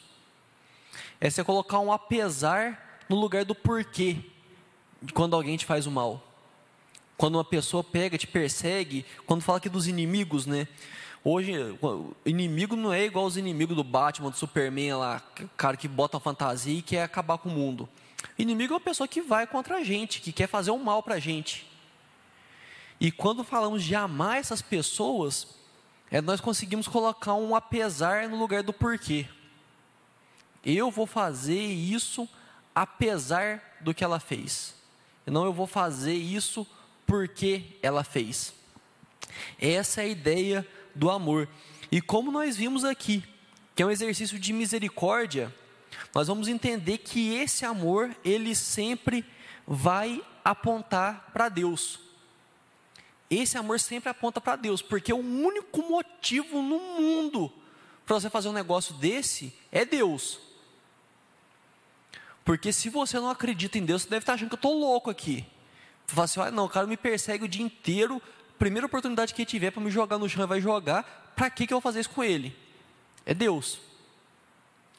É 1.20 1.28
você 1.28 1.44
colocar 1.44 1.80
um 1.80 1.92
apesar 1.92 3.02
no 3.10 3.16
lugar 3.16 3.44
do 3.44 3.56
porquê 3.56 4.18
de 5.02 5.12
quando 5.12 5.36
alguém 5.36 5.58
te 5.58 5.66
faz 5.66 5.88
o 5.88 5.92
mal. 5.92 6.27
Quando 7.18 7.36
uma 7.36 7.44
pessoa 7.44 7.84
pega, 7.84 8.18
te 8.18 8.28
persegue, 8.28 9.06
quando 9.26 9.42
fala 9.42 9.58
aqui 9.58 9.68
dos 9.68 9.88
inimigos, 9.88 10.46
né? 10.46 10.68
Hoje, 11.24 11.52
inimigo 12.26 12.76
não 12.76 12.94
é 12.94 13.04
igual 13.04 13.26
os 13.26 13.36
inimigos 13.36 13.76
do 13.76 13.84
Batman, 13.84 14.30
do 14.30 14.38
Superman 14.38 14.94
lá, 14.94 15.22
cara 15.58 15.76
que 15.76 15.88
bota 15.88 16.16
uma 16.16 16.22
fantasia 16.22 16.78
e 16.78 16.82
quer 16.82 17.04
acabar 17.04 17.38
com 17.38 17.50
o 17.50 17.52
mundo. 17.52 17.90
Inimigo 18.38 18.74
é 18.74 18.76
uma 18.76 18.82
pessoa 18.82 19.08
que 19.08 19.22
vai 19.22 19.46
contra 19.48 19.78
a 19.78 19.84
gente, 19.84 20.22
que 20.22 20.32
quer 20.32 20.48
fazer 20.48 20.72
o 20.72 20.76
um 20.76 20.84
mal 20.84 21.02
para 21.02 21.16
a 21.16 21.20
gente. 21.20 21.68
E 23.00 23.12
quando 23.12 23.44
falamos 23.44 23.84
de 23.84 23.94
amar 23.96 24.38
essas 24.38 24.62
pessoas, 24.62 25.56
é 26.10 26.22
nós 26.22 26.40
conseguimos 26.40 26.88
colocar 26.88 27.34
um 27.34 27.56
apesar 27.56 28.30
no 28.30 28.38
lugar 28.38 28.64
do 28.64 28.72
porquê. 28.72 29.28
Eu 30.66 30.90
vou 30.90 31.06
fazer 31.06 31.62
isso 31.62 32.28
apesar 32.74 33.78
do 33.82 33.94
que 33.94 34.04
ela 34.04 34.20
fez. 34.20 34.76
Não 35.26 35.44
eu 35.44 35.52
vou 35.52 35.68
fazer 35.68 36.14
isso 36.14 36.66
porque 37.08 37.64
ela 37.82 38.04
fez. 38.04 38.54
Essa 39.60 40.02
é 40.02 40.06
a 40.06 40.10
ideia 40.10 40.68
do 40.94 41.10
amor. 41.10 41.48
E 41.92 42.02
como 42.02 42.32
nós 42.32 42.58
vimos 42.58 42.84
aqui, 42.84 43.24
que 43.74 43.82
é 43.82 43.86
um 43.86 43.92
exercício 43.92 44.38
de 44.38 44.52
misericórdia, 44.52 45.54
nós 46.14 46.28
vamos 46.28 46.48
entender 46.48 47.00
que 47.00 47.34
esse 47.34 47.66
amor, 47.66 48.16
ele 48.24 48.54
sempre 48.54 49.26
vai 49.66 50.22
apontar 50.44 51.30
para 51.32 51.50
Deus. 51.50 52.00
Esse 53.30 53.58
amor 53.58 53.80
sempre 53.80 54.10
aponta 54.10 54.40
para 54.40 54.56
Deus, 54.56 54.82
porque 54.82 55.12
o 55.12 55.18
único 55.18 55.82
motivo 55.90 56.62
no 56.62 56.80
mundo 56.80 57.52
para 58.06 58.16
você 58.20 58.30
fazer 58.30 58.48
um 58.48 58.54
negócio 58.54 58.94
desse 58.96 59.54
é 59.72 59.84
Deus. 59.84 60.40
Porque 62.46 62.72
se 62.72 62.90
você 62.90 63.20
não 63.20 63.30
acredita 63.30 63.78
em 63.78 63.84
Deus, 63.84 64.04
você 64.04 64.10
deve 64.10 64.24
estar 64.24 64.34
achando 64.34 64.48
que 64.48 64.56
eu 64.56 64.58
estou 64.58 64.80
louco 64.80 65.10
aqui. 65.10 65.46
Fala 66.08 66.26
assim, 66.26 66.40
ah, 66.40 66.52
não, 66.52 66.66
o 66.66 66.70
cara 66.70 66.88
me 66.88 66.98
persegue 66.98 67.46
o 67.46 67.48
dia 67.48 67.64
inteiro, 67.64 68.22
primeira 68.58 68.88
oportunidade 68.88 69.34
que 69.34 69.42
ele 69.42 69.50
tiver 69.50 69.72
para 69.72 69.82
me 69.82 69.92
jogar 69.92 70.18
no 70.18 70.30
chão, 70.30 70.48
vai 70.48 70.62
jogar, 70.62 71.34
para 71.36 71.50
que, 71.50 71.68
que 71.68 71.74
eu 71.74 71.78
vou 71.78 71.82
fazer 71.82 72.00
isso 72.00 72.10
com 72.10 72.24
ele? 72.24 72.56
É 73.26 73.34
Deus 73.34 73.88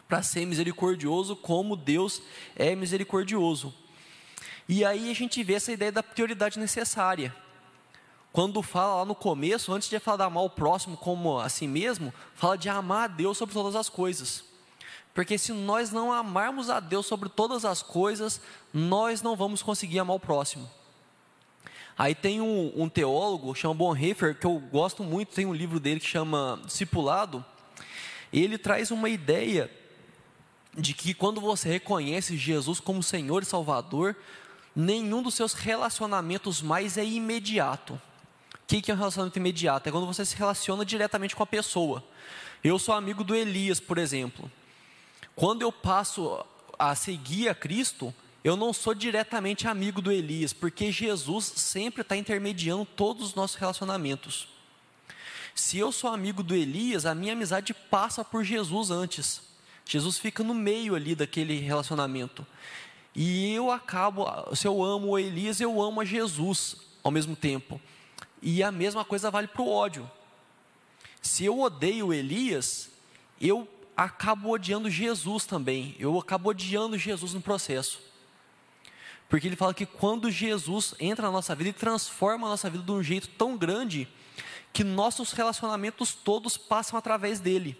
para 0.09 0.23
ser 0.23 0.47
misericordioso 0.47 1.37
como 1.37 1.77
Deus 1.77 2.23
é 2.57 2.75
misericordioso. 2.75 3.75
E 4.67 4.85
aí 4.85 5.11
a 5.11 5.15
gente 5.15 5.43
vê 5.45 5.55
essa 5.55 5.71
ideia 5.71 5.93
da 5.93 6.03
prioridade 6.03 6.59
necessária. 6.59 7.35
Quando 8.33 8.63
fala 8.63 8.97
lá 8.97 9.05
no 9.05 9.15
começo, 9.15 9.73
antes 9.73 9.89
de 9.89 9.99
falar 9.99 10.19
de 10.19 10.23
amar 10.25 10.45
o 10.45 10.51
próximo 10.51 10.97
como 10.97 11.39
a 11.39 11.49
si 11.49 11.67
mesmo, 11.67 12.13
fala 12.35 12.57
de 12.57 12.69
amar 12.69 13.05
a 13.05 13.07
Deus 13.07 13.37
sobre 13.37 13.55
todas 13.55 13.77
as 13.77 13.89
coisas. 13.89 14.45
Porque 15.15 15.37
se 15.37 15.53
nós 15.53 15.91
não 15.91 16.13
amarmos 16.13 16.71
a 16.71 16.81
Deus 16.81 17.07
sobre 17.07 17.29
todas 17.29 17.65
as 17.65 17.83
coisas, 17.83 18.41
nós 18.73 19.21
não 19.21 19.37
vamos 19.37 19.63
conseguir 19.63 19.99
amar 19.99 20.17
o 20.17 20.21
próximo. 20.21 20.71
Aí 21.99 22.15
tem 22.15 22.41
um, 22.41 22.73
um 22.77 22.89
teólogo, 22.89 23.53
chama 23.57 23.75
Bonhoeffer, 23.75 24.39
que 24.39 24.47
eu 24.47 24.61
gosto 24.61 25.03
muito, 25.03 25.35
tem 25.35 25.45
um 25.45 25.53
livro 25.53 25.81
dele 25.81 25.99
que 25.99 26.07
chama 26.07 26.61
Discipulado, 26.65 27.45
e 28.33 28.41
ele 28.41 28.57
traz 28.57 28.93
uma 28.93 29.09
ideia 29.09 29.69
de 30.77 30.95
que 30.95 31.13
quando 31.13 31.41
você 31.41 31.69
reconhece 31.69 32.37
Jesus 32.37 32.79
como 32.79 33.03
Senhor 33.03 33.43
e 33.43 33.47
Salvador, 33.47 34.15
nenhum 34.77 35.21
dos 35.21 35.35
seus 35.35 35.55
relacionamentos 35.55 36.63
mais 36.63 36.97
é 36.97 37.05
imediato. 37.05 37.95
O 37.95 38.67
que 38.67 38.91
é 38.91 38.95
um 38.95 38.99
relacionamento 38.99 39.39
imediato? 39.39 39.89
É 39.89 39.93
quando 39.93 40.07
você 40.07 40.25
se 40.25 40.37
relaciona 40.37 40.85
diretamente 40.85 41.35
com 41.35 41.43
a 41.43 41.47
pessoa. 41.47 42.05
Eu 42.63 42.79
sou 42.79 42.95
amigo 42.95 43.25
do 43.25 43.35
Elias, 43.35 43.81
por 43.81 43.99
exemplo. 43.99 44.49
Quando 45.35 45.63
eu 45.63 45.73
passo 45.73 46.45
a 46.79 46.95
seguir 46.95 47.49
a 47.49 47.55
Cristo, 47.55 48.15
eu 48.49 48.57
não 48.57 48.73
sou 48.73 48.95
diretamente 48.95 49.69
amigo 49.69 50.01
do 50.01 50.11
Elias, 50.11 50.53
porque 50.53 50.91
Jesus 50.91 51.45
sempre 51.45 52.03
está 52.03 52.17
intermediando 52.17 52.85
todos 52.85 53.29
os 53.29 53.35
nossos 53.35 53.57
relacionamentos. 53.57 54.49
Se 55.55 55.77
eu 55.77 55.91
sou 55.91 56.11
amigo 56.11 56.43
do 56.43 56.55
Elias, 56.55 57.05
a 57.05 57.15
minha 57.15 57.33
amizade 57.33 57.75
passa 57.75 58.25
por 58.25 58.45
Jesus 58.45 58.91
antes. 58.91 59.43
Jesus 59.85 60.19
fica 60.19 60.43
no 60.43 60.55
meio 60.55 60.95
ali 60.95 61.15
daquele 61.15 61.59
relacionamento. 61.59 62.47
E 63.15 63.53
eu 63.53 63.71
acabo, 63.71 64.27
se 64.55 64.67
eu 64.67 64.83
amo 64.83 65.09
o 65.09 65.19
Elias, 65.19 65.61
eu 65.61 65.83
amo 65.83 66.01
a 66.01 66.05
Jesus 66.05 66.77
ao 67.03 67.11
mesmo 67.11 67.35
tempo. 67.35 67.81
E 68.41 68.63
a 68.63 68.71
mesma 68.71 69.05
coisa 69.05 69.31
vale 69.31 69.49
para 69.49 69.63
o 69.63 69.69
ódio. 69.69 70.09
Se 71.21 71.45
eu 71.45 71.59
odeio 71.61 72.15
Elias, 72.15 72.89
eu 73.41 73.69
acabo 73.97 74.51
odiando 74.51 74.89
Jesus 74.89 75.45
também. 75.45 75.97
Eu 75.99 76.19
acabo 76.19 76.51
odiando 76.51 76.97
Jesus 76.97 77.35
no 77.35 77.41
processo. 77.41 78.08
Porque 79.29 79.47
ele 79.47 79.57
fala 79.57 79.75
que 79.75 79.85
quando 79.85 80.31
Jesus 80.31 80.95
entra 80.99 81.27
na 81.27 81.33
nossa 81.33 81.55
vida 81.55 81.71
e 81.71 81.73
transforma 81.73 82.47
a 82.47 82.51
nossa 82.51 82.71
vida 82.71 82.83
de 82.83 82.93
um 82.93 83.03
jeito 83.03 83.29
tão 83.29 83.57
grande, 83.57 84.09
que 84.73 84.85
nossos 84.85 85.33
relacionamentos 85.33 86.15
todos 86.15 86.57
passam 86.57 86.99
através 86.99 87.41
dele. 87.41 87.77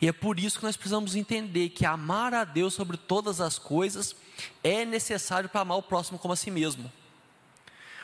E 0.00 0.06
é 0.06 0.12
por 0.12 0.38
isso 0.38 0.58
que 0.58 0.64
nós 0.64 0.76
precisamos 0.76 1.16
entender 1.16 1.70
que 1.70 1.86
amar 1.86 2.34
a 2.34 2.44
Deus 2.44 2.74
sobre 2.74 2.96
todas 2.96 3.40
as 3.40 3.58
coisas 3.58 4.14
é 4.62 4.84
necessário 4.84 5.48
para 5.48 5.62
amar 5.62 5.78
o 5.78 5.82
próximo 5.82 6.18
como 6.18 6.34
a 6.34 6.36
si 6.36 6.50
mesmo. 6.50 6.90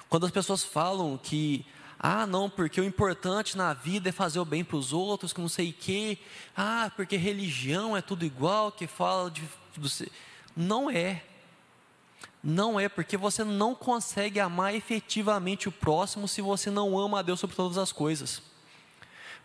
Quando 0.09 0.27
as 0.27 0.33
pessoas 0.33 0.65
falam 0.65 1.19
que, 1.19 1.67
ah, 1.99 2.27
não, 2.27 2.49
porque 2.49 2.81
o 2.81 2.85
importante 2.85 3.57
na 3.57 3.75
vida 3.75 4.09
é 4.09 4.13
fazer 4.13 4.41
o 4.41 4.45
bem 4.45 4.65
para 4.65 4.77
os 4.77 4.93
outros, 4.93 5.33
que 5.33 5.41
não 5.41 5.49
sei 5.49 5.71
o 5.71 5.75
quê, 5.75 6.19
ah, 6.57 6.91
porque 6.97 7.17
religião 7.17 7.97
é 7.97 8.03
tudo 8.03 8.25
igual, 8.25 8.73
que 8.73 8.87
fala 8.87 9.31
de. 9.31 9.43
Não 10.57 10.91
é. 10.91 11.23
Não 12.43 12.81
é, 12.81 12.89
porque 12.89 13.17
você 13.17 13.45
não 13.45 13.75
consegue 13.75 14.41
amar 14.41 14.75
efetivamente 14.75 15.69
o 15.69 15.73
próximo 15.73 16.27
se 16.27 16.43
você 16.43 16.71
não 16.71 16.99
ama 16.99 17.21
a 17.21 17.23
Deus 17.23 17.39
sobre 17.39 17.55
todas 17.55 17.79
as 17.79 17.93
coisas. 17.93 18.43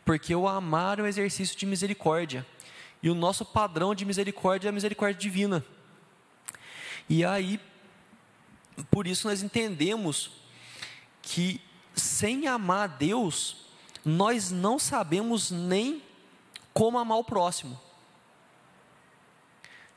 porque 0.04 0.34
o 0.34 0.48
amar 0.48 1.00
é 1.00 1.04
um 1.04 1.06
exercício 1.06 1.58
de 1.58 1.66
misericórdia. 1.66 2.46
E 3.04 3.10
o 3.10 3.14
nosso 3.14 3.44
padrão 3.44 3.94
de 3.94 4.06
misericórdia 4.06 4.70
é 4.70 4.72
a 4.72 4.74
misericórdia 4.74 5.20
divina. 5.20 5.66
E 7.10 7.26
aí, 7.26 7.60
por 8.90 9.06
isso 9.06 9.28
nós 9.28 9.44
entendemos 9.44 10.32
que 11.22 11.60
sem 11.94 12.48
amar 12.48 12.84
a 12.86 12.88
Deus, 12.88 13.66
nós 14.06 14.50
não 14.50 14.80
sabemos 14.80 15.52
nem 15.52 16.02
como 16.74 16.98
amar 16.98 17.18
o 17.18 17.24
próximo. 17.24 17.78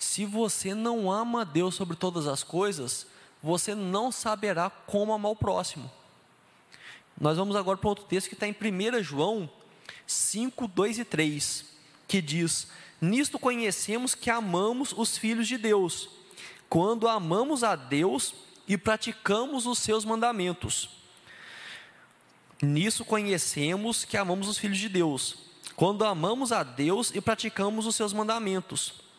Se 0.00 0.24
você 0.24 0.74
não 0.74 1.12
ama 1.12 1.44
Deus 1.44 1.74
sobre 1.74 1.94
todas 1.94 2.26
as 2.26 2.42
coisas, 2.42 3.06
você 3.42 3.74
não 3.74 4.10
saberá 4.10 4.70
como 4.70 5.12
amar 5.12 5.30
o 5.30 5.36
próximo. 5.36 5.92
Nós 7.20 7.36
vamos 7.36 7.54
agora 7.54 7.76
para 7.76 7.90
outro 7.90 8.06
texto 8.06 8.28
que 8.28 8.34
está 8.34 8.48
em 8.48 8.52
1 8.52 9.02
João 9.02 9.48
5, 10.06 10.66
2 10.66 11.00
e 11.00 11.04
3, 11.04 11.66
que 12.08 12.22
diz: 12.22 12.68
Nisto 12.98 13.38
conhecemos 13.38 14.14
que 14.14 14.30
amamos 14.30 14.94
os 14.96 15.18
filhos 15.18 15.46
de 15.46 15.58
Deus, 15.58 16.08
quando 16.66 17.06
amamos 17.06 17.62
a 17.62 17.76
Deus 17.76 18.34
e 18.66 18.78
praticamos 18.78 19.66
os 19.66 19.78
seus 19.80 20.02
mandamentos. 20.06 20.88
Nisso 22.62 23.04
conhecemos 23.04 24.06
que 24.06 24.16
amamos 24.16 24.48
os 24.48 24.56
filhos 24.56 24.78
de 24.78 24.88
Deus, 24.88 25.36
quando 25.76 26.06
amamos 26.06 26.52
a 26.52 26.62
Deus 26.62 27.12
e 27.14 27.20
praticamos 27.20 27.84
os 27.86 27.94
seus 27.94 28.14
mandamentos. 28.14 29.09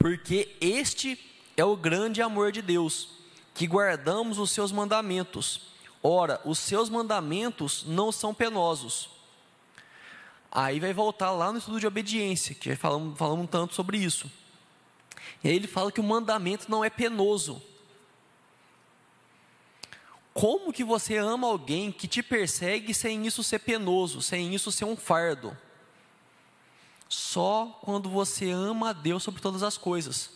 Porque 0.00 0.56
este 0.62 1.20
é 1.58 1.62
o 1.62 1.76
grande 1.76 2.22
amor 2.22 2.50
de 2.50 2.62
Deus, 2.62 3.10
que 3.52 3.66
guardamos 3.66 4.38
os 4.38 4.50
seus 4.50 4.72
mandamentos. 4.72 5.68
Ora, 6.02 6.40
os 6.42 6.58
seus 6.58 6.88
mandamentos 6.88 7.84
não 7.86 8.10
são 8.10 8.32
penosos. 8.32 9.10
Aí 10.50 10.80
vai 10.80 10.94
voltar 10.94 11.30
lá 11.32 11.52
no 11.52 11.58
estudo 11.58 11.78
de 11.78 11.86
obediência, 11.86 12.54
que 12.54 12.74
falamos, 12.76 13.18
falamos 13.18 13.44
um 13.44 13.46
tanto 13.46 13.74
sobre 13.74 13.98
isso. 13.98 14.32
E 15.44 15.50
aí 15.50 15.54
ele 15.54 15.68
fala 15.68 15.92
que 15.92 16.00
o 16.00 16.02
mandamento 16.02 16.70
não 16.70 16.82
é 16.82 16.88
penoso. 16.88 17.62
Como 20.32 20.72
que 20.72 20.82
você 20.82 21.18
ama 21.18 21.46
alguém 21.46 21.92
que 21.92 22.08
te 22.08 22.22
persegue 22.22 22.94
sem 22.94 23.26
isso 23.26 23.44
ser 23.44 23.58
penoso, 23.58 24.22
sem 24.22 24.54
isso 24.54 24.72
ser 24.72 24.86
um 24.86 24.96
fardo? 24.96 25.54
Só 27.10 27.76
quando 27.82 28.08
você 28.08 28.50
ama 28.50 28.90
a 28.90 28.92
Deus 28.92 29.24
sobre 29.24 29.42
todas 29.42 29.64
as 29.64 29.76
coisas. 29.76 30.30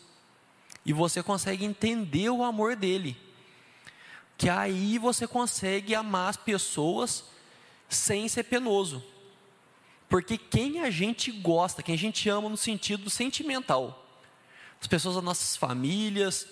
E 0.84 0.92
você 0.92 1.22
consegue 1.22 1.64
entender 1.64 2.28
o 2.30 2.42
amor 2.42 2.74
dele. 2.74 3.16
Que 4.37 4.50
aí 4.50 4.98
você 4.98 5.24
consegue 5.24 5.94
amar 5.94 6.30
as 6.30 6.37
pessoas 6.37 7.26
sem 7.88 8.26
ser 8.26 8.42
penoso. 8.42 9.00
Porque 10.08 10.37
quem 10.37 10.80
a 10.80 10.90
gente 10.90 11.30
gosta, 11.30 11.80
quem 11.80 11.94
a 11.94 11.98
gente 11.98 12.28
ama 12.28 12.48
no 12.48 12.56
sentido 12.56 13.08
sentimental, 13.08 14.04
as 14.80 14.88
pessoas 14.88 15.14
das 15.14 15.24
nossas 15.24 15.56
famílias, 15.56 16.48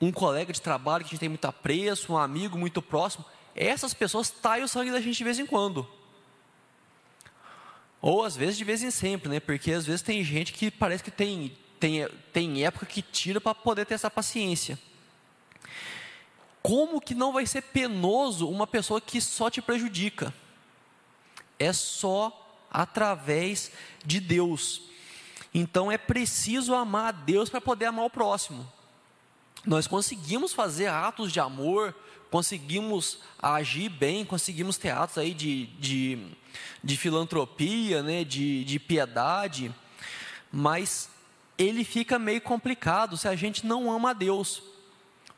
um 0.00 0.12
colega 0.12 0.52
de 0.52 0.62
trabalho 0.62 1.04
que 1.04 1.08
a 1.08 1.10
gente 1.10 1.20
tem 1.20 1.28
muito 1.28 1.44
apreço, 1.44 2.12
um 2.12 2.16
amigo 2.16 2.56
muito 2.56 2.80
próximo, 2.80 3.24
essas 3.52 3.92
pessoas 3.92 4.30
taem 4.30 4.62
o 4.62 4.68
sangue 4.68 4.92
da 4.92 5.00
gente 5.00 5.18
de 5.18 5.24
vez 5.24 5.40
em 5.40 5.46
quando. 5.46 5.97
Ou 8.00 8.24
às 8.24 8.36
vezes 8.36 8.56
de 8.56 8.64
vez 8.64 8.82
em 8.82 8.90
sempre, 8.90 9.28
né? 9.28 9.40
Porque 9.40 9.72
às 9.72 9.86
vezes 9.86 10.02
tem 10.02 10.22
gente 10.22 10.52
que 10.52 10.70
parece 10.70 11.02
que 11.02 11.10
tem, 11.10 11.56
tem, 11.80 12.08
tem 12.32 12.64
época 12.64 12.86
que 12.86 13.02
tira 13.02 13.40
para 13.40 13.54
poder 13.54 13.84
ter 13.86 13.94
essa 13.94 14.10
paciência. 14.10 14.78
Como 16.62 17.00
que 17.00 17.14
não 17.14 17.32
vai 17.32 17.46
ser 17.46 17.62
penoso 17.62 18.48
uma 18.48 18.66
pessoa 18.66 19.00
que 19.00 19.20
só 19.20 19.50
te 19.50 19.62
prejudica? 19.62 20.34
É 21.58 21.72
só 21.72 22.46
através 22.70 23.72
de 24.04 24.20
Deus. 24.20 24.82
Então 25.52 25.90
é 25.90 25.98
preciso 25.98 26.74
amar 26.74 27.08
a 27.08 27.12
Deus 27.12 27.48
para 27.48 27.60
poder 27.60 27.86
amar 27.86 28.04
o 28.04 28.10
próximo. 28.10 28.70
Nós 29.64 29.86
conseguimos 29.86 30.52
fazer 30.52 30.86
atos 30.86 31.32
de 31.32 31.40
amor, 31.40 31.94
conseguimos 32.30 33.18
agir 33.38 33.88
bem, 33.88 34.24
conseguimos 34.24 34.76
ter 34.78 34.90
atos 34.90 35.18
aí 35.18 35.34
de, 35.34 35.66
de, 35.78 36.26
de 36.82 36.96
filantropia, 36.96 38.02
né, 38.02 38.24
de, 38.24 38.64
de 38.64 38.78
piedade, 38.78 39.74
mas 40.52 41.10
ele 41.56 41.84
fica 41.84 42.18
meio 42.18 42.40
complicado 42.40 43.16
se 43.16 43.26
a 43.26 43.34
gente 43.34 43.66
não 43.66 43.90
ama 43.90 44.10
a 44.10 44.12
Deus, 44.12 44.62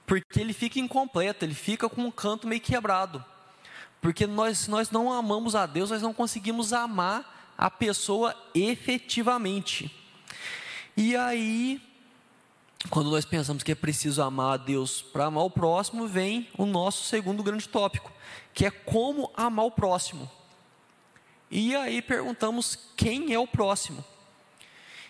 porque 0.07 0.41
ele 0.41 0.53
fica 0.53 0.79
incompleto, 0.79 1.45
ele 1.45 1.55
fica 1.55 1.89
com 1.89 2.03
um 2.03 2.11
canto 2.11 2.47
meio 2.47 2.61
quebrado, 2.61 3.25
porque 4.01 4.27
nós, 4.27 4.69
nós 4.69 4.91
não 4.91 5.13
amamos 5.13 5.55
a 5.55 5.67
Deus, 5.67 5.91
nós 5.91 6.03
não 6.03 6.13
conseguimos 6.13 6.73
amar 6.73 7.53
a 7.57 7.71
pessoa 7.71 8.35
efetivamente. 8.55 9.95
E 10.97 11.17
aí, 11.17 11.81
quando 12.89 13.11
nós 13.11 13.25
pensamos 13.25 13.63
que 13.63 13.73
é 13.73 13.75
preciso 13.75 14.23
amar 14.23 14.55
a 14.55 14.57
Deus 14.57 15.03
para 15.03 15.27
amar 15.27 15.45
o 15.45 15.51
próximo, 15.51 16.07
vem 16.07 16.49
o 16.57 16.65
nosso 16.65 17.05
segundo 17.05 17.43
grande 17.43 17.69
tópico, 17.69 18.11
que 18.55 18.65
é 18.65 18.71
como 18.71 19.31
amar 19.37 19.67
o 19.67 19.71
próximo. 19.71 20.31
E 21.51 21.75
aí 21.75 22.01
perguntamos 22.01 22.79
quem 22.97 23.35
é 23.35 23.39
o 23.39 23.47
próximo. 23.47 24.05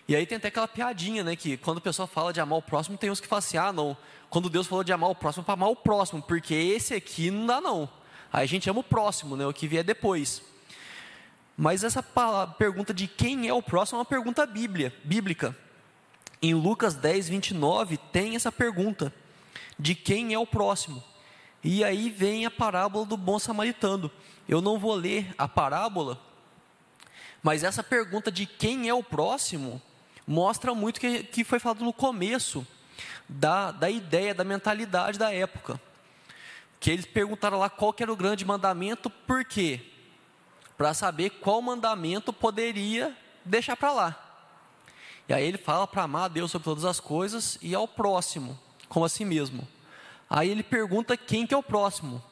E 0.08 0.16
aí 0.16 0.26
tem 0.26 0.38
até 0.38 0.48
aquela 0.48 0.66
piadinha, 0.66 1.22
né? 1.22 1.36
Que 1.36 1.56
quando 1.56 1.78
a 1.78 1.82
pessoa 1.82 2.08
fala 2.08 2.32
de 2.32 2.40
amar 2.40 2.58
o 2.58 2.62
próximo, 2.62 2.96
tem 2.96 3.10
uns 3.10 3.20
que 3.20 3.28
falam 3.28 3.38
assim: 3.40 3.58
ah, 3.58 3.72
não, 3.72 3.96
quando 4.28 4.48
Deus 4.48 4.66
falou 4.66 4.82
de 4.82 4.92
amar 4.92 5.10
o 5.10 5.14
próximo, 5.14 5.44
para 5.44 5.54
amar 5.54 5.68
o 5.68 5.76
próximo, 5.76 6.22
porque 6.22 6.54
esse 6.54 6.94
aqui 6.94 7.30
não 7.30 7.46
dá, 7.46 7.60
não. 7.60 7.88
Aí 8.32 8.44
a 8.44 8.46
gente 8.46 8.68
ama 8.70 8.80
o 8.80 8.84
próximo, 8.84 9.36
né? 9.36 9.46
O 9.46 9.52
que 9.52 9.68
vier 9.68 9.84
depois. 9.84 10.42
Mas 11.56 11.84
essa 11.84 12.02
pergunta 12.56 12.94
de 12.94 13.06
quem 13.06 13.46
é 13.46 13.52
o 13.52 13.62
próximo 13.62 13.96
é 13.96 13.98
uma 13.98 14.04
pergunta 14.04 14.46
bíblia, 14.46 14.94
bíblica. 15.04 15.54
Em 16.40 16.54
Lucas 16.54 16.94
10, 16.94 17.28
29, 17.28 17.96
tem 17.96 18.34
essa 18.34 18.50
pergunta: 18.50 19.12
de 19.78 19.94
quem 19.94 20.32
é 20.32 20.38
o 20.38 20.46
próximo? 20.46 21.04
E 21.62 21.84
aí 21.84 22.08
vem 22.08 22.46
a 22.46 22.50
parábola 22.50 23.04
do 23.04 23.16
bom 23.16 23.38
samaritano. 23.38 24.10
Eu 24.48 24.60
não 24.60 24.78
vou 24.78 24.94
ler 24.94 25.34
a 25.36 25.46
parábola, 25.46 26.18
mas 27.42 27.64
essa 27.64 27.82
pergunta 27.82 28.30
de 28.30 28.46
quem 28.46 28.88
é 28.88 28.94
o 28.94 29.02
próximo 29.02 29.80
mostra 30.26 30.74
muito 30.74 31.00
que, 31.00 31.22
que 31.24 31.44
foi 31.44 31.58
falado 31.58 31.84
no 31.84 31.92
começo 31.92 32.66
da, 33.28 33.70
da 33.70 33.88
ideia, 33.88 34.34
da 34.34 34.44
mentalidade 34.44 35.18
da 35.18 35.32
época. 35.32 35.80
Que 36.78 36.90
eles 36.90 37.06
perguntaram 37.06 37.58
lá 37.58 37.68
qual 37.68 37.94
era 37.98 38.12
o 38.12 38.16
grande 38.16 38.44
mandamento, 38.44 39.10
por 39.10 39.44
quê? 39.44 39.80
Para 40.76 40.94
saber 40.94 41.30
qual 41.30 41.60
mandamento 41.60 42.32
poderia 42.32 43.16
deixar 43.44 43.76
para 43.76 43.92
lá. 43.92 44.26
E 45.28 45.32
aí 45.32 45.44
ele 45.44 45.58
fala 45.58 45.86
para 45.86 46.02
amar 46.02 46.24
a 46.24 46.28
Deus 46.28 46.50
sobre 46.50 46.64
todas 46.64 46.84
as 46.84 46.98
coisas 46.98 47.58
e 47.62 47.74
ao 47.74 47.86
próximo, 47.86 48.58
como 48.88 49.04
a 49.04 49.08
si 49.08 49.24
mesmo. 49.24 49.66
Aí 50.28 50.48
ele 50.48 50.62
pergunta 50.62 51.16
quem 51.16 51.46
que 51.46 51.54
é 51.54 51.56
o 51.56 51.62
próximo. 51.62 52.22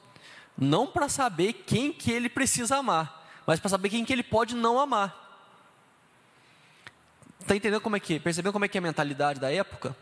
Não 0.56 0.86
para 0.86 1.08
saber 1.08 1.52
quem 1.52 1.92
que 1.92 2.10
ele 2.10 2.28
precisa 2.28 2.78
amar, 2.78 3.17
mas 3.48 3.58
para 3.58 3.70
saber 3.70 3.88
quem 3.88 4.04
que 4.04 4.12
ele 4.12 4.22
pode 4.22 4.54
não 4.54 4.78
amar. 4.78 5.26
Está 7.40 7.56
entendendo 7.56 7.80
como 7.80 7.96
é 7.96 8.00
que, 8.00 8.20
percebendo 8.20 8.52
como 8.52 8.66
é 8.66 8.68
que 8.68 8.76
é 8.76 8.80
a 8.80 8.82
mentalidade 8.82 9.40
da 9.40 9.50
época? 9.50 9.96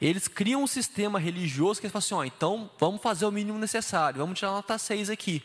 Eles 0.00 0.26
criam 0.26 0.64
um 0.64 0.66
sistema 0.66 1.16
religioso 1.16 1.80
que 1.80 1.86
eles 1.86 1.92
falam 1.92 2.04
assim, 2.04 2.14
ó, 2.14 2.24
então 2.24 2.68
vamos 2.80 3.00
fazer 3.00 3.26
o 3.26 3.30
mínimo 3.30 3.60
necessário, 3.60 4.18
vamos 4.18 4.36
tirar 4.36 4.50
nota 4.50 4.76
6 4.76 5.08
aqui. 5.08 5.40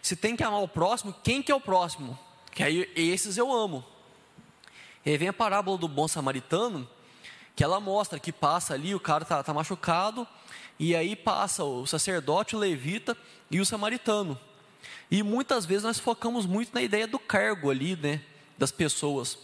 Se 0.00 0.16
tem 0.16 0.34
que 0.34 0.42
amar 0.42 0.62
o 0.62 0.68
próximo, 0.68 1.14
quem 1.22 1.42
que 1.42 1.52
é 1.52 1.54
o 1.54 1.60
próximo? 1.60 2.18
Que 2.50 2.62
aí 2.62 2.90
esses 2.96 3.36
eu 3.36 3.52
amo. 3.52 3.84
E 5.04 5.10
aí 5.10 5.18
vem 5.18 5.28
a 5.28 5.34
parábola 5.34 5.76
do 5.76 5.86
bom 5.86 6.08
samaritano, 6.08 6.88
que 7.54 7.62
ela 7.62 7.78
mostra 7.78 8.18
que 8.18 8.32
passa 8.32 8.72
ali, 8.72 8.94
o 8.94 9.00
cara 9.00 9.22
está 9.22 9.42
tá 9.42 9.52
machucado, 9.52 10.26
e 10.78 10.96
aí 10.96 11.14
passa 11.14 11.62
o 11.62 11.86
sacerdote, 11.86 12.56
o 12.56 12.58
levita 12.58 13.14
e 13.50 13.60
o 13.60 13.66
samaritano. 13.66 14.40
E 15.10 15.22
muitas 15.22 15.64
vezes 15.64 15.84
nós 15.84 15.98
focamos 15.98 16.46
muito 16.46 16.74
na 16.74 16.82
ideia 16.82 17.06
do 17.06 17.18
cargo 17.18 17.70
ali, 17.70 17.96
né, 17.96 18.20
das 18.56 18.70
pessoas. 18.70 19.38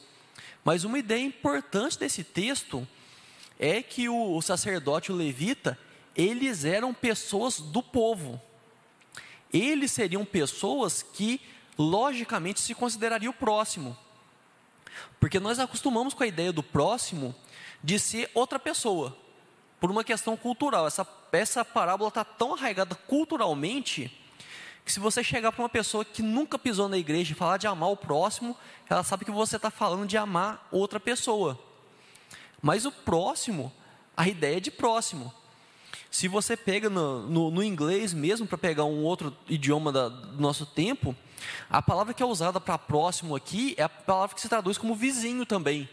Mas 0.64 0.85
uma 0.85 0.99
ideia 0.99 1.23
importante 1.23 1.99
desse 1.99 2.25
texto 2.25 2.87
é 3.59 3.83
que 3.83 4.09
o, 4.09 4.37
o 4.37 4.42
sacerdote 4.42 5.12
o 5.12 5.14
levita, 5.14 5.79
eles 6.16 6.64
eram 6.64 6.92
pessoas 6.92 7.61
do 7.61 7.83
povo. 7.83 8.40
Eles 9.53 9.92
seriam 9.92 10.25
pessoas 10.25 11.03
que, 11.03 11.40
logicamente, 11.79 12.61
se 12.61 12.75
considerariam 12.75 13.31
o 13.31 13.37
próximo. 13.37 13.97
Porque 15.20 15.38
nós 15.38 15.59
acostumamos 15.59 16.14
com 16.14 16.23
a 16.23 16.27
ideia 16.27 16.53
do 16.53 16.62
próximo 16.62 17.35
de 17.83 17.99
ser 17.99 18.31
outra 18.35 18.59
pessoa, 18.59 19.16
por 19.79 19.90
uma 19.90 20.03
questão 20.03 20.37
cultural. 20.37 20.87
Essa, 20.87 21.07
essa 21.33 21.64
parábola 21.64 22.09
está 22.09 22.25
tão 22.25 22.55
arraigada 22.55 22.94
culturalmente 22.94 24.11
que 24.85 24.92
se 24.92 25.01
você 25.01 25.25
chegar 25.25 25.51
para 25.51 25.62
uma 25.62 25.68
pessoa 25.68 26.05
que 26.05 26.23
nunca 26.23 26.59
pisou 26.59 26.88
na 26.88 26.99
igreja 26.99 27.33
e 27.33 27.35
falar 27.35 27.57
de 27.57 27.66
amar 27.66 27.90
o 27.90 27.97
próximo, 27.97 28.57
ela 28.88 29.03
sabe 29.03 29.25
que 29.25 29.31
você 29.31 29.57
está 29.57 29.70
falando 29.70 30.07
de 30.07 30.16
amar 30.16 30.68
outra 30.70 31.01
pessoa. 31.01 31.59
Mas 32.61 32.85
o 32.85 32.92
próximo, 32.92 33.73
a 34.16 34.29
ideia 34.29 34.59
é 34.59 34.61
de 34.61 34.70
próximo. 34.70 35.33
Se 36.11 36.29
você 36.29 36.57
pega 36.57 36.90
no, 36.90 37.23
no, 37.29 37.51
no 37.51 37.62
inglês 37.62 38.12
mesmo, 38.12 38.47
para 38.47 38.59
pegar 38.59 38.85
um 38.85 39.03
outro 39.03 39.35
idioma 39.49 39.90
da, 39.90 40.09
do 40.09 40.40
nosso 40.40 40.66
tempo, 40.66 41.16
a 41.68 41.83
palavra 41.83 42.12
que 42.12 42.23
é 42.23 42.27
usada 42.27 42.61
para 42.61 42.79
próximo 42.79 43.35
aqui 43.35 43.75
é 43.79 43.83
a 43.83 43.88
palavra 43.88 44.35
que 44.35 44.40
se 44.40 44.49
traduz 44.49 44.79
como 44.79 44.94
vizinho 44.94 45.47
também. 45.47 45.88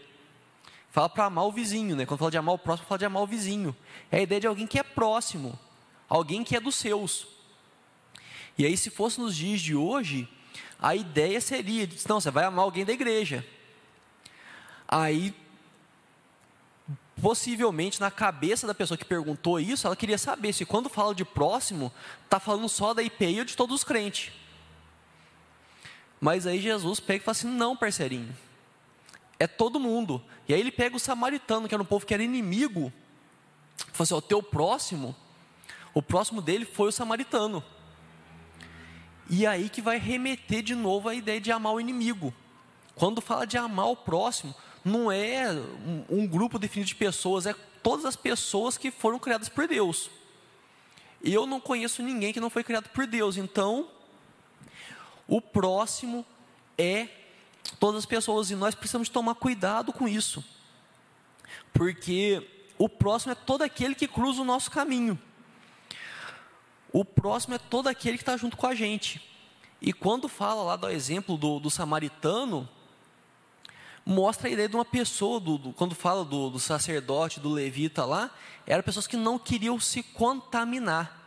Fala 0.90 1.08
para 1.08 1.24
amar 1.24 1.46
o 1.46 1.52
vizinho, 1.52 1.96
né? 1.96 2.04
Quando 2.04 2.18
fala 2.18 2.30
de 2.30 2.36
amar 2.36 2.54
o 2.54 2.58
próximo, 2.58 2.86
fala 2.86 2.98
de 2.98 3.06
amar 3.06 3.22
o 3.22 3.26
vizinho. 3.26 3.74
É 4.10 4.18
a 4.18 4.22
ideia 4.22 4.42
de 4.42 4.46
alguém 4.46 4.66
que 4.66 4.78
é 4.78 4.82
próximo, 4.82 5.58
alguém 6.08 6.44
que 6.44 6.54
é 6.54 6.60
dos 6.60 6.74
seus. 6.74 7.31
E 8.58 8.66
aí, 8.66 8.76
se 8.76 8.90
fosse 8.90 9.20
nos 9.20 9.36
dias 9.36 9.60
de 9.60 9.74
hoje, 9.74 10.28
a 10.78 10.94
ideia 10.94 11.40
seria: 11.40 11.88
não, 12.08 12.20
você 12.20 12.30
vai 12.30 12.44
amar 12.44 12.64
alguém 12.64 12.84
da 12.84 12.92
igreja. 12.92 13.46
Aí, 14.86 15.34
possivelmente, 17.20 18.00
na 18.00 18.10
cabeça 18.10 18.66
da 18.66 18.74
pessoa 18.74 18.98
que 18.98 19.04
perguntou 19.04 19.60
isso, 19.60 19.86
ela 19.86 19.96
queria 19.96 20.18
saber 20.18 20.52
se 20.52 20.66
quando 20.66 20.88
fala 20.88 21.14
de 21.14 21.24
próximo, 21.24 21.92
está 22.24 22.40
falando 22.40 22.68
só 22.68 22.92
da 22.92 23.02
IPI 23.02 23.38
ou 23.38 23.44
de 23.44 23.56
todos 23.56 23.76
os 23.76 23.84
crentes. 23.84 24.32
Mas 26.20 26.46
aí 26.46 26.60
Jesus 26.60 27.00
pega 27.00 27.22
e 27.22 27.24
fala 27.24 27.32
assim: 27.32 27.48
não, 27.48 27.76
parceirinho, 27.76 28.36
é 29.38 29.46
todo 29.46 29.80
mundo. 29.80 30.22
E 30.48 30.54
aí 30.54 30.60
ele 30.60 30.72
pega 30.72 30.96
o 30.96 31.00
samaritano, 31.00 31.68
que 31.68 31.74
era 31.74 31.82
um 31.82 31.86
povo 31.86 32.04
que 32.04 32.14
era 32.14 32.22
inimigo, 32.22 32.92
fala 33.92 34.02
assim: 34.02 34.14
o 34.14 34.20
teu 34.20 34.42
próximo, 34.42 35.14
o 35.94 36.02
próximo 36.02 36.42
dele 36.42 36.64
foi 36.64 36.88
o 36.88 36.92
samaritano. 36.92 37.64
E 39.34 39.46
aí 39.46 39.70
que 39.70 39.80
vai 39.80 39.96
remeter 39.96 40.62
de 40.62 40.74
novo 40.74 41.08
a 41.08 41.14
ideia 41.14 41.40
de 41.40 41.50
amar 41.50 41.72
o 41.72 41.80
inimigo. 41.80 42.34
Quando 42.94 43.22
fala 43.22 43.46
de 43.46 43.56
amar 43.56 43.86
o 43.86 43.96
próximo, 43.96 44.54
não 44.84 45.10
é 45.10 45.50
um, 45.50 46.04
um 46.18 46.26
grupo 46.26 46.58
definido 46.58 46.88
de 46.88 46.94
pessoas, 46.94 47.46
é 47.46 47.54
todas 47.82 48.04
as 48.04 48.14
pessoas 48.14 48.76
que 48.76 48.90
foram 48.90 49.18
criadas 49.18 49.48
por 49.48 49.66
Deus. 49.66 50.10
Eu 51.24 51.46
não 51.46 51.58
conheço 51.58 52.02
ninguém 52.02 52.30
que 52.30 52.40
não 52.40 52.50
foi 52.50 52.62
criado 52.62 52.90
por 52.90 53.06
Deus, 53.06 53.38
então 53.38 53.88
o 55.26 55.40
próximo 55.40 56.26
é 56.76 57.08
todas 57.80 58.00
as 58.00 58.06
pessoas 58.06 58.50
e 58.50 58.54
nós 58.54 58.74
precisamos 58.74 59.08
tomar 59.08 59.36
cuidado 59.36 59.94
com 59.94 60.06
isso, 60.06 60.44
porque 61.72 62.46
o 62.76 62.86
próximo 62.86 63.32
é 63.32 63.34
todo 63.34 63.62
aquele 63.62 63.94
que 63.94 64.06
cruza 64.06 64.42
o 64.42 64.44
nosso 64.44 64.70
caminho. 64.70 65.18
O 66.92 67.04
próximo 67.04 67.54
é 67.54 67.58
todo 67.58 67.88
aquele 67.88 68.18
que 68.18 68.22
está 68.22 68.36
junto 68.36 68.56
com 68.56 68.66
a 68.66 68.74
gente. 68.74 69.20
E 69.80 69.92
quando 69.92 70.28
fala 70.28 70.62
lá 70.62 70.76
do 70.76 70.88
exemplo 70.88 71.36
do, 71.36 71.58
do 71.58 71.70
samaritano, 71.70 72.68
mostra 74.04 74.48
a 74.48 74.50
ideia 74.50 74.68
de 74.68 74.76
uma 74.76 74.84
pessoa, 74.84 75.40
do, 75.40 75.58
do, 75.58 75.72
quando 75.72 75.94
fala 75.94 76.24
do, 76.24 76.50
do, 76.50 76.58
sacerdote, 76.58 77.40
do 77.40 77.50
levita 77.50 78.04
lá, 78.04 78.30
eram 78.66 78.82
pessoas 78.82 79.06
que 79.06 79.16
não 79.16 79.38
queriam 79.38 79.80
se 79.80 80.02
contaminar. 80.02 81.18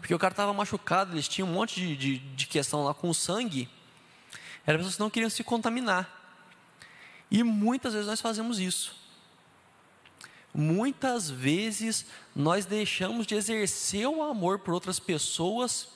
Porque 0.00 0.14
o 0.14 0.18
cara 0.18 0.32
estava 0.32 0.52
machucado, 0.52 1.12
eles 1.14 1.28
tinham 1.28 1.48
um 1.48 1.52
monte 1.52 1.80
de, 1.80 1.96
de, 1.96 2.18
de 2.18 2.46
questão 2.46 2.84
lá 2.84 2.92
com 2.92 3.08
o 3.08 3.14
sangue. 3.14 3.68
Eram 4.66 4.78
pessoas 4.78 4.96
que 4.96 5.02
não 5.02 5.10
queriam 5.10 5.30
se 5.30 5.44
contaminar. 5.44 6.10
E 7.30 7.42
muitas 7.42 7.94
vezes 7.94 8.08
nós 8.08 8.20
fazemos 8.20 8.58
isso. 8.58 9.01
Muitas 10.54 11.30
vezes 11.30 12.04
nós 12.36 12.66
deixamos 12.66 13.26
de 13.26 13.34
exercer 13.34 14.06
o 14.06 14.22
amor 14.22 14.58
por 14.58 14.74
outras 14.74 14.98
pessoas 14.98 15.88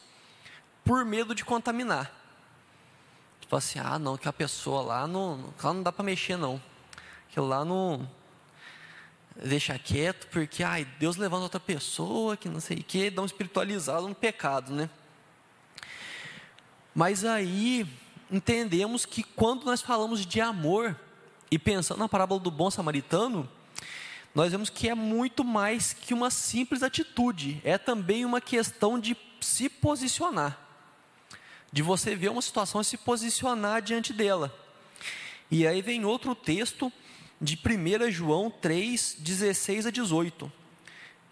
por 0.84 1.04
medo 1.04 1.34
de 1.34 1.44
contaminar. 1.44 2.12
Tipo 3.40 3.56
assim, 3.56 3.78
ah, 3.78 3.98
não, 3.98 4.16
que 4.16 4.28
a 4.28 4.32
pessoa 4.32 4.82
lá 4.82 5.06
não, 5.06 5.52
lá 5.62 5.72
não 5.72 5.82
dá 5.82 5.92
para 5.92 6.04
mexer 6.04 6.36
não. 6.36 6.60
Que 7.28 7.38
lá 7.38 7.64
não 7.64 8.08
deixa 9.44 9.78
quieto, 9.78 10.26
porque 10.28 10.62
ai, 10.62 10.84
Deus 10.98 11.16
levanta 11.16 11.44
outra 11.44 11.60
pessoa, 11.60 12.36
que 12.36 12.48
não 12.48 12.60
sei 12.60 12.78
o 12.78 12.82
que, 12.84 13.10
dá 13.10 13.20
um 13.20 13.26
espiritualizado 13.26 14.08
no 14.08 14.14
pecado, 14.14 14.72
né? 14.72 14.88
Mas 16.94 17.24
aí 17.24 17.86
entendemos 18.30 19.04
que 19.04 19.22
quando 19.22 19.64
nós 19.64 19.82
falamos 19.82 20.24
de 20.24 20.40
amor 20.40 20.98
e 21.50 21.58
pensando 21.58 21.98
na 21.98 22.08
parábola 22.08 22.40
do 22.40 22.50
bom 22.50 22.70
samaritano, 22.70 23.48
nós 24.36 24.52
vemos 24.52 24.68
que 24.68 24.86
é 24.86 24.94
muito 24.94 25.42
mais 25.42 25.94
que 25.94 26.12
uma 26.12 26.30
simples 26.30 26.82
atitude, 26.82 27.58
é 27.64 27.78
também 27.78 28.22
uma 28.22 28.38
questão 28.38 29.00
de 29.00 29.16
se 29.40 29.66
posicionar, 29.66 30.60
de 31.72 31.82
você 31.82 32.14
ver 32.14 32.28
uma 32.28 32.42
situação 32.42 32.82
e 32.82 32.84
se 32.84 32.98
posicionar 32.98 33.80
diante 33.80 34.12
dela. 34.12 34.54
E 35.50 35.66
aí 35.66 35.80
vem 35.80 36.04
outro 36.04 36.34
texto 36.34 36.92
de 37.40 37.58
1 37.58 38.10
João 38.10 38.50
3, 38.50 39.16
16 39.20 39.86
a 39.86 39.90
18. 39.90 40.52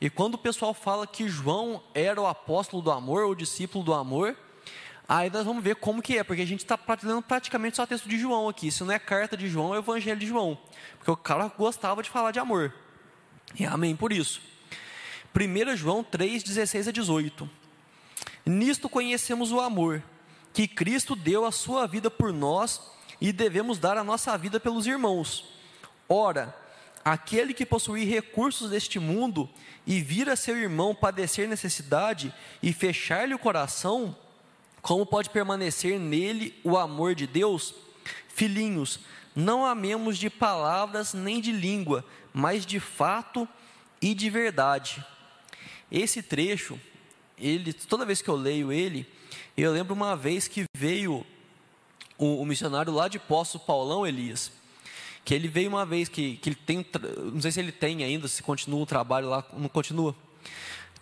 E 0.00 0.08
quando 0.08 0.36
o 0.36 0.38
pessoal 0.38 0.72
fala 0.72 1.06
que 1.06 1.28
João 1.28 1.82
era 1.92 2.18
o 2.18 2.26
apóstolo 2.26 2.82
do 2.82 2.90
amor, 2.90 3.24
ou 3.24 3.32
o 3.32 3.36
discípulo 3.36 3.84
do 3.84 3.92
amor, 3.92 4.34
aí 5.06 5.28
nós 5.28 5.44
vamos 5.44 5.62
ver 5.62 5.76
como 5.76 6.00
que 6.00 6.16
é, 6.16 6.24
porque 6.24 6.40
a 6.40 6.46
gente 6.46 6.60
está 6.64 6.78
lendo 7.02 7.20
praticamente 7.20 7.76
só 7.76 7.84
texto 7.84 8.08
de 8.08 8.18
João 8.18 8.48
aqui. 8.48 8.70
Se 8.70 8.82
não 8.82 8.92
é 8.92 8.98
carta 8.98 9.36
de 9.36 9.46
João, 9.46 9.74
é 9.74 9.76
o 9.76 9.82
evangelho 9.82 10.18
de 10.18 10.26
João. 10.26 10.56
Porque 10.96 11.10
o 11.10 11.16
cara 11.18 11.52
gostava 11.54 12.02
de 12.02 12.08
falar 12.08 12.30
de 12.30 12.38
amor. 12.38 12.72
E 13.58 13.64
amém 13.64 13.94
por 13.94 14.12
isso. 14.12 14.40
1 15.34 15.76
João 15.76 16.02
3, 16.02 16.42
16 16.42 16.88
a 16.88 16.92
18. 16.92 17.50
Nisto 18.46 18.88
conhecemos 18.88 19.52
o 19.52 19.60
amor, 19.60 20.02
que 20.52 20.68
Cristo 20.68 21.16
deu 21.16 21.44
a 21.44 21.52
sua 21.52 21.86
vida 21.86 22.10
por 22.10 22.32
nós 22.32 22.80
e 23.20 23.32
devemos 23.32 23.78
dar 23.78 23.96
a 23.96 24.04
nossa 24.04 24.36
vida 24.36 24.60
pelos 24.60 24.86
irmãos. 24.86 25.44
Ora, 26.08 26.54
aquele 27.04 27.54
que 27.54 27.66
possuir 27.66 28.08
recursos 28.08 28.70
deste 28.70 28.98
mundo 28.98 29.48
e 29.86 30.00
vir 30.00 30.28
a 30.28 30.36
seu 30.36 30.56
irmão 30.56 30.94
padecer 30.94 31.48
necessidade 31.48 32.32
e 32.62 32.72
fechar-lhe 32.72 33.34
o 33.34 33.38
coração, 33.38 34.16
como 34.80 35.06
pode 35.06 35.30
permanecer 35.30 35.98
nele 35.98 36.58
o 36.62 36.76
amor 36.76 37.14
de 37.14 37.26
Deus? 37.26 37.74
Filhinhos, 38.28 39.00
não 39.34 39.64
amemos 39.64 40.18
de 40.18 40.28
palavras 40.28 41.14
nem 41.14 41.40
de 41.40 41.50
língua, 41.50 42.04
mas 42.34 42.66
de 42.66 42.80
fato 42.80 43.48
e 44.02 44.12
de 44.12 44.28
verdade. 44.28 45.02
Esse 45.90 46.20
trecho, 46.20 46.78
ele, 47.38 47.72
toda 47.72 48.04
vez 48.04 48.20
que 48.20 48.28
eu 48.28 48.34
leio 48.34 48.72
ele, 48.72 49.06
eu 49.56 49.72
lembro 49.72 49.94
uma 49.94 50.16
vez 50.16 50.48
que 50.48 50.64
veio 50.76 51.24
o, 52.18 52.42
o 52.42 52.44
missionário 52.44 52.92
lá 52.92 53.06
de 53.06 53.20
Poço, 53.20 53.60
Paulão 53.60 54.04
Elias, 54.04 54.50
que 55.24 55.32
ele 55.32 55.46
veio 55.46 55.68
uma 55.68 55.86
vez 55.86 56.08
que, 56.08 56.36
que 56.38 56.50
ele 56.50 56.56
tem, 56.56 56.84
não 57.32 57.40
sei 57.40 57.52
se 57.52 57.60
ele 57.60 57.70
tem 57.70 58.02
ainda, 58.02 58.26
se 58.26 58.42
continua 58.42 58.82
o 58.82 58.86
trabalho 58.86 59.28
lá, 59.28 59.44
não 59.56 59.68
continua. 59.68 60.14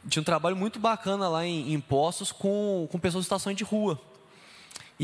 Tinha 0.07 0.21
um 0.21 0.25
trabalho 0.25 0.57
muito 0.57 0.79
bacana 0.79 1.29
lá 1.29 1.47
em, 1.47 1.73
em 1.73 1.81
Poços 1.81 2.31
com, 2.31 2.87
com 2.91 2.99
pessoas 2.99 3.23
em 3.23 3.25
situações 3.25 3.57
de 3.57 3.65
rua. 3.65 3.99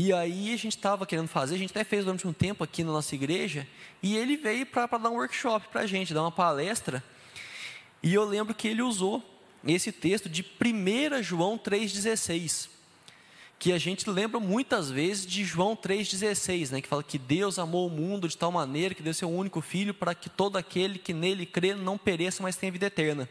E 0.01 0.13
aí 0.13 0.53
a 0.53 0.55
gente 0.55 0.77
estava 0.77 1.05
querendo 1.05 1.27
fazer, 1.27 1.55
a 1.55 1.57
gente 1.57 1.71
até 1.71 1.83
fez 1.83 2.05
durante 2.05 2.25
um 2.25 2.31
tempo 2.31 2.63
aqui 2.63 2.85
na 2.85 2.91
nossa 2.93 3.13
igreja, 3.13 3.67
e 4.01 4.15
ele 4.15 4.37
veio 4.37 4.65
para 4.65 4.87
dar 4.97 5.09
um 5.09 5.15
workshop 5.15 5.67
para 5.67 5.81
a 5.81 5.85
gente, 5.85 6.13
dar 6.13 6.21
uma 6.21 6.31
palestra. 6.31 7.03
E 8.01 8.13
eu 8.13 8.23
lembro 8.23 8.55
que 8.55 8.69
ele 8.69 8.81
usou 8.81 9.21
esse 9.61 9.91
texto 9.91 10.29
de 10.29 10.41
1 10.41 11.21
João 11.21 11.57
3,16, 11.57 12.69
que 13.59 13.73
a 13.73 13.77
gente 13.77 14.09
lembra 14.09 14.39
muitas 14.39 14.89
vezes 14.89 15.25
de 15.25 15.43
João 15.43 15.75
3,16, 15.75 16.71
né, 16.71 16.81
que 16.81 16.87
fala 16.87 17.03
que 17.03 17.17
Deus 17.17 17.59
amou 17.59 17.85
o 17.85 17.89
mundo 17.89 18.29
de 18.29 18.37
tal 18.37 18.53
maneira 18.53 18.95
que 18.95 19.03
deu 19.03 19.13
seu 19.13 19.29
único 19.29 19.59
filho 19.59 19.93
para 19.93 20.15
que 20.15 20.29
todo 20.29 20.57
aquele 20.57 20.97
que 20.97 21.13
nele 21.13 21.45
crê 21.45 21.75
não 21.75 21.97
pereça, 21.97 22.41
mas 22.41 22.55
tenha 22.55 22.71
vida 22.71 22.85
eterna. 22.85 23.27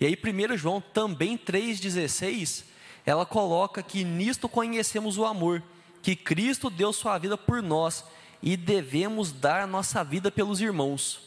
E 0.00 0.06
aí 0.06 0.18
1 0.18 0.56
João 0.56 0.80
também 0.80 1.38
3,16, 1.38 2.64
ela 3.06 3.24
coloca 3.24 3.84
que 3.84 4.02
nisto 4.02 4.48
conhecemos 4.48 5.16
o 5.16 5.24
amor, 5.24 5.62
que 6.06 6.14
Cristo 6.14 6.70
deu 6.70 6.92
sua 6.92 7.18
vida 7.18 7.36
por 7.36 7.60
nós 7.60 8.04
e 8.40 8.56
devemos 8.56 9.32
dar 9.32 9.66
nossa 9.66 10.04
vida 10.04 10.30
pelos 10.30 10.60
irmãos. 10.60 11.18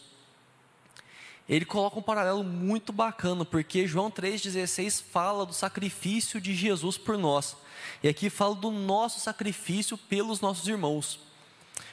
Ele 1.50 1.66
coloca 1.66 2.00
um 2.00 2.02
paralelo 2.02 2.46
muito 2.46 2.94
bacana, 2.94 3.44
porque 3.44 3.86
João 3.86 4.10
3,16 4.10 5.04
fala 5.12 5.46
do 5.46 5.52
sacrifício 5.52 6.40
de 6.40 6.56
Jesus 6.56 6.98
por 6.98 7.18
nós, 7.18 7.58
e 8.02 8.08
aqui 8.08 8.30
fala 8.30 8.56
do 8.56 8.72
nosso 8.72 9.20
sacrifício 9.20 9.98
pelos 9.98 10.40
nossos 10.40 10.66
irmãos. 10.66 11.20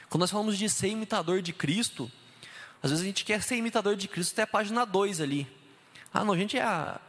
Quando 0.09 0.21
nós 0.21 0.31
falamos 0.31 0.57
de 0.57 0.69
ser 0.69 0.87
imitador 0.87 1.41
de 1.41 1.51
Cristo, 1.51 2.09
às 2.81 2.91
vezes 2.91 3.03
a 3.03 3.07
gente 3.07 3.25
quer 3.25 3.43
ser 3.43 3.57
imitador 3.57 3.97
de 3.97 4.07
Cristo 4.07 4.31
até 4.31 4.43
a 4.43 4.47
página 4.47 4.85
2 4.85 5.19
ali. 5.19 5.45
Ah, 6.13 6.23
não, 6.23 6.33
a 6.33 6.37
gente 6.37 6.57
é 6.57 6.63
a, 6.63 7.01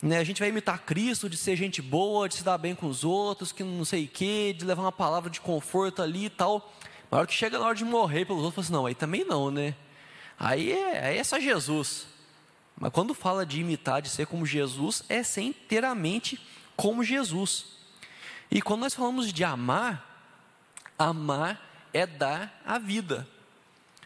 né, 0.00 0.18
a 0.18 0.24
gente 0.24 0.38
vai 0.38 0.48
imitar 0.48 0.78
Cristo 0.80 1.28
de 1.28 1.36
ser 1.36 1.56
gente 1.56 1.82
boa, 1.82 2.28
de 2.28 2.36
se 2.36 2.44
dar 2.44 2.56
bem 2.56 2.74
com 2.74 2.86
os 2.86 3.04
outros, 3.04 3.50
que 3.50 3.64
não 3.64 3.84
sei 3.84 4.04
o 4.04 4.08
quê, 4.08 4.54
de 4.56 4.64
levar 4.64 4.82
uma 4.82 4.92
palavra 4.92 5.28
de 5.28 5.40
conforto 5.40 6.02
ali 6.02 6.26
e 6.26 6.30
tal. 6.30 6.72
Mas 7.10 7.18
hora 7.18 7.26
que 7.26 7.34
chega 7.34 7.58
na 7.58 7.66
hora 7.66 7.74
de 7.74 7.84
morrer 7.84 8.24
pelos 8.24 8.44
outros, 8.44 8.66
assim, 8.66 8.72
não, 8.72 8.86
aí 8.86 8.94
também 8.94 9.24
não, 9.24 9.50
né? 9.50 9.74
Aí 10.38 10.70
é, 10.72 11.06
aí 11.06 11.18
é 11.18 11.24
só 11.24 11.40
Jesus. 11.40 12.06
Mas 12.78 12.92
quando 12.92 13.12
fala 13.12 13.44
de 13.44 13.60
imitar, 13.60 14.00
de 14.00 14.08
ser 14.08 14.26
como 14.26 14.46
Jesus, 14.46 15.02
é 15.08 15.22
ser 15.24 15.42
inteiramente 15.42 16.40
como 16.76 17.02
Jesus. 17.02 17.66
E 18.50 18.62
quando 18.62 18.82
nós 18.82 18.94
falamos 18.94 19.32
de 19.32 19.42
amar, 19.42 20.32
amar 20.96 21.60
é 21.92 22.06
dar 22.06 22.62
a 22.64 22.78
vida. 22.78 23.26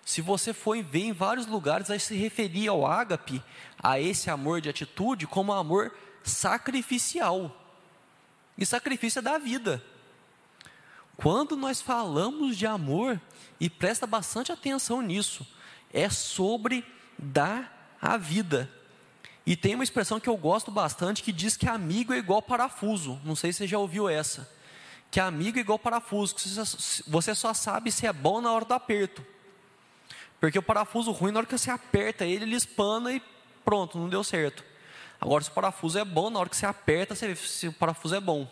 Se 0.05 0.21
você 0.21 0.53
for 0.53 0.83
ver 0.83 1.05
em 1.05 1.13
vários 1.13 1.47
lugares, 1.47 1.89
vai 1.89 1.99
se 1.99 2.15
referir 2.15 2.69
ao 2.69 2.87
ágape, 2.87 3.43
a 3.83 4.01
esse 4.01 4.31
amor 4.31 4.61
de 4.61 4.69
atitude, 4.69 5.27
como 5.27 5.53
amor 5.53 5.93
sacrificial. 6.25 7.57
E 8.59 8.67
sacrifício 8.67 9.21
é 9.21 9.23
da 9.23 9.39
vida. 9.39 9.83
Quando 11.17 11.57
nós 11.57 11.81
falamos 11.81 12.57
de 12.57 12.67
amor, 12.67 13.21
e 13.61 13.71
presta 13.71 14.07
bastante 14.07 14.51
atenção 14.51 15.01
nisso, 15.01 15.47
é 15.93 16.11
sobre 16.11 16.85
dar 17.17 17.97
a 18.01 18.17
vida. 18.17 18.69
E 19.47 19.57
tem 19.57 19.75
uma 19.75 19.85
expressão 19.85 20.19
que 20.19 20.29
eu 20.29 20.37
gosto 20.37 20.71
bastante 20.71 21.23
que 21.23 21.33
diz 21.33 21.57
que 21.57 21.69
amigo 21.69 22.13
é 22.13 22.19
igual 22.19 22.43
parafuso. 22.43 23.21
Não 23.25 23.37
sei 23.37 23.53
se 23.53 23.59
você 23.59 23.69
já 23.69 23.79
ouviu 23.79 24.09
essa. 24.09 24.51
Que 25.11 25.21
amigo 25.21 25.59
é 25.59 25.61
igual 25.61 25.79
parafuso, 25.79 26.35
que 26.35 26.49
você 27.09 27.35
só 27.35 27.55
sabe 27.55 27.93
se 27.93 28.07
é 28.07 28.13
bom 28.13 28.41
na 28.41 28.53
hora 28.53 28.65
do 28.65 28.75
aperto. 28.75 29.25
Porque 30.43 30.59
o 30.59 30.63
parafuso 30.63 31.13
ruim, 31.13 31.31
na 31.31 31.39
hora 31.39 31.47
que 31.47 31.57
você 31.57 31.71
aperta 31.71 32.27
ele, 32.27 32.43
ele 32.43 32.57
espana 32.57 33.13
e 33.13 33.23
pronto, 33.65 33.97
não 33.97 34.09
deu 34.09 34.25
certo. 34.25 34.65
Agora, 35.21 35.45
se 35.45 35.49
o 35.49 35.53
parafuso 35.53 35.97
é 35.97 36.05
bom, 36.05 36.31
na 36.31 36.41
hora 36.41 36.49
que 36.49 36.57
você 36.57 36.67
aperta, 36.67 37.15
você 37.15 37.29
vê 37.29 37.37
se 37.37 37.69
o 37.69 37.73
parafuso 37.73 38.17
é 38.17 38.21
bom. 38.21 38.51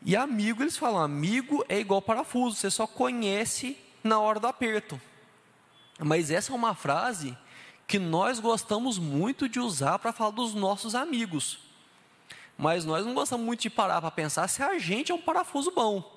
E 0.00 0.14
amigo, 0.14 0.62
eles 0.62 0.76
falam, 0.76 1.02
amigo 1.02 1.64
é 1.68 1.80
igual 1.80 2.00
parafuso, 2.00 2.54
você 2.54 2.70
só 2.70 2.86
conhece 2.86 3.76
na 4.04 4.20
hora 4.20 4.38
do 4.38 4.46
aperto. 4.46 5.00
Mas 5.98 6.30
essa 6.30 6.52
é 6.52 6.54
uma 6.54 6.76
frase 6.76 7.36
que 7.84 7.98
nós 7.98 8.38
gostamos 8.38 9.00
muito 9.00 9.48
de 9.48 9.58
usar 9.58 9.98
para 9.98 10.12
falar 10.12 10.30
dos 10.30 10.54
nossos 10.54 10.94
amigos. 10.94 11.58
Mas 12.56 12.84
nós 12.84 13.04
não 13.04 13.14
gostamos 13.14 13.44
muito 13.44 13.62
de 13.62 13.70
parar 13.70 14.00
para 14.00 14.12
pensar 14.12 14.46
se 14.46 14.62
a 14.62 14.78
gente 14.78 15.10
é 15.10 15.14
um 15.14 15.20
parafuso 15.20 15.72
bom. 15.72 16.13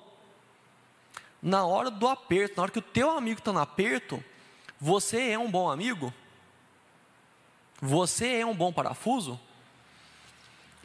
Na 1.42 1.64
hora 1.64 1.90
do 1.90 2.08
aperto, 2.08 2.56
na 2.56 2.62
hora 2.62 2.72
que 2.72 2.78
o 2.78 2.82
teu 2.82 3.10
amigo 3.10 3.38
está 3.38 3.52
no 3.52 3.60
aperto, 3.60 4.22
você 4.80 5.30
é 5.30 5.38
um 5.38 5.50
bom 5.50 5.70
amigo? 5.70 6.12
Você 7.80 8.36
é 8.36 8.46
um 8.46 8.54
bom 8.54 8.72
parafuso? 8.72 9.38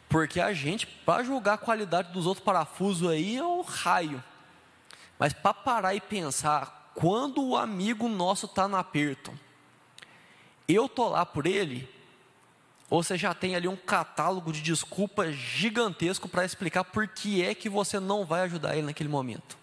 Porque 0.07 0.39
a 0.39 0.53
gente, 0.53 0.85
para 0.85 1.23
julgar 1.23 1.53
a 1.53 1.57
qualidade 1.57 2.11
dos 2.11 2.27
outros 2.27 2.45
parafusos 2.45 3.09
aí, 3.09 3.37
é 3.37 3.43
um 3.43 3.61
raio. 3.61 4.23
Mas 5.17 5.33
para 5.33 5.53
parar 5.53 5.95
e 5.95 6.01
pensar, 6.01 6.91
quando 6.93 7.43
o 7.43 7.57
amigo 7.57 8.07
nosso 8.07 8.45
está 8.45 8.67
no 8.67 8.77
aperto, 8.77 9.33
eu 10.67 10.87
tô 10.87 11.09
lá 11.09 11.25
por 11.25 11.47
ele, 11.47 11.89
ou 12.89 13.01
você 13.01 13.17
já 13.17 13.33
tem 13.33 13.55
ali 13.55 13.67
um 13.67 13.75
catálogo 13.75 14.51
de 14.51 14.61
desculpas 14.61 15.33
gigantesco 15.33 16.29
para 16.29 16.45
explicar 16.45 16.83
por 16.83 17.07
que 17.07 17.43
é 17.43 17.55
que 17.55 17.67
você 17.67 17.99
não 17.99 18.23
vai 18.23 18.41
ajudar 18.41 18.75
ele 18.75 18.85
naquele 18.85 19.09
momento. 19.09 19.57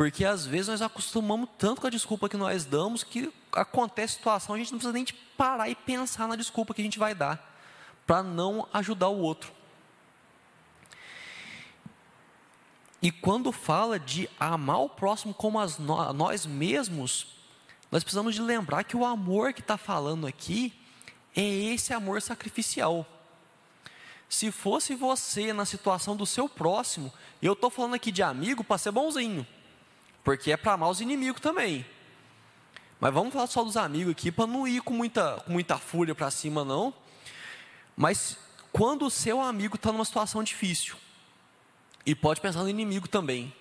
Porque 0.00 0.24
às 0.24 0.46
vezes 0.46 0.68
nós 0.68 0.80
acostumamos 0.80 1.46
tanto 1.58 1.82
com 1.82 1.86
a 1.86 1.90
desculpa 1.90 2.26
que 2.26 2.36
nós 2.38 2.64
damos 2.64 3.04
que 3.04 3.30
acontece 3.52 4.14
situação, 4.14 4.54
a 4.54 4.58
gente 4.58 4.72
não 4.72 4.78
precisa 4.78 4.94
nem 4.94 5.04
parar 5.36 5.68
e 5.68 5.74
pensar 5.74 6.26
na 6.26 6.36
desculpa 6.36 6.72
que 6.72 6.80
a 6.80 6.84
gente 6.84 6.98
vai 6.98 7.14
dar 7.14 7.60
para 8.06 8.22
não 8.22 8.66
ajudar 8.72 9.08
o 9.08 9.18
outro. 9.18 9.52
E 13.02 13.12
quando 13.12 13.52
fala 13.52 13.98
de 13.98 14.26
amar 14.40 14.80
o 14.80 14.88
próximo 14.88 15.34
como 15.34 15.60
as 15.60 15.76
no, 15.76 16.14
nós 16.14 16.46
mesmos, 16.46 17.36
nós 17.90 18.02
precisamos 18.02 18.34
de 18.34 18.40
lembrar 18.40 18.84
que 18.84 18.96
o 18.96 19.04
amor 19.04 19.52
que 19.52 19.60
está 19.60 19.76
falando 19.76 20.26
aqui 20.26 20.72
é 21.36 21.44
esse 21.44 21.92
amor 21.92 22.22
sacrificial. 22.22 23.06
Se 24.30 24.50
fosse 24.50 24.94
você 24.94 25.52
na 25.52 25.66
situação 25.66 26.16
do 26.16 26.24
seu 26.24 26.48
próximo, 26.48 27.12
eu 27.42 27.52
estou 27.52 27.68
falando 27.68 27.96
aqui 27.96 28.10
de 28.10 28.22
amigo 28.22 28.64
para 28.64 28.78
ser 28.78 28.92
bonzinho, 28.92 29.46
porque 30.22 30.52
é 30.52 30.56
para 30.56 30.72
amar 30.72 30.90
os 30.90 31.00
inimigos 31.00 31.40
também. 31.40 31.84
Mas 32.98 33.14
vamos 33.14 33.32
falar 33.32 33.46
só 33.46 33.64
dos 33.64 33.76
amigos 33.76 34.12
aqui, 34.12 34.30
para 34.30 34.46
não 34.46 34.68
ir 34.68 34.82
com 34.82 34.92
muita, 34.92 35.36
com 35.46 35.52
muita 35.52 35.78
fúria 35.78 36.14
para 36.14 36.30
cima, 36.30 36.64
não. 36.64 36.92
Mas 37.96 38.36
quando 38.72 39.06
o 39.06 39.10
seu 39.10 39.40
amigo 39.40 39.76
está 39.76 39.90
numa 39.90 40.04
situação 40.04 40.42
difícil, 40.42 40.96
e 42.04 42.14
pode 42.14 42.40
pensar 42.40 42.62
no 42.62 42.68
inimigo 42.68 43.08
também, 43.08 43.52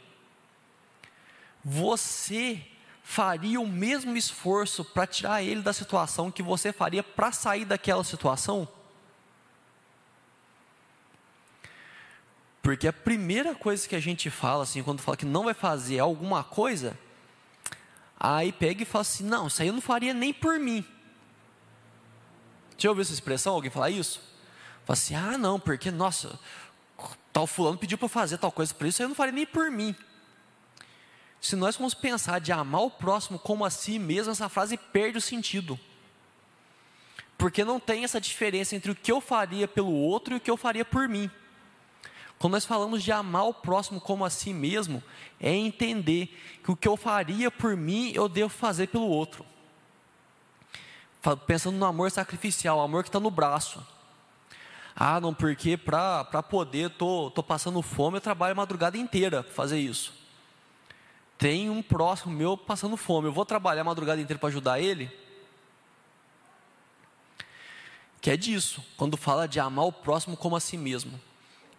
você 1.64 2.62
faria 3.04 3.60
o 3.60 3.68
mesmo 3.68 4.16
esforço 4.16 4.84
para 4.84 5.08
tirar 5.08 5.42
ele 5.42 5.62
da 5.62 5.74
situação 5.74 6.32
que 6.32 6.44
você 6.44 6.72
faria 6.72 7.04
para 7.04 7.32
sair 7.32 7.66
daquela 7.66 8.04
situação? 8.04 8.68
Porque 12.70 12.88
a 12.88 12.94
primeira 12.94 13.56
coisa 13.56 13.90
que 13.90 13.96
a 13.96 14.00
gente 14.00 14.30
fala, 14.30 14.62
assim, 14.62 14.84
quando 14.84 15.02
fala 15.02 15.18
que 15.18 15.26
não 15.26 15.46
vai 15.46 15.56
fazer 15.56 15.98
alguma 15.98 16.44
coisa, 16.44 16.96
aí 18.20 18.52
pega 18.52 18.84
e 18.84 18.86
fala 18.86 19.02
assim: 19.02 19.24
não, 19.24 19.48
isso 19.48 19.60
aí 19.60 19.70
eu 19.70 19.74
não 19.74 19.82
faria 19.82 20.14
nem 20.14 20.32
por 20.32 20.60
mim. 20.60 20.86
Já 22.78 22.90
ouviu 22.90 23.02
essa 23.02 23.12
expressão? 23.12 23.56
Alguém 23.56 23.72
falar 23.72 23.90
isso? 23.90 24.22
Fala 24.86 24.94
assim, 24.94 25.16
ah 25.16 25.36
não, 25.36 25.60
porque, 25.60 25.90
nossa, 25.90 26.40
tal 27.34 27.48
fulano 27.48 27.76
pediu 27.76 27.98
para 27.98 28.08
fazer 28.08 28.38
tal 28.38 28.52
coisa 28.52 28.72
por 28.72 28.86
isso, 28.86 29.02
eu 29.02 29.08
não 29.08 29.16
faria 29.16 29.34
nem 29.34 29.48
por 29.48 29.72
mim. 29.72 29.96
Se 31.42 31.56
nós 31.56 31.76
vamos 31.76 31.96
pensar 31.96 32.40
de 32.40 32.52
amar 32.52 32.84
o 32.84 32.92
próximo 32.92 33.40
como 33.40 33.66
a 33.66 33.72
si 33.72 33.98
mesmo, 33.98 34.32
essa 34.32 34.48
frase 34.48 34.78
perde 34.78 35.18
o 35.18 35.22
sentido. 35.22 35.80
Porque 37.36 37.66
não 37.66 37.80
tem 37.80 38.04
essa 38.04 38.22
diferença 38.22 38.76
entre 38.76 38.92
o 38.92 38.96
que 38.96 39.12
eu 39.12 39.20
faria 39.20 39.68
pelo 39.68 39.92
outro 39.92 40.36
e 40.36 40.38
o 40.38 40.40
que 40.40 40.52
eu 40.52 40.56
faria 40.56 40.86
por 40.86 41.10
mim. 41.10 41.32
Quando 42.40 42.54
nós 42.54 42.66
falamos 42.66 43.04
de 43.04 43.12
amar 43.12 43.44
o 43.44 43.54
próximo 43.54 44.02
como 44.02 44.26
a 44.26 44.30
si 44.30 44.54
mesmo, 44.54 45.04
é 45.40 45.54
entender 45.54 46.36
que 46.64 46.72
o 46.72 46.76
que 46.76 46.88
eu 46.88 46.98
faria 46.98 47.52
por 47.52 47.78
mim, 47.78 48.12
eu 48.16 48.28
devo 48.28 48.50
fazer 48.50 48.88
pelo 48.88 49.08
outro 49.08 49.46
pensando 51.46 51.78
no 51.78 51.86
amor 51.86 52.10
sacrificial, 52.12 52.78
o 52.78 52.82
amor 52.82 53.04
que 53.04 53.10
está 53.10 53.20
no 53.20 53.30
braço. 53.30 53.86
Ah, 54.96 55.20
não, 55.20 55.34
porque 55.34 55.78
para 55.78 56.44
poder, 56.44 56.90
tô, 56.92 57.32
tô 57.32 57.44
passando 57.44 57.82
fome, 57.82 58.18
eu 58.18 58.22
trabalho 58.22 58.54
a 58.54 58.56
madrugada 58.56 58.98
inteira 58.98 59.44
para 59.44 59.54
fazer 59.54 59.80
isso. 59.80 60.14
Tem 61.38 61.70
um 61.70 61.82
próximo 61.82 62.34
meu 62.34 62.58
passando 62.58 62.98
fome, 62.98 63.28
eu 63.28 63.34
vou 63.34 63.46
trabalhar 63.46 63.82
a 63.82 63.86
madrugada 63.86 64.20
inteira 64.20 64.40
para 64.40 64.50
ajudar 64.50 64.80
ele? 64.80 65.10
Que 68.20 68.32
é 68.32 68.38
disso, 68.38 68.84
quando 68.98 69.16
fala 69.16 69.48
de 69.48 69.60
amar 69.60 69.86
o 69.86 69.94
próximo 69.94 70.36
como 70.36 70.56
a 70.56 70.60
si 70.60 70.78
mesmo. 70.78 71.20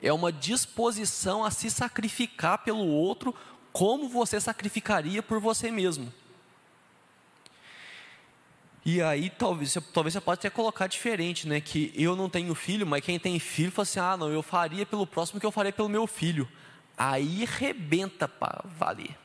É 0.02 0.12
uma 0.12 0.32
disposição 0.32 1.44
a 1.44 1.50
se 1.50 1.70
sacrificar 1.70 2.58
pelo 2.58 2.86
outro, 2.86 3.34
como 3.72 4.08
você 4.08 4.40
sacrificaria 4.40 5.22
por 5.22 5.40
você 5.40 5.70
mesmo. 5.70 6.12
E 8.84 9.02
aí 9.02 9.28
talvez, 9.28 9.76
talvez 9.92 10.14
você 10.14 10.20
pode 10.20 10.38
até 10.38 10.48
colocar 10.48 10.86
diferente, 10.86 11.46
né? 11.46 11.60
Que 11.60 11.92
eu 11.94 12.16
não 12.16 12.30
tenho 12.30 12.54
filho, 12.54 12.86
mas 12.86 13.04
quem 13.04 13.18
tem 13.18 13.38
filho 13.38 13.70
fala 13.70 13.82
assim: 13.82 14.00
ah, 14.00 14.16
não, 14.16 14.30
eu 14.30 14.42
faria 14.42 14.86
pelo 14.86 15.06
próximo 15.06 15.38
que 15.38 15.44
eu 15.44 15.52
faria 15.52 15.72
pelo 15.72 15.88
meu 15.88 16.06
filho. 16.06 16.48
Aí 16.96 17.44
rebenta 17.44 18.26
para 18.26 18.64
valer. 18.64 19.16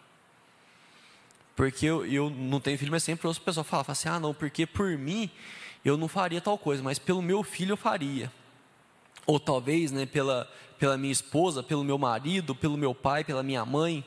Porque 1.56 1.86
eu, 1.86 2.06
eu 2.06 2.30
não 2.30 2.60
tenho 2.60 2.78
filho, 2.78 2.92
mas 2.92 3.04
sempre 3.04 3.28
ouço 3.28 3.40
o 3.40 3.44
pessoal 3.44 3.64
falar, 3.64 3.86
fala 3.86 3.94
assim: 3.94 4.10
ah, 4.10 4.20
não, 4.20 4.34
porque 4.34 4.66
por 4.66 4.98
mim 4.98 5.32
eu 5.86 5.96
não 5.96 6.10
faria 6.10 6.42
tal 6.42 6.58
coisa, 6.58 6.84
mas 6.84 7.00
pelo 7.00 7.22
meu 7.22 7.42
filho 7.42 7.74
eu 7.74 7.78
faria. 7.78 8.32
Ou 9.26 9.40
talvez, 9.40 9.92
né, 9.92 10.06
pela, 10.06 10.52
pela 10.78 10.98
minha 10.98 11.12
esposa, 11.12 11.64
pelo 11.64 11.84
meu 11.84 11.98
marido, 11.98 12.56
pelo 12.56 12.78
meu 12.78 12.94
pai, 12.94 13.24
pela 13.24 13.44
minha 13.44 13.66
mãe, 13.66 14.04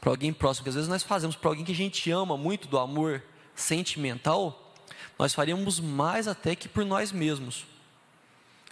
para 0.00 0.10
alguém 0.10 0.32
próximo, 0.32 0.64
que 0.64 0.68
às 0.68 0.74
vezes 0.74 0.88
nós 0.88 1.02
fazemos 1.02 1.36
para 1.36 1.50
alguém 1.50 1.64
que 1.64 1.72
a 1.72 1.74
gente 1.74 2.10
ama 2.10 2.36
muito 2.36 2.68
do 2.68 2.78
amor 2.78 3.22
sentimental, 3.54 4.74
nós 5.18 5.32
faríamos 5.32 5.80
mais 5.80 6.26
até 6.26 6.54
que 6.54 6.68
por 6.68 6.84
nós 6.84 7.12
mesmos. 7.12 7.64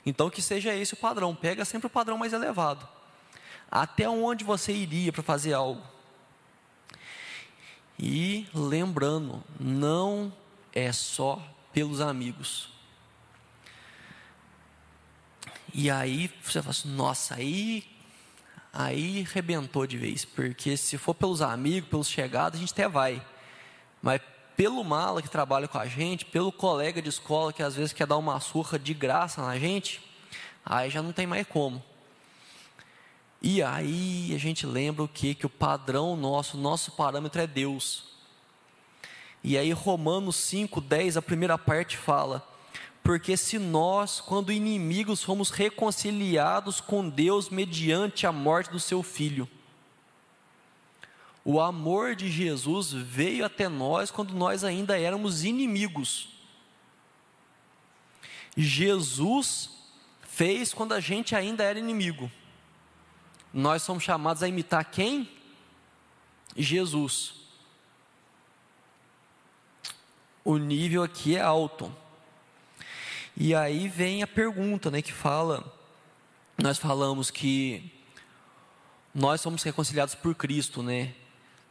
Então 0.05 0.28
que 0.28 0.42
seja 0.42 0.74
esse 0.74 0.94
o 0.94 0.96
padrão, 0.96 1.34
pega 1.34 1.64
sempre 1.64 1.86
o 1.86 1.90
padrão 1.90 2.18
mais 2.18 2.32
elevado. 2.32 2.86
Até 3.70 4.09
onde 4.09 4.44
você 4.44 4.72
iria 4.72 5.12
para 5.12 5.22
fazer 5.22 5.55
algo? 5.55 5.82
E 7.98 8.46
lembrando, 8.53 9.42
não 9.59 10.32
é 10.72 10.92
só 10.92 11.40
pelos 11.72 12.00
amigos. 12.00 12.68
E 15.75 15.91
aí 15.91 16.31
você 16.43 16.61
fala 16.61 16.70
assim, 16.70 16.89
nossa, 16.89 17.35
aí 17.35 17.85
aí 18.73 19.23
rebentou 19.33 19.87
de 19.87 19.99
vez, 19.99 20.25
porque 20.25 20.77
se 20.77 20.97
for 20.97 21.14
pelos 21.14 21.43
amigos, 21.43 21.91
pelos 21.91 22.09
chegados, 22.09 22.59
a 22.59 22.61
gente 22.61 22.73
até 22.73 22.89
vai. 22.89 23.25
Mas 24.01 24.20
pelo 24.57 24.83
mala 24.85 25.23
que 25.23 25.29
trabalha 25.29 25.68
com 25.68 25.79
a 25.79 25.87
gente, 25.87 26.25
pelo 26.25 26.53
colega 26.53 27.01
de 27.01 27.09
escola 27.09 27.53
que 27.53 27.62
às 27.62 27.75
vezes 27.75 27.93
quer 27.93 28.07
dar 28.07 28.16
uma 28.16 28.39
surra 28.41 28.79
de 28.79 28.95
graça 28.95 29.43
na 29.43 29.59
gente, 29.59 30.01
aí 30.64 30.91
já 30.91 31.03
não 31.03 31.12
tem 31.12 31.27
mais 31.27 31.47
como. 31.47 31.83
E 33.41 33.62
aí 33.62 34.33
a 34.35 34.39
gente 34.39 34.66
lembra 34.66 35.03
o 35.03 35.09
que? 35.09 35.35
Que 35.35 35.47
o 35.47 35.51
padrão 35.51 36.16
nosso, 36.16 36.57
nosso 36.57 36.93
parâmetro 36.93 37.41
é 37.41 37.47
Deus. 37.47 38.05
E 39.43 39.59
aí 39.59 39.73
Romanos 39.73 40.37
5, 40.37 40.81
10, 40.81 41.16
a 41.16 41.23
primeira 41.23 41.59
parte 41.59 41.97
fala: 41.97 42.47
Porque 43.03 43.36
se 43.36 43.59
nós, 43.59 44.20
quando 44.20 44.53
inimigos, 44.53 45.22
fomos 45.22 45.50
reconciliados 45.50 46.80
com 46.80 47.09
Deus 47.09 47.50
mediante 47.50 48.26
a 48.26 48.32
morte 48.32 48.70
do 48.70 48.78
seu 48.78 49.03
filho, 49.03 49.48
O 51.44 51.61
amor 51.61 52.14
de 52.14 52.30
Jesus 52.30 52.92
veio 52.92 53.44
até 53.44 53.68
nós 53.68 54.11
quando 54.11 54.32
nós 54.32 54.62
ainda 54.62 54.98
éramos 54.98 55.44
inimigos. 55.44 56.28
Jesus 58.57 59.70
fez 60.22 60.72
quando 60.72 60.92
a 60.92 61.00
gente 61.00 61.34
ainda 61.34 61.64
era 61.64 61.78
inimigo. 61.78 62.30
Nós 63.53 63.82
somos 63.82 64.05
chamados 64.05 64.42
a 64.42 64.48
imitar 64.48 64.84
quem? 64.84 65.28
Jesus. 66.57 67.34
O 70.44 70.57
nível 70.59 71.03
aqui 71.03 71.36
é 71.36 71.40
alto. 71.40 71.94
E 73.37 73.55
aí 73.55 73.89
vem 73.89 74.22
a 74.22 74.26
pergunta, 74.26 74.91
né, 74.91 75.01
que 75.01 75.12
fala, 75.12 75.64
nós 76.59 76.78
falamos 76.78 77.30
que 77.30 77.93
nós 79.14 79.41
somos 79.41 79.62
reconciliados 79.62 80.14
por 80.14 80.35
Cristo, 80.35 80.83
né? 80.83 81.14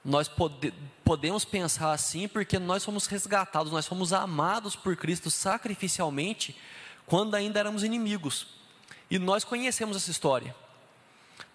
Nós 0.03 0.28
pode, 0.28 0.74
podemos 1.03 1.45
pensar 1.45 1.91
assim 1.91 2.28
porque 2.28 2.57
nós 2.57 2.82
somos 2.82 3.05
resgatados, 3.05 3.72
nós 3.72 3.86
somos 3.86 4.12
amados 4.12 4.76
por 4.76 4.95
Cristo 4.95 5.30
sacrificialmente 5.30 6.55
quando 7.05 7.36
ainda 7.36 7.59
éramos 7.59 7.84
inimigos. 7.84 8.47
E 9.09 9.20
nós 9.20 9.43
conhecemos 9.43 9.95
essa 9.95 10.09
história. 10.09 10.55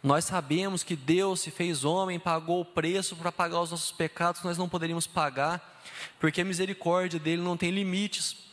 Nós 0.03 0.25
sabemos 0.25 0.83
que 0.85 0.95
Deus 0.95 1.41
se 1.41 1.51
fez 1.51 1.85
homem, 1.85 2.19
pagou 2.19 2.61
o 2.61 2.65
preço 2.65 3.17
para 3.17 3.33
pagar 3.33 3.61
os 3.61 3.71
nossos 3.71 3.91
pecados, 3.91 4.43
nós 4.43 4.59
não 4.59 4.69
poderíamos 4.69 5.07
pagar, 5.07 5.83
porque 6.21 6.41
a 6.41 6.45
misericórdia 6.45 7.19
dele 7.19 7.43
não 7.43 7.57
tem 7.57 7.71
limites. 7.71 8.46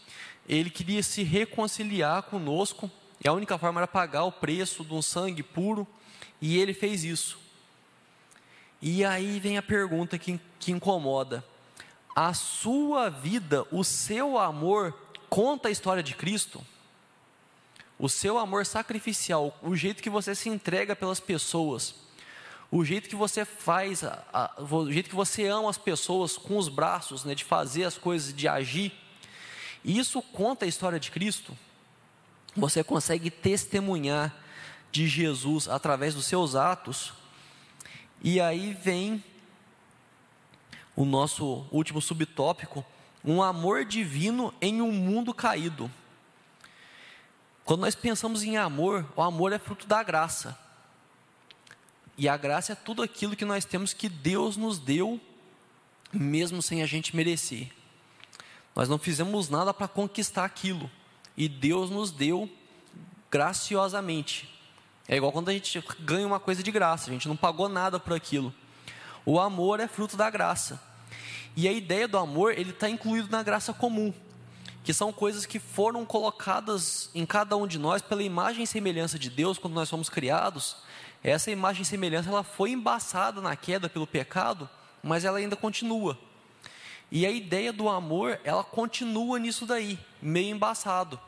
Ele 0.48 0.70
queria 0.70 1.02
se 1.02 1.24
reconciliar 1.24 2.24
conosco, 2.24 2.92
e 3.24 3.28
a 3.28 3.34
única 3.34 3.58
forma 3.58 3.80
era 3.80 3.88
pagar 3.88 4.26
o 4.26 4.32
preço 4.32 4.84
de 4.84 4.94
um 4.94 5.02
sangue 5.02 5.44
puro, 5.44 5.88
e 6.42 6.58
ele 6.58 6.74
fez 6.74 7.04
isso. 7.04 7.40
E 8.82 9.06
aí 9.06 9.40
vem 9.40 9.58
a 9.58 9.62
pergunta 9.62 10.18
que, 10.18 10.40
que 10.60 10.72
incomoda: 10.72 11.44
a 12.16 12.34
sua 12.34 13.10
vida, 13.10 13.66
o 13.72 13.84
seu 13.84 14.38
amor, 14.38 14.94
conta 15.30 15.70
a 15.70 15.72
história 15.72 16.04
de 16.04 16.14
Cristo? 16.16 16.62
O 17.98 18.10
seu 18.10 18.38
amor 18.38 18.66
sacrificial, 18.66 19.58
o 19.62 19.76
jeito 19.76 20.04
que 20.04 20.10
você 20.10 20.36
se 20.36 20.50
entrega 20.50 20.96
pelas 20.96 21.22
pessoas, 21.22 21.96
o 22.70 22.84
jeito 22.84 23.08
que 23.08 23.16
você 23.16 23.46
faz, 23.46 24.04
a, 24.04 24.24
a, 24.34 24.64
o 24.64 24.92
jeito 24.92 25.10
que 25.10 25.16
você 25.16 25.48
ama 25.48 25.70
as 25.70 25.78
pessoas 25.78 26.36
com 26.36 26.58
os 26.58 26.68
braços, 26.68 27.24
né, 27.24 27.36
de 27.36 27.46
fazer 27.46 27.86
as 27.86 27.98
coisas, 27.98 28.34
de 28.34 28.48
agir, 28.48 28.92
isso 29.84 30.22
conta 30.22 30.66
a 30.66 30.68
história 30.68 31.00
de 31.00 31.12
Cristo? 31.12 31.58
Você 32.56 32.84
consegue 32.84 33.30
testemunhar 33.30 34.34
de 34.92 35.08
Jesus 35.08 35.68
através 35.68 36.14
dos 36.14 36.26
seus 36.26 36.56
atos? 36.56 37.14
E 38.22 38.40
aí 38.40 38.74
vem 38.74 39.24
o 40.96 41.04
nosso 41.04 41.66
último 41.72 42.02
subtópico: 42.02 42.86
um 43.26 43.42
amor 43.42 43.84
divino 43.84 44.54
em 44.62 44.82
um 44.82 44.92
mundo 44.92 45.34
caído. 45.34 45.92
Quando 47.66 47.82
nós 47.82 47.96
pensamos 47.96 48.44
em 48.44 48.58
amor, 48.58 49.06
o 49.16 49.22
amor 49.22 49.52
é 49.54 49.60
fruto 49.60 49.88
da 49.88 50.04
graça. 50.04 50.58
E 52.18 52.30
a 52.30 52.38
graça 52.38 52.74
é 52.74 52.76
tudo 52.76 53.02
aquilo 53.02 53.36
que 53.36 53.46
nós 53.46 53.66
temos 53.66 53.94
que 53.94 54.08
Deus 54.08 54.56
nos 54.56 54.78
deu, 54.78 55.20
mesmo 56.12 56.62
sem 56.62 56.84
a 56.84 56.86
gente 56.86 57.16
merecer. 57.16 57.72
Nós 58.76 58.90
não 58.90 58.98
fizemos 58.98 59.50
nada 59.50 59.74
para 59.74 59.88
conquistar 59.88 60.46
aquilo, 60.46 60.90
e 61.38 61.48
Deus 61.48 61.90
nos 61.90 62.12
deu 62.12 62.50
graciosamente. 63.30 64.50
É 65.08 65.18
igual 65.18 65.32
quando 65.32 65.50
a 65.50 65.54
gente 65.54 65.84
ganha 66.00 66.26
uma 66.26 66.40
coisa 66.40 66.64
de 66.64 66.72
graça, 66.72 67.10
a 67.10 67.14
gente 67.14 67.28
não 67.28 67.36
pagou 67.36 67.68
nada 67.68 68.00
por 68.00 68.14
aquilo. 68.14 68.54
O 69.26 69.40
amor 69.40 69.80
é 69.80 69.88
fruto 69.88 70.16
da 70.16 70.30
graça. 70.30 70.82
E 71.56 71.68
a 71.68 71.72
ideia 71.72 72.08
do 72.08 72.18
amor, 72.18 72.58
ele 72.58 72.72
está 72.72 72.90
incluído 72.90 73.30
na 73.30 73.44
graça 73.44 73.74
comum 73.74 74.14
que 74.84 74.94
são 74.94 75.14
coisas 75.14 75.46
que 75.46 75.60
foram 75.60 76.06
colocadas 76.06 77.10
em 77.16 77.26
cada 77.26 77.56
um 77.56 77.66
de 77.66 77.80
nós 77.80 78.02
pela 78.02 78.22
imagem 78.22 78.64
e 78.64 78.68
semelhança 78.68 79.18
de 79.18 79.30
Deus 79.30 79.58
quando 79.58 79.74
nós 79.74 79.90
fomos 79.90 80.10
criados. 80.10 80.76
Essa 81.24 81.50
imagem 81.50 81.84
e 81.84 81.86
semelhança 81.86 82.30
ela 82.30 82.44
foi 82.44 82.72
embaçada 82.72 83.40
na 83.40 83.56
queda 83.56 83.88
pelo 83.88 84.06
pecado, 84.06 84.70
mas 85.02 85.24
ela 85.24 85.38
ainda 85.38 85.56
continua. 85.56 86.20
E 87.16 87.28
a 87.28 87.30
ideia 87.30 87.72
do 87.72 87.88
amor, 87.88 88.40
ela 88.44 88.64
continua 88.64 89.38
nisso 89.38 89.68
daí, 89.68 90.00
meio 90.20 90.50
embaçado. 90.50 91.22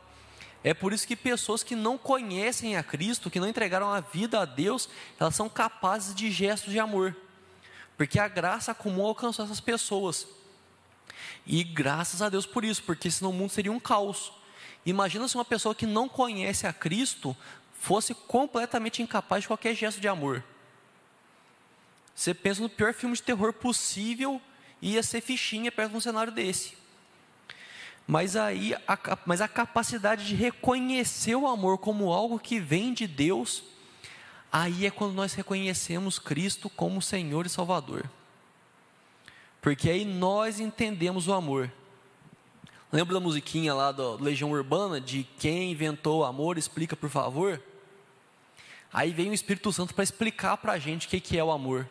É 0.64 0.74
por 0.74 0.92
isso 0.92 1.06
que 1.06 1.14
pessoas 1.14 1.62
que 1.62 1.76
não 1.76 1.96
conhecem 1.96 2.76
a 2.76 2.82
Cristo, 2.82 3.30
que 3.30 3.38
não 3.38 3.48
entregaram 3.48 3.92
a 3.92 4.00
vida 4.00 4.40
a 4.40 4.44
Deus, 4.44 4.88
elas 5.16 5.36
são 5.36 5.48
capazes 5.48 6.12
de 6.12 6.28
gestos 6.28 6.72
de 6.72 6.80
amor. 6.80 7.14
Porque 7.96 8.18
a 8.18 8.26
graça 8.26 8.74
comum 8.74 9.06
alcançou 9.06 9.44
essas 9.44 9.60
pessoas. 9.60 10.26
E 11.46 11.62
graças 11.62 12.20
a 12.20 12.28
Deus 12.28 12.46
por 12.46 12.64
isso, 12.64 12.82
porque 12.82 13.08
senão 13.08 13.30
o 13.30 13.34
mundo 13.34 13.50
seria 13.50 13.70
um 13.70 13.78
caos. 13.78 14.32
Imagina 14.84 15.28
se 15.28 15.36
uma 15.36 15.44
pessoa 15.44 15.72
que 15.72 15.86
não 15.86 16.08
conhece 16.08 16.66
a 16.66 16.72
Cristo 16.72 17.36
fosse 17.78 18.12
completamente 18.12 19.04
incapaz 19.04 19.42
de 19.42 19.46
qualquer 19.46 19.72
gesto 19.72 20.00
de 20.00 20.08
amor. 20.08 20.42
Você 22.12 22.34
pensa 22.34 22.60
no 22.60 22.68
pior 22.68 22.92
filme 22.92 23.14
de 23.14 23.22
terror 23.22 23.52
possível 23.52 24.42
ia 24.90 25.02
ser 25.02 25.20
fichinha 25.20 25.70
perto 25.70 25.92
de 25.92 25.96
um 25.96 26.00
cenário 26.00 26.32
desse. 26.32 26.76
Mas 28.06 28.36
aí, 28.36 28.74
a, 28.86 29.18
mas 29.26 29.40
a 29.40 29.48
capacidade 29.48 30.26
de 30.26 30.34
reconhecer 30.34 31.34
o 31.34 31.46
amor 31.46 31.78
como 31.78 32.12
algo 32.12 32.38
que 32.38 32.60
vem 32.60 32.94
de 32.94 33.06
Deus, 33.06 33.64
aí 34.50 34.86
é 34.86 34.90
quando 34.90 35.14
nós 35.14 35.34
reconhecemos 35.34 36.18
Cristo 36.18 36.70
como 36.70 37.02
Senhor 37.02 37.46
e 37.46 37.48
Salvador 37.50 38.08
porque 39.66 39.90
aí 39.90 40.04
nós 40.04 40.60
entendemos 40.60 41.26
o 41.26 41.32
amor. 41.32 41.72
Lembra 42.92 43.14
da 43.14 43.18
musiquinha 43.18 43.74
lá 43.74 43.90
da 43.90 44.14
Legião 44.14 44.52
Urbana, 44.52 45.00
de 45.00 45.26
quem 45.40 45.72
inventou 45.72 46.20
o 46.20 46.24
amor, 46.24 46.56
explica 46.56 46.94
por 46.94 47.10
favor? 47.10 47.60
Aí 48.92 49.10
vem 49.10 49.28
o 49.28 49.34
Espírito 49.34 49.72
Santo 49.72 49.92
para 49.92 50.04
explicar 50.04 50.56
para 50.58 50.74
a 50.74 50.78
gente 50.78 51.08
o 51.08 51.10
que, 51.10 51.18
que 51.18 51.36
é 51.36 51.42
o 51.42 51.50
amor. 51.50 51.88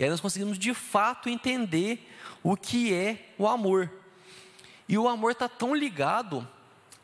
E 0.00 0.02
aí 0.02 0.08
nós 0.08 0.18
conseguimos 0.18 0.58
de 0.58 0.72
fato 0.72 1.28
entender 1.28 2.10
o 2.42 2.56
que 2.56 2.90
é 2.94 3.34
o 3.36 3.46
amor. 3.46 3.92
E 4.88 4.96
o 4.96 5.06
amor 5.06 5.32
está 5.32 5.46
tão 5.46 5.74
ligado 5.74 6.48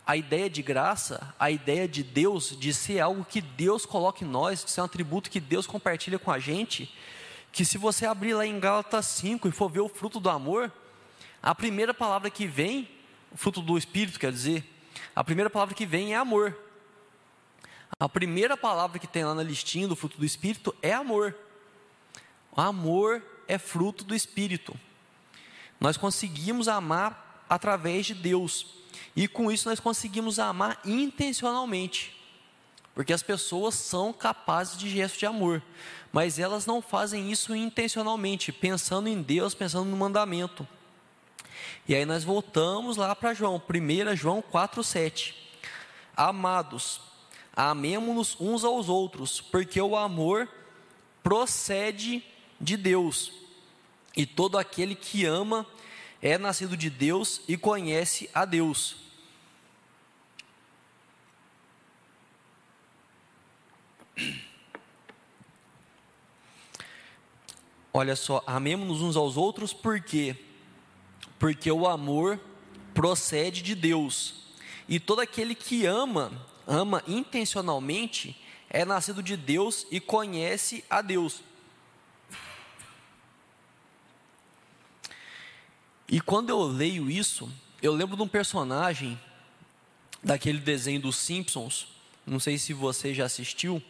à 0.07 0.17
ideia 0.17 0.49
de 0.49 0.63
graça, 0.63 1.35
à 1.39 1.51
ideia 1.51 1.87
de 1.87 2.03
Deus, 2.03 2.59
de 2.59 2.73
ser 2.73 3.01
algo 3.01 3.23
que 3.23 3.43
Deus 3.43 3.85
coloca 3.85 4.25
em 4.25 4.27
nós, 4.27 4.65
de 4.65 4.71
ser 4.71 4.81
um 4.81 4.85
atributo 4.85 5.29
que 5.29 5.39
Deus 5.39 5.67
compartilha 5.67 6.19
com 6.19 6.33
a 6.33 6.39
gente, 6.39 6.91
que 7.53 7.67
se 7.67 7.77
você 7.77 8.07
abrir 8.07 8.33
lá 8.33 8.47
em 8.47 8.59
Gálatas 8.59 9.05
5 9.05 9.47
e 9.47 9.51
for 9.51 9.71
ver 9.71 9.81
o 9.81 9.91
fruto 9.91 10.19
do 10.19 10.31
amor, 10.31 10.73
a 11.43 11.55
primeira 11.55 11.93
palavra 11.93 12.31
que 12.31 12.47
vem, 12.47 12.89
o 13.31 13.37
fruto 13.37 13.61
do 13.61 13.77
Espírito 13.77 14.19
quer 14.19 14.33
dizer, 14.33 14.65
a 15.15 15.23
primeira 15.23 15.51
palavra 15.51 15.75
que 15.75 15.85
vem 15.85 16.15
é 16.15 16.17
amor. 16.17 16.57
A 18.01 18.09
primeira 18.09 18.57
palavra 18.57 18.99
que 18.99 19.07
tem 19.07 19.23
lá 19.23 19.35
na 19.35 19.43
listinha 19.43 19.87
do 19.87 19.95
fruto 19.95 20.17
do 20.17 20.25
Espírito 20.25 20.75
é 20.81 20.95
amor. 20.95 21.37
Amor 22.57 23.23
é 23.47 23.59
fruto 23.59 24.05
do 24.05 24.15
Espírito. 24.15 24.79
Nós 25.79 25.97
conseguimos 25.97 26.69
amar 26.69 27.45
através 27.49 28.07
de 28.07 28.15
Deus. 28.15 28.75
E 29.15 29.29
com 29.29 29.53
isso 29.53 29.69
nós 29.69 29.79
conseguimos 29.79 30.39
amar 30.39 30.81
intencionalmente. 30.85 32.17
Porque 32.95 33.13
as 33.13 33.23
pessoas 33.23 33.75
são 33.75 34.13
capazes 34.13 34.79
de 34.79 34.89
gesto 34.89 35.19
de 35.19 35.27
amor 35.27 35.63
mas 36.17 36.39
elas 36.39 36.65
não 36.65 36.81
fazem 36.81 37.31
isso 37.31 37.55
intencionalmente, 37.55 38.51
pensando 38.51 39.07
em 39.07 39.21
Deus, 39.21 39.53
pensando 39.53 39.91
no 39.91 39.99
mandamento. 39.99 40.67
E 41.87 41.95
aí 41.95 42.07
nós 42.07 42.25
voltamos 42.25 42.97
lá 42.97 43.15
para 43.15 43.35
João, 43.35 43.61
1 43.69 44.17
João 44.17 44.43
4,7. 44.43 45.35
Amados, 46.17 47.03
amemos-nos 47.55 48.35
uns 48.41 48.65
aos 48.65 48.89
outros, 48.89 49.43
porque 49.43 49.79
o 49.79 49.95
amor 49.95 50.49
procede 51.23 52.25
de 52.61 52.77
Deus, 52.77 53.33
e 54.17 54.25
todo 54.25 54.59
aquele 54.59 54.95
que 54.95 55.25
ama 55.25 55.67
é 56.23 56.39
nascido 56.39 56.77
de 56.77 56.89
Deus 56.89 57.41
e 57.47 57.57
conhece 57.57 58.29
a 58.35 58.45
Deus. 58.45 58.97
Olha 67.93 68.17
só, 68.17 68.43
amemos-nos 68.47 69.03
uns 69.03 69.17
aos 69.17 69.37
outros, 69.37 69.73
por 69.73 70.01
quê? 70.01 70.37
Porque 71.39 71.71
o 71.71 71.87
amor 71.87 72.41
procede 72.95 73.63
de 73.63 73.75
Deus. 73.75 74.47
E 74.89 74.99
todo 74.99 75.21
aquele 75.21 75.55
que 75.55 75.85
ama, 75.85 76.33
ama 76.67 77.03
intencionalmente, 77.07 78.43
é 78.69 78.85
nascido 78.85 79.23
de 79.23 79.37
Deus 79.37 79.87
e 79.91 80.01
conhece 80.01 80.85
a 80.89 81.03
Deus. 81.03 81.43
E 86.09 86.21
quando 86.21 86.51
eu 86.51 86.63
leio 86.63 87.11
isso, 87.11 87.51
eu 87.83 87.93
lembro 87.93 88.17
de 88.17 88.23
um 88.23 88.29
personagem 88.29 89.21
daquele 90.23 90.59
desenho 90.59 91.01
dos 91.01 91.17
Simpsons, 91.17 91.89
não 92.27 92.41
sei 92.41 92.59
se 92.59 92.73
você 92.73 93.13
já 93.13 93.25
assistiu, 93.25 93.83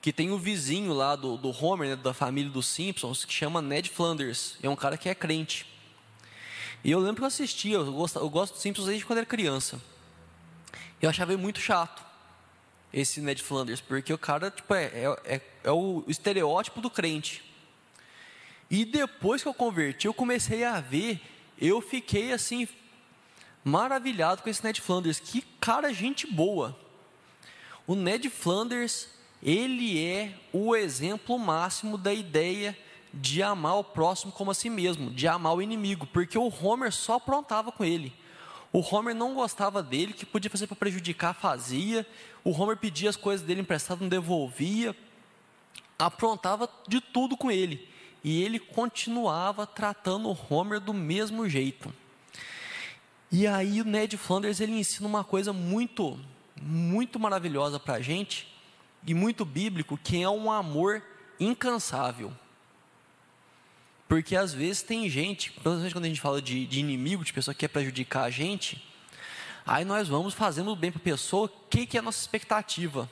que 0.00 0.12
tem 0.12 0.30
o 0.30 0.38
vizinho 0.38 0.92
lá 0.92 1.16
do, 1.16 1.36
do 1.36 1.50
Homer, 1.50 1.90
né, 1.90 1.96
da 1.96 2.14
família 2.14 2.50
dos 2.50 2.66
Simpsons, 2.66 3.24
que 3.24 3.32
chama 3.32 3.60
Ned 3.60 3.90
Flanders. 3.90 4.56
É 4.62 4.68
um 4.68 4.76
cara 4.76 4.96
que 4.96 5.08
é 5.08 5.14
crente. 5.14 5.66
E 6.84 6.90
eu 6.90 7.00
lembro 7.00 7.16
que 7.16 7.22
eu 7.22 7.26
assistia, 7.26 7.76
eu 7.76 7.92
gosto, 7.92 8.18
eu 8.18 8.30
gosto 8.30 8.52
dos 8.52 8.62
Simpsons 8.62 8.86
desde 8.86 9.04
quando 9.04 9.18
era 9.18 9.26
criança. 9.26 9.80
Eu 11.02 11.10
achava 11.10 11.32
ele 11.32 11.42
muito 11.42 11.58
chato, 11.58 12.04
esse 12.92 13.20
Ned 13.20 13.42
Flanders, 13.42 13.80
porque 13.80 14.12
o 14.12 14.18
cara 14.18 14.50
tipo, 14.50 14.72
é, 14.74 14.84
é, 15.24 15.40
é 15.64 15.70
o 15.72 16.04
estereótipo 16.06 16.80
do 16.80 16.88
crente. 16.88 17.42
E 18.70 18.84
depois 18.84 19.42
que 19.42 19.48
eu 19.48 19.54
converti, 19.54 20.06
eu 20.06 20.14
comecei 20.14 20.64
a 20.64 20.80
ver, 20.80 21.20
eu 21.60 21.80
fiquei 21.80 22.32
assim, 22.32 22.68
maravilhado 23.64 24.42
com 24.42 24.50
esse 24.50 24.64
Ned 24.64 24.80
Flanders. 24.80 25.20
Que 25.20 25.42
cara, 25.60 25.92
gente 25.92 26.26
boa. 26.26 26.76
O 27.86 27.94
Ned 27.94 28.28
Flanders, 28.28 29.08
ele 29.42 30.04
é 30.04 30.34
o 30.52 30.74
exemplo 30.74 31.38
máximo 31.38 31.96
da 31.96 32.12
ideia 32.12 32.76
de 33.14 33.42
amar 33.42 33.78
o 33.78 33.84
próximo 33.84 34.32
como 34.32 34.50
a 34.50 34.54
si 34.54 34.68
mesmo, 34.68 35.10
de 35.10 35.26
amar 35.26 35.54
o 35.54 35.62
inimigo, 35.62 36.06
porque 36.06 36.36
o 36.36 36.52
Homer 36.62 36.92
só 36.92 37.14
aprontava 37.14 37.72
com 37.72 37.84
ele. 37.84 38.12
O 38.72 38.80
Homer 38.80 39.14
não 39.14 39.34
gostava 39.34 39.82
dele, 39.82 40.12
que 40.12 40.26
podia 40.26 40.50
fazer 40.50 40.66
para 40.66 40.76
prejudicar, 40.76 41.32
fazia. 41.32 42.06
O 42.44 42.50
Homer 42.50 42.76
pedia 42.76 43.08
as 43.08 43.16
coisas 43.16 43.46
dele 43.46 43.62
emprestado, 43.62 44.02
não 44.02 44.08
devolvia. 44.08 44.94
Aprontava 45.98 46.68
de 46.86 47.00
tudo 47.00 47.36
com 47.36 47.50
ele. 47.50 47.88
E 48.26 48.42
ele 48.42 48.58
continuava 48.58 49.64
tratando 49.68 50.28
o 50.28 50.36
Homer 50.50 50.80
do 50.80 50.92
mesmo 50.92 51.48
jeito. 51.48 51.94
E 53.30 53.46
aí 53.46 53.80
o 53.80 53.84
Ned 53.84 54.16
Flanders 54.16 54.58
ele 54.58 54.72
ensina 54.72 55.06
uma 55.06 55.22
coisa 55.22 55.52
muito, 55.52 56.18
muito 56.60 57.20
maravilhosa 57.20 57.78
para 57.78 57.94
a 57.94 58.00
gente 58.00 58.52
e 59.06 59.14
muito 59.14 59.44
bíblico, 59.44 59.96
que 59.96 60.20
é 60.20 60.28
um 60.28 60.50
amor 60.50 61.04
incansável. 61.38 62.32
Porque 64.08 64.34
às 64.34 64.52
vezes 64.52 64.82
tem 64.82 65.08
gente, 65.08 65.52
principalmente 65.52 65.92
quando 65.92 66.06
a 66.06 66.08
gente 66.08 66.20
fala 66.20 66.42
de, 66.42 66.66
de 66.66 66.80
inimigo, 66.80 67.24
de 67.24 67.32
pessoa 67.32 67.54
que 67.54 67.60
quer 67.60 67.68
prejudicar 67.68 68.24
a 68.24 68.30
gente, 68.30 68.84
aí 69.64 69.84
nós 69.84 70.08
vamos 70.08 70.34
fazendo 70.34 70.74
bem 70.74 70.90
para 70.90 70.98
a 70.98 71.04
pessoa, 71.04 71.46
o 71.46 71.68
que, 71.70 71.86
que 71.86 71.96
é 71.96 72.00
a 72.00 72.02
nossa 72.02 72.22
expectativa? 72.22 73.08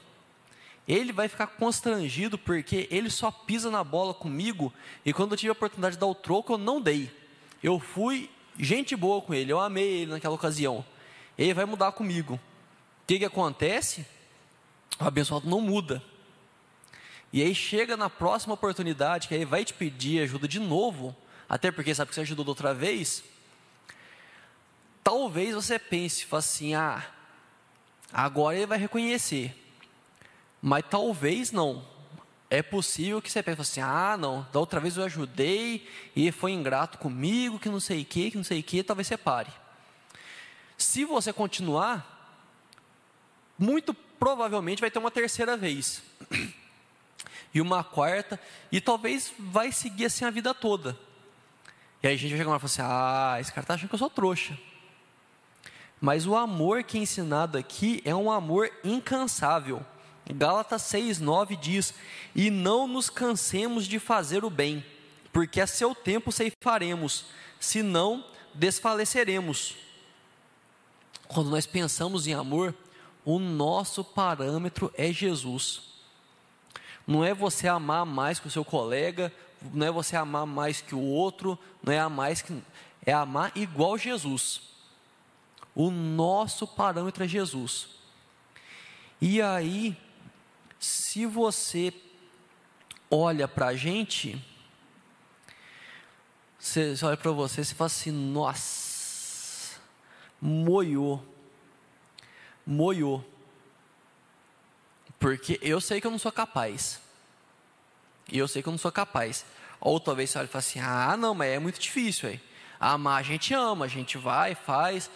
Ele 0.87 1.13
vai 1.13 1.29
ficar 1.29 1.47
constrangido 1.47 2.37
porque 2.37 2.87
ele 2.91 3.09
só 3.09 3.31
pisa 3.31 3.71
na 3.71 3.83
bola 3.83 4.13
comigo 4.13 4.73
e 5.05 5.13
quando 5.13 5.33
eu 5.33 5.39
tive 5.39 5.49
a 5.49 5.53
oportunidade 5.53 5.97
de 5.97 6.01
dar 6.01 6.07
o 6.07 6.15
troco, 6.15 6.53
eu 6.53 6.59
não 6.59 6.81
dei. 6.81 7.11
Eu 7.63 7.81
fui 7.81 8.31
gente 8.59 8.95
boa 8.95 9.23
com 9.23 9.33
ele, 9.33 9.53
eu 9.53 9.59
amei 9.59 10.03
ele 10.03 10.13
naquela 10.13 10.35
ocasião. 10.35 10.85
Ele 11.39 11.55
vai 11.55 11.65
mudar 11.65 11.93
comigo. 11.93 12.35
O 12.35 13.07
que, 13.07 13.19
que 13.19 13.25
acontece? 13.25 14.07
O 15.01 15.05
abençoado 15.05 15.49
não 15.49 15.61
muda. 15.61 16.03
E 17.33 17.43
aí 17.43 17.55
chega 17.55 17.97
na 17.97 18.09
próxima 18.09 18.55
oportunidade, 18.55 19.27
que 19.27 19.35
aí 19.35 19.45
vai 19.45 19.65
te 19.65 19.75
pedir 19.75 20.23
ajuda 20.23 20.47
de 20.47 20.61
novo, 20.61 21.17
até 21.49 21.73
porque 21.73 21.95
sabe 21.95 22.11
que 22.11 22.15
você 22.15 22.21
ajudou 22.21 22.45
da 22.45 22.51
outra 22.53 22.73
vez. 22.73 23.25
Talvez 25.03 25.55
você 25.55 25.79
pense, 25.79 26.25
fale 26.27 26.39
assim, 26.39 26.75
ah, 26.75 27.05
agora 28.13 28.57
ele 28.57 28.67
vai 28.67 28.79
reconhecer. 28.79 29.64
Mas 30.67 30.83
talvez 30.89 31.53
não. 31.53 31.85
É 32.49 32.63
possível 32.63 33.21
que 33.21 33.31
você 33.31 33.43
pense 33.43 33.61
assim, 33.61 33.81
ah, 33.83 34.17
não, 34.19 34.47
da 34.51 34.59
outra 34.59 34.81
vez 34.81 34.97
eu 34.97 35.05
ajudei 35.05 35.87
e 36.17 36.33
foi 36.33 36.53
ingrato 36.53 36.97
comigo, 36.97 37.59
que 37.59 37.69
não 37.69 37.79
sei 37.79 38.01
o 38.01 38.05
que, 38.07 38.31
que 38.31 38.37
não 38.39 38.45
sei 38.45 38.61
o 38.61 38.63
que, 38.63 38.83
talvez 38.83 39.07
você 39.07 39.19
pare. 39.19 39.53
Se 40.79 41.05
você 41.05 41.35
continuar, 41.35 42.43
muito 43.59 43.93
provavelmente 43.93 44.81
vai 44.81 44.91
ter 44.91 44.99
uma 44.99 45.11
terceira 45.11 45.55
vez. 45.55 46.03
e 47.53 47.61
uma 47.61 47.85
quarta, 47.85 48.41
e 48.73 48.81
talvez 48.81 49.35
vai 49.39 49.71
seguir 49.71 50.07
assim 50.07 50.25
a 50.25 50.31
vida 50.31 50.55
toda. 50.55 50.99
E 52.03 52.07
aí 52.07 52.15
a 52.15 52.17
gente 52.17 52.31
vai 52.31 52.39
chegar 52.39 52.57
e 52.57 52.59
falar 52.59 52.65
assim: 52.65 52.83
ah, 52.83 53.37
esse 53.39 53.53
cara 53.53 53.65
está 53.65 53.75
achando 53.75 53.91
que 53.91 53.95
eu 53.97 53.99
sou 53.99 54.09
trouxa. 54.09 54.59
Mas 56.01 56.27
o 56.27 56.35
amor 56.35 56.85
que 56.85 56.97
é 56.97 57.03
ensinado 57.03 57.59
aqui 57.59 58.01
é 58.03 58.15
um 58.15 58.31
amor 58.31 58.71
incansável. 58.83 59.85
Gálatas 60.33 60.83
6,9 60.83 61.59
diz: 61.59 61.95
E 62.35 62.51
não 62.51 62.87
nos 62.87 63.11
cansemos 63.11 63.87
de 63.87 63.99
fazer 63.99 64.45
o 64.45 64.51
bem, 64.51 64.85
porque 65.33 65.61
a 65.61 65.67
seu 65.67 65.95
tempo 65.95 66.33
ceifaremos, 66.33 67.27
senão 67.61 68.25
desfaleceremos. 68.55 69.77
Quando 71.29 71.51
nós 71.51 71.67
pensamos 71.67 72.27
em 72.27 72.35
amor, 72.35 72.75
o 73.25 73.39
nosso 73.39 74.05
parâmetro 74.05 74.93
é 74.97 75.13
Jesus. 75.13 75.83
Não 77.07 77.25
é 77.25 77.35
você 77.35 77.69
amar 77.69 78.07
mais 78.07 78.39
que 78.39 78.47
o 78.47 78.51
seu 78.51 78.65
colega, 78.65 79.33
não 79.73 79.87
é 79.87 79.91
você 79.91 80.17
amar 80.17 80.47
mais 80.47 80.81
que 80.81 80.95
o 80.95 81.01
outro, 81.01 81.59
não 81.83 81.93
é 81.93 81.99
amar 81.99 82.29
mais 82.29 82.43
que 82.43 82.63
é 83.05 83.13
amar 83.13 83.53
igual 83.55 83.99
Jesus. 83.99 84.63
O 85.75 85.91
nosso 85.91 86.67
parâmetro 86.67 87.25
é 87.25 87.29
Jesus. 87.29 87.89
E 89.21 89.43
aí, 89.43 89.97
se 90.85 91.25
você 91.25 91.93
olha 93.11 93.49
para 93.49 93.69
a 93.69 93.77
gente, 93.77 94.43
você, 96.59 96.95
você 96.95 97.05
olha 97.05 97.17
para 97.17 97.31
você 97.31 97.63
e 97.63 97.65
fala 97.65 97.87
assim: 97.87 98.11
nossa, 98.11 99.81
moiou, 100.41 101.25
moiou. 102.67 103.25
Porque 105.19 105.59
eu 105.63 105.81
sei 105.81 106.01
que 106.01 106.07
eu 106.07 106.11
não 106.11 106.19
sou 106.19 106.31
capaz. 106.31 107.01
E 108.31 108.37
eu 108.37 108.47
sei 108.47 108.63
que 108.63 108.69
eu 108.69 108.73
não 108.73 108.79
sou 108.79 108.93
capaz. 108.93 109.47
Ou 109.81 109.99
talvez 109.99 110.31
você 110.31 110.39
olhe 110.39 110.49
e 110.49 110.51
fale 110.51 110.61
assim: 110.61 110.81
ah, 110.81 111.17
não, 111.17 111.35
mas 111.35 111.51
é 111.51 111.59
muito 111.59 111.81
difícil. 111.81 112.29
Aí. 112.29 112.41
Amar 112.79 113.21
a 113.21 113.23
gente 113.23 113.55
ama, 113.55 113.87
a 113.87 113.89
gente 113.89 114.19
vai, 114.19 114.55
faz. 114.55 115.11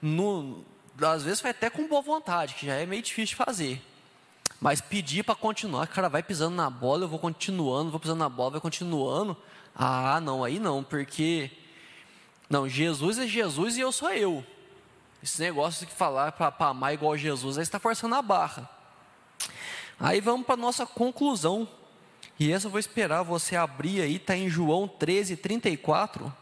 No, 0.00 0.64
às 1.00 1.24
vezes 1.24 1.40
vai 1.40 1.50
até 1.50 1.68
com 1.68 1.88
boa 1.88 2.02
vontade, 2.02 2.54
que 2.54 2.66
já 2.66 2.74
é 2.74 2.86
meio 2.86 3.02
difícil 3.02 3.36
de 3.36 3.44
fazer. 3.44 3.82
Mas 4.60 4.80
pedir 4.80 5.22
para 5.22 5.34
continuar, 5.34 5.86
cara, 5.86 6.08
vai 6.08 6.22
pisando 6.22 6.56
na 6.56 6.68
bola, 6.68 7.04
eu 7.04 7.08
vou 7.08 7.18
continuando, 7.18 7.90
vou 7.90 8.00
pisando 8.00 8.18
na 8.18 8.28
bola, 8.28 8.52
vai 8.52 8.60
continuando. 8.60 9.36
Ah, 9.74 10.20
não, 10.20 10.42
aí 10.42 10.58
não, 10.58 10.82
porque. 10.82 11.50
Não, 12.50 12.68
Jesus 12.68 13.18
é 13.18 13.26
Jesus 13.26 13.76
e 13.76 13.80
eu 13.80 13.92
sou 13.92 14.10
eu. 14.10 14.44
Esse 15.22 15.40
negócio 15.40 15.86
de 15.86 15.92
falar 15.92 16.32
para 16.32 16.52
amar 16.66 16.94
igual 16.94 17.16
Jesus, 17.16 17.58
aí 17.58 17.62
está 17.62 17.78
forçando 17.78 18.14
a 18.14 18.22
barra. 18.22 18.68
Aí 20.00 20.20
vamos 20.20 20.46
para 20.46 20.54
a 20.54 20.58
nossa 20.58 20.86
conclusão. 20.86 21.68
E 22.38 22.52
essa 22.52 22.66
eu 22.66 22.70
vou 22.70 22.78
esperar 22.78 23.22
você 23.22 23.56
abrir 23.56 24.00
aí, 24.00 24.16
está 24.16 24.36
em 24.36 24.48
João 24.48 24.86
13, 24.86 25.36
34. 25.36 26.32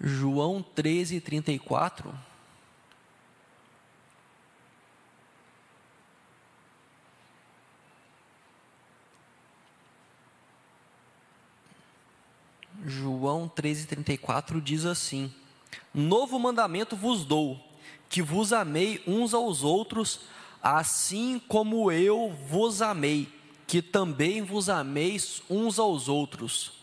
João 0.00 0.62
13, 0.62 1.20
34. 1.20 2.14
João 12.84 13.48
13,34 13.48 14.62
diz 14.62 14.84
assim: 14.84 15.32
Novo 15.92 16.38
mandamento 16.38 16.96
vos 16.96 17.24
dou, 17.24 17.60
que 18.08 18.22
vos 18.22 18.52
amei 18.52 19.02
uns 19.06 19.34
aos 19.34 19.64
outros, 19.64 20.20
assim 20.62 21.40
como 21.48 21.90
eu 21.90 22.30
vos 22.48 22.80
amei, 22.80 23.28
que 23.66 23.82
também 23.82 24.42
vos 24.42 24.68
ameis 24.68 25.42
uns 25.50 25.78
aos 25.78 26.08
outros. 26.08 26.77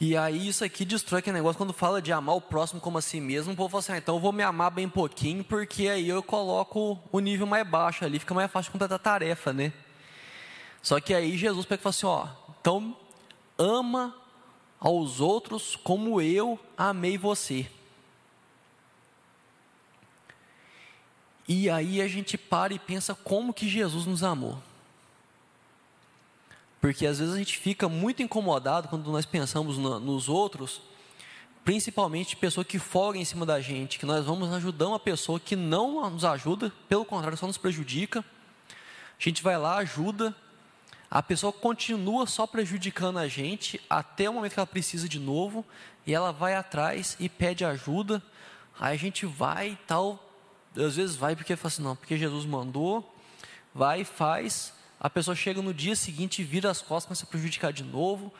E 0.00 0.16
aí 0.16 0.46
isso 0.46 0.64
aqui 0.64 0.84
destrói 0.84 1.18
aquele 1.18 1.36
negócio, 1.36 1.58
quando 1.58 1.72
fala 1.72 2.00
de 2.00 2.12
amar 2.12 2.36
o 2.36 2.40
próximo 2.40 2.80
como 2.80 2.98
a 2.98 3.02
si 3.02 3.20
mesmo, 3.20 3.52
o 3.52 3.56
povo 3.56 3.68
fala 3.68 3.80
assim, 3.80 3.92
ah, 3.92 3.98
então 3.98 4.14
eu 4.14 4.20
vou 4.20 4.32
me 4.32 4.44
amar 4.44 4.70
bem 4.70 4.88
pouquinho, 4.88 5.42
porque 5.42 5.88
aí 5.88 6.08
eu 6.08 6.22
coloco 6.22 7.00
o 7.10 7.18
nível 7.18 7.46
mais 7.46 7.66
baixo 7.66 8.04
ali, 8.04 8.20
fica 8.20 8.32
mais 8.32 8.50
fácil 8.50 8.70
completar 8.70 8.94
a 8.94 9.00
tarefa, 9.00 9.52
né? 9.52 9.72
Só 10.80 11.00
que 11.00 11.12
aí 11.12 11.36
Jesus 11.36 11.66
pega 11.66 11.80
e 11.80 11.82
fala 11.82 11.90
assim, 11.90 12.06
ó, 12.06 12.28
então 12.60 12.96
ama 13.58 14.14
aos 14.78 15.20
outros 15.20 15.74
como 15.74 16.20
eu 16.20 16.60
amei 16.76 17.18
você. 17.18 17.68
E 21.48 21.68
aí 21.68 22.00
a 22.00 22.06
gente 22.06 22.38
para 22.38 22.72
e 22.72 22.78
pensa 22.78 23.16
como 23.16 23.52
que 23.52 23.68
Jesus 23.68 24.06
nos 24.06 24.22
amou. 24.22 24.62
Porque 26.80 27.06
às 27.06 27.18
vezes 27.18 27.34
a 27.34 27.38
gente 27.38 27.58
fica 27.58 27.88
muito 27.88 28.22
incomodado 28.22 28.88
quando 28.88 29.10
nós 29.10 29.26
pensamos 29.26 29.76
no, 29.76 29.98
nos 29.98 30.28
outros, 30.28 30.80
principalmente 31.64 32.36
pessoa 32.36 32.64
que 32.64 32.78
folga 32.78 33.18
em 33.18 33.24
cima 33.24 33.44
da 33.44 33.60
gente, 33.60 33.98
que 33.98 34.06
nós 34.06 34.24
vamos 34.24 34.52
ajudar 34.52 34.88
uma 34.88 35.00
pessoa 35.00 35.40
que 35.40 35.56
não 35.56 36.08
nos 36.10 36.24
ajuda, 36.24 36.72
pelo 36.88 37.04
contrário, 37.04 37.36
só 37.36 37.46
nos 37.46 37.58
prejudica. 37.58 38.20
A 38.20 39.22
gente 39.22 39.42
vai 39.42 39.58
lá, 39.58 39.78
ajuda, 39.78 40.34
a 41.10 41.22
pessoa 41.22 41.52
continua 41.52 42.26
só 42.26 42.46
prejudicando 42.46 43.18
a 43.18 43.26
gente 43.26 43.80
até 43.88 44.30
o 44.30 44.34
momento 44.34 44.52
que 44.54 44.60
ela 44.60 44.66
precisa 44.66 45.08
de 45.08 45.18
novo, 45.18 45.64
e 46.06 46.14
ela 46.14 46.32
vai 46.32 46.54
atrás 46.54 47.16
e 47.18 47.28
pede 47.28 47.64
ajuda. 47.64 48.22
Aí 48.78 48.94
a 48.94 48.98
gente 48.98 49.26
vai 49.26 49.70
e 49.70 49.76
tal, 49.86 50.24
às 50.76 50.96
vezes 50.96 51.16
vai 51.16 51.34
porque 51.34 51.56
fala 51.56 51.68
assim, 51.68 51.82
não, 51.82 51.96
porque 51.96 52.16
Jesus 52.16 52.44
mandou, 52.44 53.14
vai 53.74 54.02
e 54.02 54.04
faz. 54.04 54.72
A 55.00 55.08
pessoa 55.08 55.34
chega 55.34 55.62
no 55.62 55.72
dia 55.72 55.94
seguinte, 55.94 56.42
vira 56.42 56.70
as 56.70 56.82
costas, 56.82 57.06
começa 57.06 57.24
a 57.24 57.28
prejudicar 57.28 57.72
de 57.72 57.84
novo. 57.84 58.32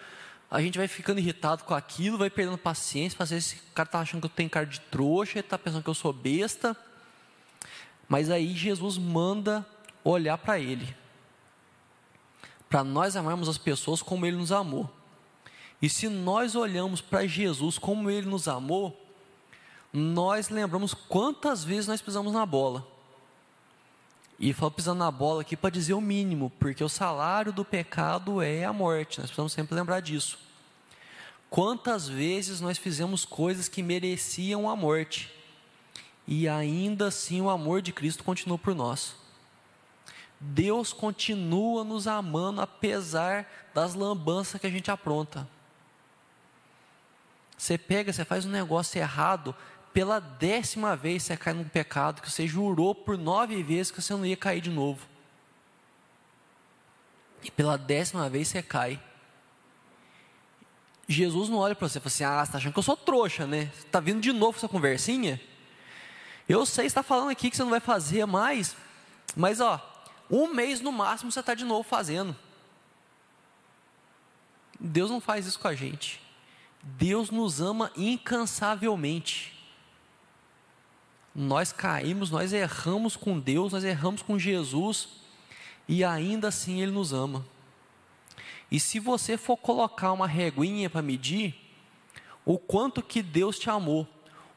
A 0.51 0.61
gente 0.61 0.79
vai 0.79 0.89
ficando 0.89 1.21
irritado 1.21 1.63
com 1.65 1.75
aquilo, 1.75 2.19
vai 2.19 2.31
perdendo 2.31 2.59
paciência. 2.59 3.17
Às 3.23 3.31
vezes 3.31 3.53
esse 3.53 3.63
cara 3.75 3.87
está 3.87 4.01
achando 4.01 4.21
que 4.21 4.27
eu 4.27 4.31
tenho 4.31 4.51
cara 4.51 4.67
de 4.67 4.81
trouxa, 4.81 5.39
ele 5.39 5.41
está 5.41 5.59
pensando 5.59 5.83
que 5.83 5.91
eu 5.91 5.95
sou 5.95 6.13
besta. 6.13 6.77
Mas 8.09 8.31
aí 8.31 8.55
Jesus 8.55 8.99
manda 8.99 9.65
olhar 10.03 10.39
para 10.39 10.59
ele. 10.59 10.97
Para 12.69 12.83
nós 12.83 13.15
amarmos 13.15 13.49
as 13.49 13.59
pessoas 13.59 14.03
como 14.03 14.27
ele 14.27 14.37
nos 14.37 14.51
amou. 14.51 14.91
E 15.81 15.89
se 15.89 16.09
nós 16.09 16.57
olhamos 16.57 17.01
para 17.01 17.27
Jesus 17.27 17.79
como 17.79 18.11
ele 18.11 18.27
nos 18.27 18.49
amou, 18.49 19.07
nós 19.93 20.49
lembramos 20.49 20.93
quantas 20.93 21.63
vezes 21.63 21.87
nós 21.87 22.03
pisamos 22.03 22.33
na 22.33 22.45
bola. 22.45 22.98
E 24.39 24.53
falo 24.53 24.71
pisando 24.71 25.01
na 25.01 25.11
bola 25.11 25.41
aqui 25.41 25.57
para 25.57 25.71
dizer 25.71 25.95
o 25.95 26.01
mínimo, 26.01 26.53
porque 26.61 26.85
o 26.85 26.89
salário 26.89 27.53
do 27.53 27.65
pecado 27.65 28.41
é 28.41 28.65
a 28.65 28.73
morte, 28.73 29.19
nós 29.19 29.27
precisamos 29.27 29.53
sempre 29.53 29.75
lembrar 29.75 30.01
disso. 30.01 30.39
Quantas 31.51 32.09
vezes 32.09 32.61
nós 32.61 32.79
fizemos 32.79 33.25
coisas 33.25 33.69
que 33.69 33.83
mereciam 33.83 34.71
a 34.71 34.77
morte, 34.77 35.33
e 36.27 36.47
ainda 36.47 37.09
assim 37.09 37.41
o 37.41 37.51
amor 37.51 37.83
de 37.83 37.91
Cristo 37.91 38.23
continua 38.23 38.59
por 38.59 38.75
nós. 38.75 39.17
Deus 40.39 40.93
continua 40.93 41.83
nos 41.83 42.07
amando 42.07 42.61
apesar 42.61 43.51
das 43.75 43.95
lambanças 43.95 44.61
que 44.61 44.67
a 44.67 44.71
gente 44.71 44.91
apronta. 44.91 45.49
Você 47.57 47.77
pega, 47.77 48.13
você 48.13 48.25
faz 48.25 48.47
um 48.47 48.51
negócio 48.51 49.01
errado, 49.01 49.53
pela 49.93 50.21
décima 50.21 50.97
vez 50.97 51.23
você 51.23 51.37
cai 51.37 51.53
num 51.53 51.65
pecado 51.65 52.23
que 52.23 52.31
você 52.31 52.47
jurou 52.47 52.95
por 52.95 53.17
nove 53.17 53.63
vezes 53.63 53.91
que 53.91 54.01
você 54.01 54.13
não 54.13 54.25
ia 54.25 54.37
cair 54.37 54.61
de 54.61 54.71
novo. 54.71 55.07
E 57.43 57.51
pela 57.51 57.77
décima 57.77 58.29
vez 58.29 58.49
você 58.49 58.63
cai. 58.63 59.01
Jesus 61.09 61.49
não 61.49 61.59
olha 61.59 61.75
para 61.75 61.89
você 61.89 61.99
e 61.99 62.01
fala 62.01 62.09
assim: 62.09 62.25
Ah, 62.25 62.39
você 62.39 62.49
está 62.49 62.59
achando 62.59 62.73
que 62.73 62.79
eu 62.79 62.83
sou 62.83 62.97
trouxa, 62.97 63.47
né? 63.47 63.71
Está 63.79 63.99
vindo 64.01 64.21
de 64.21 64.33
novo 64.33 64.59
essa 64.59 64.69
conversinha? 64.69 65.41
Eu 66.49 66.65
sei, 66.67 66.87
está 66.87 67.03
falando 67.03 67.31
aqui 67.31 67.51
que 67.51 67.57
você 67.57 67.63
não 67.63 67.71
vai 67.71 67.81
fazer 67.81 68.27
mais, 68.27 68.77
mas 69.37 69.61
ó, 69.61 69.81
um 70.31 70.53
mês 70.53 70.81
no 70.81 70.91
máximo 70.93 71.31
você 71.31 71.41
está 71.41 71.55
de 71.55 71.65
novo 71.65 71.83
fazendo. 71.83 72.37
Deus 74.79 75.11
não 75.11 75.21
faz 75.21 75.47
isso 75.47 75.59
com 75.59 75.69
a 75.69 75.75
gente. 75.75 76.21
Deus 76.83 77.31
nos 77.31 77.61
ama 77.61 77.91
incansavelmente. 77.97 79.58
Nós 81.41 81.71
caímos, 81.71 82.33
nós 82.33 82.53
erramos 82.53 83.15
com 83.15 83.39
Deus, 83.39 83.73
nós 83.73 83.85
erramos 83.85 84.23
com 84.23 84.37
Jesus, 84.37 85.09
e 85.87 86.03
ainda 86.03 86.49
assim 86.49 86.83
Ele 86.83 86.91
nos 86.91 87.13
ama. 87.13 87.47
E 88.69 88.81
se 88.81 88.99
você 88.99 89.37
for 89.37 89.57
colocar 89.57 90.11
uma 90.11 90.27
reguinha 90.27 90.91
para 90.91 91.01
medir, 91.01 91.55
o 92.45 92.59
quanto 92.59 93.01
que 93.01 93.23
Deus 93.23 93.57
te 93.57 93.71
amou, 93.71 94.05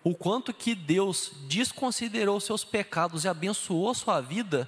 o 0.03 0.15
quanto 0.15 0.51
que 0.51 0.73
Deus 0.73 1.31
desconsiderou 1.47 2.39
seus 2.39 2.63
pecados 2.63 3.25
e 3.25 3.27
abençoou 3.27 3.93
sua 3.93 4.19
vida, 4.19 4.67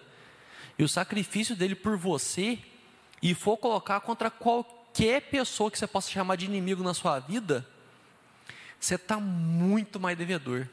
e 0.78 0.84
o 0.84 0.88
sacrifício 0.88 1.56
dele 1.56 1.74
por 1.74 1.98
você, 1.98 2.60
e 3.24 3.34
for 3.34 3.58
colocar 3.58 4.02
contra 4.02 4.30
qualquer 4.30 5.32
pessoa 5.32 5.72
que 5.72 5.80
você 5.80 5.88
possa 5.88 6.12
chamar 6.12 6.36
de 6.36 6.46
inimigo 6.46 6.84
na 6.84 6.94
sua 6.94 7.18
vida, 7.18 7.68
você 8.80 8.94
está 8.94 9.20
muito 9.20 10.00
mais 10.00 10.16
devedor. 10.16 10.70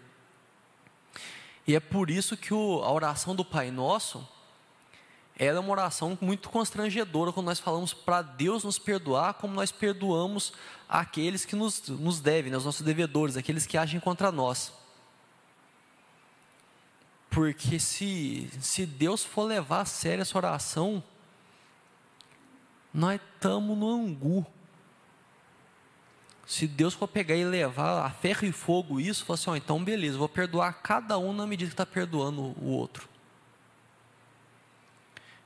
E 1.70 1.76
é 1.76 1.78
por 1.78 2.10
isso 2.10 2.36
que 2.36 2.52
o, 2.52 2.82
a 2.82 2.90
oração 2.90 3.32
do 3.32 3.44
Pai 3.44 3.70
Nosso, 3.70 4.28
ela 5.38 5.58
é 5.58 5.60
uma 5.60 5.70
oração 5.70 6.18
muito 6.20 6.48
constrangedora 6.48 7.32
quando 7.32 7.46
nós 7.46 7.60
falamos 7.60 7.94
para 7.94 8.22
Deus 8.22 8.64
nos 8.64 8.76
perdoar, 8.76 9.34
como 9.34 9.54
nós 9.54 9.70
perdoamos 9.70 10.52
aqueles 10.88 11.44
que 11.44 11.54
nos, 11.54 11.86
nos 11.86 12.18
devem, 12.18 12.50
né, 12.50 12.58
os 12.58 12.64
nossos 12.64 12.84
devedores, 12.84 13.36
aqueles 13.36 13.66
que 13.66 13.78
agem 13.78 14.00
contra 14.00 14.32
nós. 14.32 14.72
Porque 17.30 17.78
se, 17.78 18.50
se 18.60 18.84
Deus 18.84 19.22
for 19.22 19.44
levar 19.44 19.82
a 19.82 19.84
sério 19.84 20.22
essa 20.22 20.36
oração, 20.36 21.00
nós 22.92 23.20
estamos 23.36 23.78
no 23.78 23.88
angu. 23.88 24.44
Se 26.50 26.66
Deus 26.66 26.94
for 26.94 27.06
pegar 27.06 27.36
e 27.36 27.44
levar 27.44 28.04
a 28.04 28.10
ferro 28.10 28.44
e 28.44 28.50
fogo 28.50 28.98
isso, 28.98 29.24
falar 29.24 29.36
assim, 29.36 29.54
então 29.54 29.84
beleza, 29.84 30.18
vou 30.18 30.28
perdoar 30.28 30.72
cada 30.82 31.16
um 31.16 31.32
na 31.32 31.46
medida 31.46 31.68
que 31.68 31.74
está 31.74 31.86
perdoando 31.86 32.40
o 32.60 32.72
outro. 32.72 33.08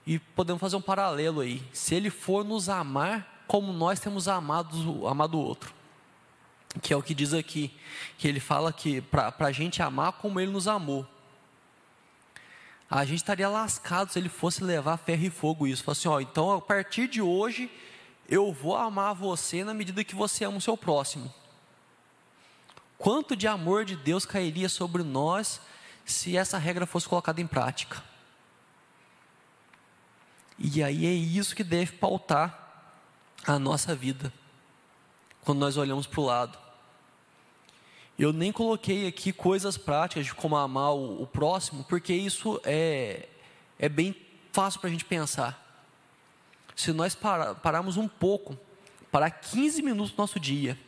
E 0.07 0.18
podemos 0.18 0.59
fazer 0.59 0.76
um 0.76 0.80
paralelo 0.80 1.42
aí. 1.42 1.62
Se 1.74 1.94
ele 1.94 2.09
for 2.09 2.42
nos 2.42 2.70
amar 2.70 3.44
como 3.46 3.70
nós 3.70 4.00
temos 4.00 4.28
amado, 4.28 5.07
amado 5.07 5.36
o 5.36 5.42
outro. 5.42 5.74
Que 6.80 6.94
é 6.94 6.96
o 6.96 7.02
que 7.02 7.14
diz 7.14 7.34
aqui. 7.34 7.70
Que 8.16 8.26
ele 8.26 8.40
fala 8.40 8.72
que 8.72 9.02
para 9.02 9.34
a 9.40 9.52
gente 9.52 9.82
amar 9.82 10.12
como 10.12 10.40
ele 10.40 10.52
nos 10.52 10.66
amou. 10.66 11.07
A 12.90 13.05
gente 13.05 13.18
estaria 13.18 13.50
lascado 13.50 14.11
se 14.11 14.18
ele 14.18 14.30
fosse 14.30 14.64
levar 14.64 14.96
ferro 14.96 15.26
e 15.26 15.30
fogo 15.30 15.66
isso. 15.66 15.84
Falar 15.84 15.92
assim, 15.92 16.09
ó, 16.09 16.18
então 16.18 16.50
a 16.50 16.62
partir 16.62 17.09
de 17.09 17.20
hoje 17.20 17.70
eu 18.28 18.52
vou 18.52 18.76
amar 18.76 19.14
você 19.14 19.64
na 19.64 19.74
medida 19.74 20.04
que 20.04 20.14
você 20.14 20.44
ama 20.44 20.58
o 20.58 20.60
seu 20.60 20.76
próximo. 20.76 21.32
Quanto 22.96 23.36
de 23.36 23.46
amor 23.46 23.84
de 23.84 23.96
Deus 23.96 24.24
cairia 24.24 24.68
sobre 24.68 25.02
nós 25.02 25.60
se 26.04 26.36
essa 26.36 26.56
regra 26.56 26.86
fosse 26.86 27.08
colocada 27.08 27.40
em 27.40 27.46
prática? 27.46 28.02
E 30.58 30.82
aí 30.82 31.04
é 31.04 31.12
isso 31.12 31.54
que 31.54 31.64
deve 31.64 31.92
pautar 31.92 32.60
a 33.46 33.58
nossa 33.58 33.94
vida, 33.94 34.32
quando 35.42 35.58
nós 35.58 35.76
olhamos 35.76 36.06
para 36.06 36.20
o 36.20 36.24
lado. 36.24 36.58
Eu 38.18 38.32
nem 38.32 38.52
coloquei 38.52 39.08
aqui 39.08 39.32
coisas 39.32 39.76
práticas 39.76 40.24
de 40.24 40.34
como 40.34 40.56
amar 40.56 40.94
o, 40.94 41.22
o 41.22 41.26
próximo, 41.26 41.84
porque 41.84 42.14
isso 42.14 42.60
é, 42.64 43.28
é 43.78 43.88
bem 43.88 44.16
fácil 44.52 44.80
para 44.80 44.88
a 44.88 44.92
gente 44.92 45.04
pensar 45.04 45.63
se 46.74 46.92
nós 46.92 47.14
pararmos 47.14 47.96
um 47.96 48.08
pouco, 48.08 48.58
parar 49.10 49.30
15 49.30 49.82
minutos 49.82 50.12
do 50.12 50.18
nosso 50.18 50.40
dia 50.40 50.78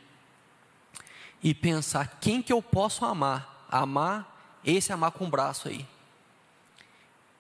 e 1.43 1.55
pensar 1.55 2.19
quem 2.21 2.43
que 2.43 2.53
eu 2.53 2.61
posso 2.61 3.05
amar, 3.05 3.67
amar, 3.71 4.61
esse 4.65 4.93
amar 4.93 5.13
com 5.13 5.27
o 5.27 5.31
braço 5.31 5.69
aí. 5.69 5.87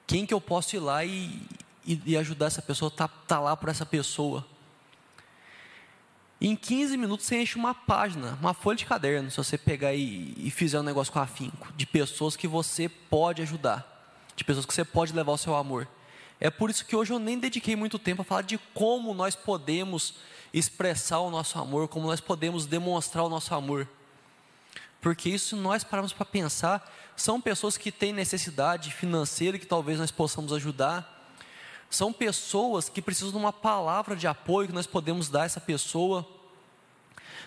Quem 0.07 0.25
que 0.25 0.33
eu 0.33 0.41
posso 0.41 0.77
ir 0.77 0.79
lá 0.79 1.05
e, 1.05 1.43
e, 1.85 2.01
e 2.07 2.17
ajudar 2.17 2.47
essa 2.47 2.63
pessoa, 2.63 2.91
tá, 2.91 3.09
tá 3.09 3.41
lá 3.41 3.57
por 3.57 3.69
essa 3.69 3.85
pessoa. 3.85 4.47
Em 6.41 6.55
15 6.55 6.97
minutos 6.97 7.27
você 7.27 7.43
enche 7.43 7.57
uma 7.57 7.75
página, 7.75 8.39
uma 8.41 8.53
folha 8.53 8.77
de 8.77 8.85
caderno, 8.85 9.31
se 9.31 9.37
você 9.39 9.57
pegar 9.57 9.95
e, 9.95 10.35
e 10.37 10.51
fizer 10.51 10.79
um 10.79 10.83
negócio 10.83 11.13
com 11.13 11.19
afinco, 11.19 11.73
de 11.75 11.87
pessoas 11.87 12.37
que 12.37 12.47
você 12.47 12.89
pode 12.89 13.43
ajudar, 13.43 14.25
de 14.37 14.45
pessoas 14.45 14.67
que 14.67 14.75
você 14.75 14.85
pode 14.85 15.13
levar 15.13 15.33
o 15.33 15.39
seu 15.39 15.57
amor. 15.57 15.89
É 16.39 16.51
por 16.51 16.69
isso 16.69 16.85
que 16.85 16.95
hoje 16.95 17.13
eu 17.13 17.19
nem 17.19 17.39
dediquei 17.39 17.75
muito 17.75 17.99
tempo 17.99 18.23
a 18.23 18.25
falar 18.25 18.43
de 18.43 18.59
como 18.75 19.15
nós 19.15 19.35
podemos 19.35 20.15
expressar 20.53 21.21
o 21.21 21.31
nosso 21.31 21.59
amor, 21.59 21.89
como 21.89 22.07
nós 22.07 22.21
podemos 22.21 22.67
demonstrar 22.67 23.25
o 23.25 23.29
nosso 23.29 23.55
amor. 23.55 23.89
Porque 25.01 25.29
isso 25.29 25.57
nós 25.57 25.85
paramos 25.85 26.13
para 26.13 26.27
pensar, 26.27 26.93
são 27.17 27.41
pessoas 27.41 27.77
que 27.77 27.93
têm 27.93 28.13
necessidade 28.13 28.93
financeira 28.93 29.59
que 29.59 29.67
talvez 29.67 29.99
nós 29.99 30.11
possamos 30.11 30.53
ajudar. 30.53 31.15
São 31.89 32.13
pessoas 32.13 32.89
que 32.89 33.01
precisam 33.01 33.31
de 33.31 33.37
uma 33.37 33.53
palavra 33.53 34.17
de 34.17 34.27
apoio 34.27 34.69
que 34.69 34.75
nós 34.75 34.87
podemos 34.87 35.29
dar 35.29 35.43
a 35.43 35.45
essa 35.45 35.61
pessoa. 35.61 36.27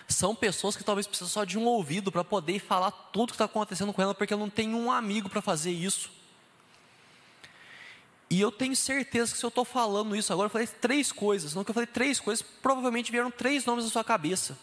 São 0.08 0.34
pessoas 0.34 0.76
que 0.76 0.82
talvez 0.82 1.06
precisam 1.06 1.28
só 1.28 1.44
de 1.44 1.58
um 1.58 1.66
ouvido 1.66 2.10
para 2.10 2.24
poder 2.24 2.58
falar 2.58 2.90
tudo 2.90 3.28
que 3.28 3.34
está 3.34 3.44
acontecendo 3.44 3.92
com 3.92 4.02
ela, 4.02 4.14
porque 4.14 4.34
não 4.34 4.50
tem 4.50 4.74
um 4.74 4.90
amigo 4.90 5.28
para 5.28 5.42
fazer 5.42 5.70
isso. 5.70 6.10
E 8.30 8.40
eu 8.40 8.52
tenho 8.52 8.76
certeza 8.76 9.32
que 9.32 9.38
se 9.38 9.44
eu 9.44 9.48
estou 9.48 9.64
falando 9.64 10.14
isso 10.14 10.32
agora, 10.32 10.46
eu 10.46 10.50
falei 10.50 10.68
três 10.68 11.10
coisas. 11.10 11.52
Não 11.52 11.64
que 11.64 11.70
eu 11.70 11.74
falei 11.74 11.88
três 11.88 12.20
coisas, 12.20 12.46
provavelmente 12.62 13.10
vieram 13.10 13.30
três 13.30 13.64
nomes 13.64 13.84
na 13.84 13.90
sua 13.90 14.04
cabeça. 14.04 14.56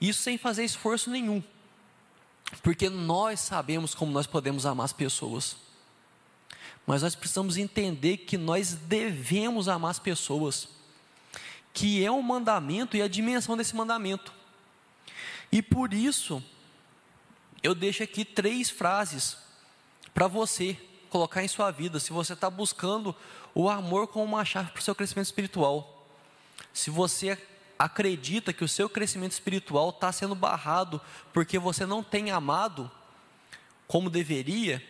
Isso 0.00 0.22
sem 0.22 0.38
fazer 0.38 0.64
esforço 0.64 1.10
nenhum. 1.10 1.42
Porque 2.62 2.88
nós 2.88 3.40
sabemos 3.40 3.94
como 3.94 4.10
nós 4.10 4.26
podemos 4.26 4.64
amar 4.64 4.84
as 4.84 4.92
pessoas. 4.92 5.54
Mas 6.86 7.02
nós 7.02 7.14
precisamos 7.14 7.58
entender 7.58 8.16
que 8.16 8.38
nós 8.38 8.72
devemos 8.72 9.68
amar 9.68 9.90
as 9.90 9.98
pessoas. 9.98 10.66
Que 11.74 12.02
é 12.02 12.10
um 12.10 12.22
mandamento 12.22 12.96
e 12.96 13.02
a 13.02 13.08
dimensão 13.08 13.54
desse 13.54 13.76
mandamento. 13.76 14.32
E 15.52 15.60
por 15.60 15.92
isso, 15.92 16.42
eu 17.62 17.74
deixo 17.74 18.02
aqui 18.02 18.24
três 18.24 18.70
frases 18.70 19.36
para 20.14 20.26
você 20.26 20.78
colocar 21.10 21.42
em 21.42 21.48
sua 21.48 21.70
vida, 21.70 22.00
se 22.00 22.12
você 22.12 22.32
está 22.32 22.48
buscando 22.48 23.14
o 23.54 23.68
amor 23.68 24.06
como 24.06 24.24
uma 24.24 24.44
chave 24.44 24.70
para 24.70 24.80
o 24.80 24.82
seu 24.82 24.94
crescimento 24.94 25.26
espiritual, 25.26 26.06
se 26.72 26.88
você 26.88 27.36
acredita 27.78 28.52
que 28.52 28.62
o 28.62 28.68
seu 28.68 28.88
crescimento 28.88 29.32
espiritual 29.32 29.90
está 29.90 30.12
sendo 30.12 30.34
barrado 30.34 31.00
porque 31.32 31.58
você 31.58 31.86
não 31.86 32.02
tem 32.02 32.30
amado 32.30 32.90
como 33.88 34.10
deveria, 34.10 34.86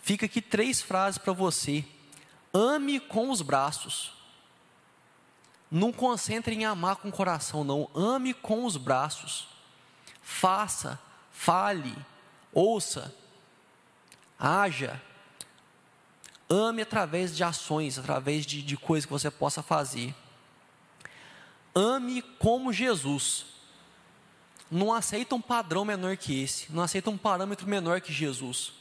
fica 0.00 0.26
aqui 0.26 0.40
três 0.40 0.80
frases 0.80 1.18
para 1.18 1.32
você. 1.32 1.84
Ame 2.54 2.98
com 2.98 3.30
os 3.30 3.42
braços. 3.42 4.12
Não 5.70 5.92
concentre 5.92 6.54
em 6.54 6.64
amar 6.64 6.96
com 6.96 7.08
o 7.08 7.12
coração, 7.12 7.62
não. 7.62 7.90
Ame 7.94 8.32
com 8.32 8.64
os 8.64 8.76
braços. 8.76 9.48
Faça, 10.22 10.98
fale, 11.30 11.94
ouça, 12.52 13.14
haja. 14.38 15.02
Ame 16.48 16.82
através 16.82 17.36
de 17.36 17.44
ações, 17.44 17.98
através 17.98 18.46
de, 18.46 18.62
de 18.62 18.76
coisas 18.76 19.04
que 19.04 19.12
você 19.12 19.30
possa 19.30 19.62
fazer. 19.62 20.14
Ame 21.74 22.22
como 22.22 22.72
Jesus. 22.72 23.46
Não 24.70 24.92
aceita 24.92 25.34
um 25.34 25.40
padrão 25.40 25.84
menor 25.84 26.16
que 26.16 26.42
esse. 26.42 26.72
Não 26.72 26.82
aceita 26.82 27.10
um 27.10 27.18
parâmetro 27.18 27.66
menor 27.66 28.00
que 28.00 28.12
Jesus. 28.12 28.72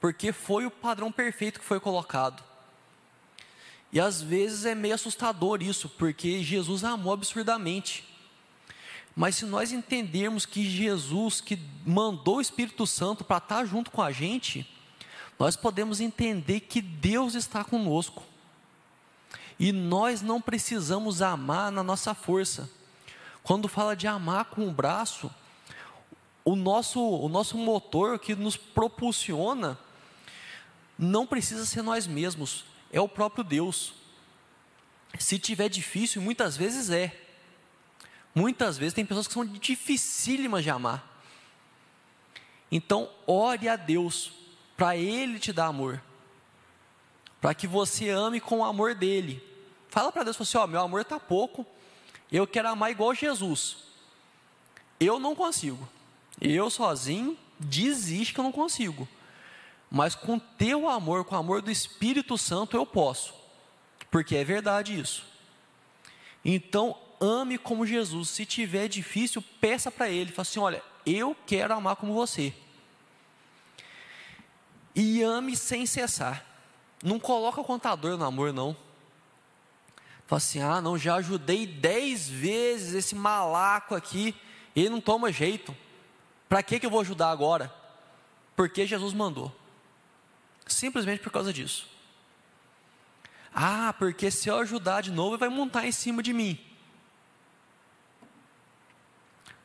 Porque 0.00 0.32
foi 0.32 0.66
o 0.66 0.70
padrão 0.70 1.10
perfeito 1.10 1.60
que 1.60 1.66
foi 1.66 1.80
colocado. 1.80 2.42
E 3.92 4.00
às 4.00 4.20
vezes 4.20 4.66
é 4.66 4.74
meio 4.74 4.94
assustador 4.94 5.62
isso, 5.62 5.88
porque 5.88 6.42
Jesus 6.42 6.84
amou 6.84 7.12
absurdamente. 7.12 8.04
Mas 9.14 9.36
se 9.36 9.46
nós 9.46 9.72
entendermos 9.72 10.44
que 10.44 10.68
Jesus, 10.68 11.40
que 11.40 11.58
mandou 11.86 12.36
o 12.36 12.40
Espírito 12.40 12.86
Santo 12.86 13.24
para 13.24 13.38
estar 13.38 13.64
junto 13.64 13.90
com 13.90 14.02
a 14.02 14.12
gente, 14.12 14.68
nós 15.38 15.56
podemos 15.56 16.00
entender 16.00 16.60
que 16.60 16.80
Deus 16.80 17.34
está 17.34 17.62
conosco. 17.62 18.22
E 19.58 19.72
nós 19.72 20.22
não 20.22 20.40
precisamos 20.40 21.22
amar 21.22 21.70
na 21.70 21.82
nossa 21.82 22.14
força. 22.14 22.70
Quando 23.42 23.68
fala 23.68 23.94
de 23.94 24.06
amar 24.06 24.46
com 24.46 24.66
o 24.66 24.72
braço, 24.72 25.32
o 26.44 26.56
nosso, 26.56 27.00
o 27.00 27.28
nosso 27.28 27.56
motor 27.56 28.18
que 28.18 28.34
nos 28.34 28.56
propulsiona 28.56 29.78
não 30.98 31.26
precisa 31.26 31.66
ser 31.66 31.82
nós 31.82 32.06
mesmos, 32.06 32.64
é 32.90 33.00
o 33.00 33.08
próprio 33.08 33.44
Deus. 33.44 33.94
Se 35.18 35.38
tiver 35.38 35.68
difícil, 35.68 36.22
muitas 36.22 36.56
vezes 36.56 36.90
é. 36.90 37.18
Muitas 38.34 38.76
vezes 38.76 38.94
tem 38.94 39.04
pessoas 39.04 39.26
que 39.26 39.34
são 39.34 39.46
dificílimas 39.46 40.62
de 40.62 40.70
amar. 40.70 41.22
Então, 42.70 43.08
ore 43.26 43.68
a 43.68 43.76
Deus 43.76 44.32
para 44.76 44.96
Ele 44.96 45.38
te 45.38 45.52
dar 45.52 45.66
amor, 45.66 46.02
para 47.40 47.54
que 47.54 47.66
você 47.66 48.10
ame 48.10 48.40
com 48.40 48.58
o 48.58 48.64
amor 48.64 48.94
dele. 48.94 49.42
Fala 49.88 50.12
para 50.12 50.24
Deus 50.24 50.40
assim: 50.40 50.58
ó, 50.58 50.66
meu 50.66 50.80
amor 50.80 51.02
está 51.02 51.18
pouco, 51.18 51.66
eu 52.30 52.46
quero 52.46 52.68
amar 52.68 52.90
igual 52.90 53.14
Jesus. 53.14 53.78
Eu 54.98 55.18
não 55.18 55.34
consigo, 55.34 55.88
eu 56.40 56.70
sozinho 56.70 57.36
desisto 57.58 58.34
que 58.34 58.40
eu 58.40 58.44
não 58.44 58.52
consigo 58.52 59.08
mas 59.90 60.14
com 60.14 60.38
teu 60.38 60.88
amor, 60.88 61.24
com 61.24 61.34
o 61.34 61.38
amor 61.38 61.62
do 61.62 61.70
Espírito 61.70 62.36
Santo, 62.36 62.76
eu 62.76 62.84
posso, 62.84 63.34
porque 64.10 64.36
é 64.36 64.44
verdade 64.44 64.98
isso. 64.98 65.24
Então, 66.44 66.96
ame 67.20 67.58
como 67.58 67.86
Jesus. 67.86 68.30
Se 68.30 68.44
tiver 68.44 68.88
difícil, 68.88 69.42
peça 69.60 69.90
para 69.90 70.08
Ele, 70.08 70.32
fala 70.32 70.42
assim: 70.42 70.60
olha, 70.60 70.82
eu 71.04 71.36
quero 71.46 71.74
amar 71.74 71.96
como 71.96 72.14
você. 72.14 72.52
E 74.96 75.22
ame 75.22 75.54
sem 75.54 75.84
cessar. 75.84 76.42
Não 77.04 77.20
coloca 77.20 77.60
o 77.60 77.64
contador 77.64 78.16
no 78.16 78.24
amor, 78.24 78.50
não. 78.50 78.74
Fala 80.26 80.38
assim: 80.38 80.60
ah, 80.60 80.80
não, 80.80 80.96
já 80.96 81.16
ajudei 81.16 81.66
dez 81.66 82.26
vezes 82.26 82.94
esse 82.94 83.14
malaco 83.14 83.94
aqui, 83.94 84.34
ele 84.74 84.88
não 84.88 85.00
toma 85.00 85.30
jeito. 85.30 85.76
Para 86.48 86.62
que, 86.62 86.80
que 86.80 86.86
eu 86.86 86.90
vou 86.90 87.00
ajudar 87.00 87.30
agora? 87.30 87.72
Porque 88.56 88.86
Jesus 88.86 89.12
mandou. 89.12 89.54
Simplesmente 90.66 91.22
por 91.22 91.30
causa 91.30 91.52
disso. 91.52 91.86
Ah, 93.54 93.94
porque 93.98 94.30
se 94.30 94.48
eu 94.48 94.58
ajudar 94.58 95.02
de 95.02 95.10
novo, 95.10 95.32
ele 95.32 95.40
vai 95.40 95.48
montar 95.48 95.86
em 95.86 95.92
cima 95.92 96.22
de 96.22 96.32
mim. 96.32 96.58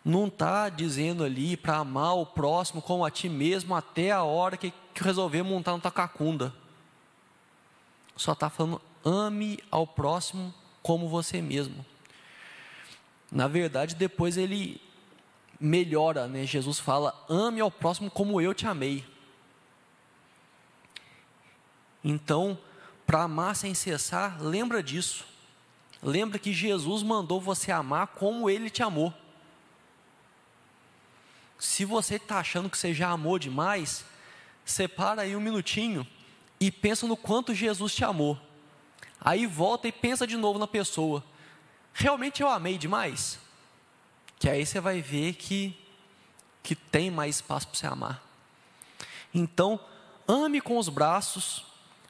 Não 0.03 0.27
está 0.27 0.67
dizendo 0.67 1.23
ali 1.23 1.55
para 1.55 1.77
amar 1.77 2.15
o 2.15 2.25
próximo 2.25 2.82
como 2.82 3.05
a 3.05 3.11
ti 3.11 3.29
mesmo 3.29 3.75
até 3.75 4.11
a 4.11 4.23
hora 4.23 4.57
que, 4.57 4.73
que 4.94 5.04
resolver 5.04 5.44
montar 5.44 5.74
no 5.74 5.80
tacacunda. 5.80 6.54
Só 8.16 8.34
está 8.34 8.50
falando, 8.50 8.82
ame 9.04 9.60
ao 9.72 9.88
próximo 9.88 10.54
como 10.82 11.10
você 11.10 11.42
mesmo. 11.42 11.86
Na 13.32 13.48
verdade, 13.48 13.96
depois 13.96 14.38
ele 14.38 14.82
melhora, 15.60 16.28
né? 16.28 16.46
Jesus 16.46 16.80
fala, 16.80 17.16
ame 17.30 17.62
ao 17.62 17.72
próximo 17.72 18.10
como 18.12 18.42
eu 18.42 18.54
te 18.54 18.66
amei. 18.66 19.06
Então, 22.04 22.58
para 23.06 23.24
amar 23.24 23.56
sem 23.56 23.74
cessar, 23.74 24.42
lembra 24.42 24.82
disso. 24.82 25.26
Lembra 26.02 26.39
que 26.39 26.52
Jesus 26.52 27.04
mandou 27.04 27.39
você 27.39 27.72
amar 27.72 28.08
como 28.08 28.50
Ele 28.50 28.70
te 28.70 28.82
amou. 28.82 29.14
Se 31.60 31.86
você 31.86 32.16
está 32.16 32.39
achando 32.39 32.70
que 32.70 32.78
você 32.78 32.92
já 32.92 33.10
amou 33.10 33.38
demais, 33.38 34.04
separa 34.66 35.24
aí 35.24 35.36
um 35.36 35.41
minutinho 35.41 36.05
e 36.59 36.72
pensa 36.72 37.07
no 37.07 37.18
quanto 37.18 37.53
Jesus 37.53 37.93
te 37.93 38.03
amou. 38.03 38.39
Aí 39.20 39.45
volta 39.45 39.88
e 39.88 39.91
pensa 39.91 40.26
de 40.26 40.38
novo 40.38 40.59
na 40.59 40.68
pessoa. 40.68 41.24
Realmente 41.93 42.41
eu 42.41 42.49
amei 42.49 42.78
demais? 42.78 43.39
Que 44.39 44.49
aí 44.49 44.66
você 44.66 44.80
vai 44.80 45.01
ver 45.01 45.34
que, 45.34 45.78
que 46.64 46.76
tem 46.76 47.12
mais 47.12 47.36
espaço 47.36 47.68
para 47.68 47.78
você 47.78 47.88
amar. 47.88 48.24
Então, 49.34 49.80
ame 50.28 50.59
com 50.59 50.78
os 50.78 50.89
braços, 50.89 51.66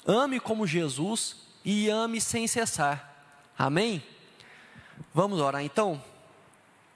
Ame 0.06 0.40
como 0.40 0.66
Jesus 0.66 1.38
e 1.64 1.88
ame 1.88 2.20
sem 2.20 2.48
cessar. 2.48 3.24
Amém? 3.58 4.04
Vamos 5.14 5.40
orar 5.40 5.64
então? 5.64 6.04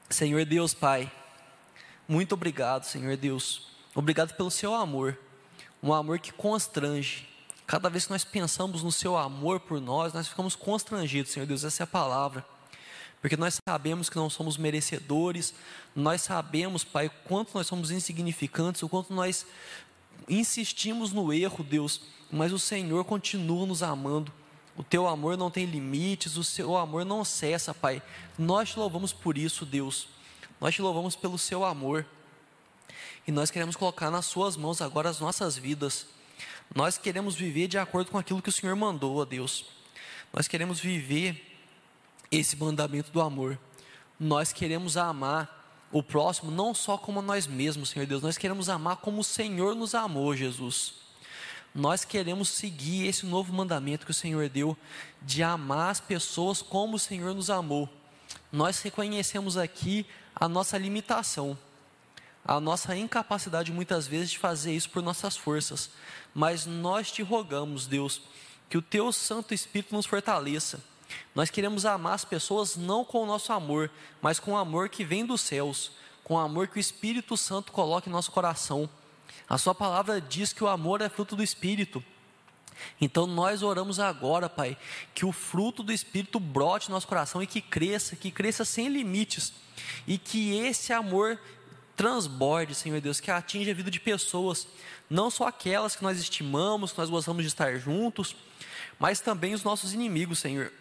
Senhor 0.10 0.43
Deus 0.45 0.74
Pai, 0.74 1.12
muito 2.08 2.34
obrigado, 2.34 2.84
Senhor 2.84 3.16
Deus. 3.16 3.68
Obrigado 3.93 4.34
pelo 4.34 4.49
seu 4.49 4.74
amor, 4.74 5.18
um 5.82 5.93
amor 5.93 6.19
que 6.19 6.32
constrange. 6.32 7.28
Cada 7.67 7.89
vez 7.89 8.05
que 8.05 8.11
nós 8.11 8.23
pensamos 8.23 8.84
no 8.84 8.91
seu 8.91 9.17
amor 9.17 9.59
por 9.59 9.82
nós, 9.82 10.13
nós 10.13 10.28
ficamos 10.28 10.55
constrangidos, 10.55 11.32
Senhor 11.32 11.45
Deus, 11.45 11.63
essa 11.63 11.84
é 11.84 11.86
a 11.86 11.88
palavra. 11.88 12.45
Porque 13.21 13.36
nós 13.36 13.59
sabemos 13.67 14.07
que 14.09 14.17
não 14.17 14.30
somos 14.30 14.55
merecedores, 14.55 15.53
nós 15.95 16.21
sabemos, 16.21 16.84
Pai, 16.84 17.07
o 17.07 17.11
quanto 17.28 17.55
nós 17.55 17.65
somos 17.65 17.89
insignificantes, 17.89 18.84
o 18.84 18.89
quanto 18.89 19.13
nós 19.13 19.47
insistimos 20.30 21.11
no 21.11 21.34
erro, 21.34 21.63
Deus, 21.63 22.01
mas 22.32 22.51
o 22.51 22.59
Senhor 22.59 23.03
continua 23.03 23.65
nos 23.65 23.82
amando. 23.82 24.32
O 24.78 24.84
teu 24.84 25.07
amor 25.07 25.38
não 25.38 25.49
tem 25.49 25.65
limites, 25.65 26.38
o 26.38 26.43
seu 26.43 26.76
amor 26.78 27.05
não 27.05 27.23
cessa, 27.23 27.73
Pai. 27.73 28.01
Nós 28.38 28.69
te 28.69 28.80
louvamos 28.80 29.13
por 29.13 29.38
isso, 29.38 29.65
Deus. 29.65 30.07
Nós 30.59 30.76
te 30.76 30.82
louvamos 30.82 31.15
pelo 31.15 31.38
seu 31.38 31.63
amor. 31.63 32.05
E 33.28 33.32
nós 33.32 33.50
queremos 33.50 33.76
colocar 33.76 34.12
nas 34.12 34.26
suas 34.26 34.56
mãos 34.56 34.82
agora 34.82 35.10
as 35.10 35.20
nossas 35.20 35.58
vidas. 35.58 36.08
Nós 36.74 36.98
queremos 36.98 37.36
viver 37.36 37.68
de 37.68 37.78
acordo 37.78 38.12
com 38.12 38.18
aquilo 38.18 38.42
que 38.42 38.50
o 38.50 38.52
Senhor 38.52 38.76
mandou, 38.76 39.18
ó 39.18 39.26
Deus. 39.26 39.66
Nós 40.34 40.48
queremos 40.48 40.80
viver 40.80 41.58
esse 42.32 42.56
mandamento 42.56 43.12
do 43.12 43.22
amor. 43.22 43.58
Nós 44.20 44.52
queremos 44.52 44.98
amar 44.98 45.64
o 45.92 46.04
próximo 46.04 46.52
não 46.52 46.74
só 46.74 46.98
como 46.98 47.22
nós 47.22 47.48
mesmos, 47.48 47.90
Senhor 47.90 48.06
Deus, 48.06 48.22
nós 48.22 48.38
queremos 48.38 48.68
amar 48.70 48.98
como 48.98 49.22
o 49.22 49.24
Senhor 49.24 49.76
nos 49.76 49.96
amou, 49.96 50.36
Jesus. 50.36 50.94
Nós 51.74 52.06
queremos 52.06 52.50
seguir 52.50 53.08
esse 53.08 53.26
novo 53.26 53.54
mandamento 53.54 54.06
que 54.06 54.12
o 54.12 54.14
Senhor 54.14 54.48
deu 54.50 54.78
de 55.22 55.44
amar 55.44 55.92
as 55.92 56.00
pessoas 56.00 56.62
como 56.62 56.96
o 56.96 57.00
Senhor 57.00 57.34
nos 57.34 57.50
amou. 57.50 57.90
Nós 58.52 58.82
reconhecemos 58.82 59.58
aqui 59.58 60.06
a 60.34 60.48
nossa 60.48 60.78
limitação, 60.78 61.58
a 62.46 62.60
nossa 62.60 62.96
incapacidade 62.96 63.72
muitas 63.72 64.08
vezes 64.08 64.32
de 64.32 64.38
fazer 64.38 64.74
isso 64.74 64.89
por 64.89 65.02
nossas 65.02 65.36
forças, 65.36 65.89
mas 66.34 66.66
nós 66.66 67.12
te 67.12 67.24
rogamos, 67.24 67.88
Deus, 67.88 68.22
que 68.70 68.78
o 68.78 68.82
teu 68.82 69.12
Santo 69.12 69.54
Espírito 69.54 69.96
nos 69.96 70.06
fortaleça 70.06 70.82
nós 71.34 71.50
queremos 71.50 71.86
amar 71.86 72.14
as 72.14 72.26
pessoas 72.26 72.76
não 72.76 73.04
com 73.04 73.24
o 73.24 73.26
nosso 73.26 73.52
amor, 73.52 73.91
mas 74.22 74.39
com 74.39 74.52
o 74.52 74.58
amor 74.58 74.89
que 74.89 75.04
vem 75.04 75.26
dos 75.26 75.41
céus, 75.41 75.91
com 76.24 76.36
o 76.36 76.39
amor 76.39 76.68
que 76.68 76.78
o 76.78 76.80
Espírito 76.80 77.36
Santo 77.36 77.72
coloca 77.72 78.10
em 78.10 78.12
nosso 78.12 78.32
coração. 78.32 78.89
A 79.48 79.58
Sua 79.58 79.76
palavra 79.76 80.20
diz 80.20 80.54
que 80.54 80.64
o 80.64 80.68
amor 80.68 81.02
é 81.02 81.10
fruto 81.10 81.36
do 81.36 81.43
Espírito. 81.43 82.04
Então 83.00 83.26
nós 83.26 83.64
oramos 83.64 84.00
agora, 84.00 84.50
Pai, 84.50 84.78
que 85.14 85.26
o 85.26 85.32
fruto 85.32 85.84
do 85.84 85.93
Espírito 85.93 86.39
brote 86.39 86.89
no 86.89 86.96
nosso 86.96 87.08
coração 87.08 87.41
e 87.41 87.48
que 87.48 87.62
cresça, 87.62 88.16
que 88.16 88.32
cresça 88.32 88.66
sem 88.66 88.89
limites, 88.89 89.54
e 90.08 90.18
que 90.18 90.58
esse 90.58 90.91
amor 90.91 91.39
transborde, 91.96 92.76
Senhor 92.76 93.00
Deus, 93.00 93.20
que 93.20 93.32
atinja 93.32 93.72
a 93.72 93.74
vida 93.74 93.89
de 93.89 94.00
pessoas, 94.00 94.68
não 95.10 95.30
só 95.30 95.48
aquelas 95.48 95.96
que 95.96 96.04
nós 96.04 96.20
estimamos, 96.20 96.91
que 96.91 96.98
nós 96.98 97.10
gostamos 97.10 97.43
de 97.43 97.48
estar 97.48 97.78
juntos, 97.78 98.36
mas 99.00 99.20
também 99.20 99.54
os 99.54 99.64
nossos 99.64 99.93
inimigos, 99.93 100.39
Senhor. 100.39 100.72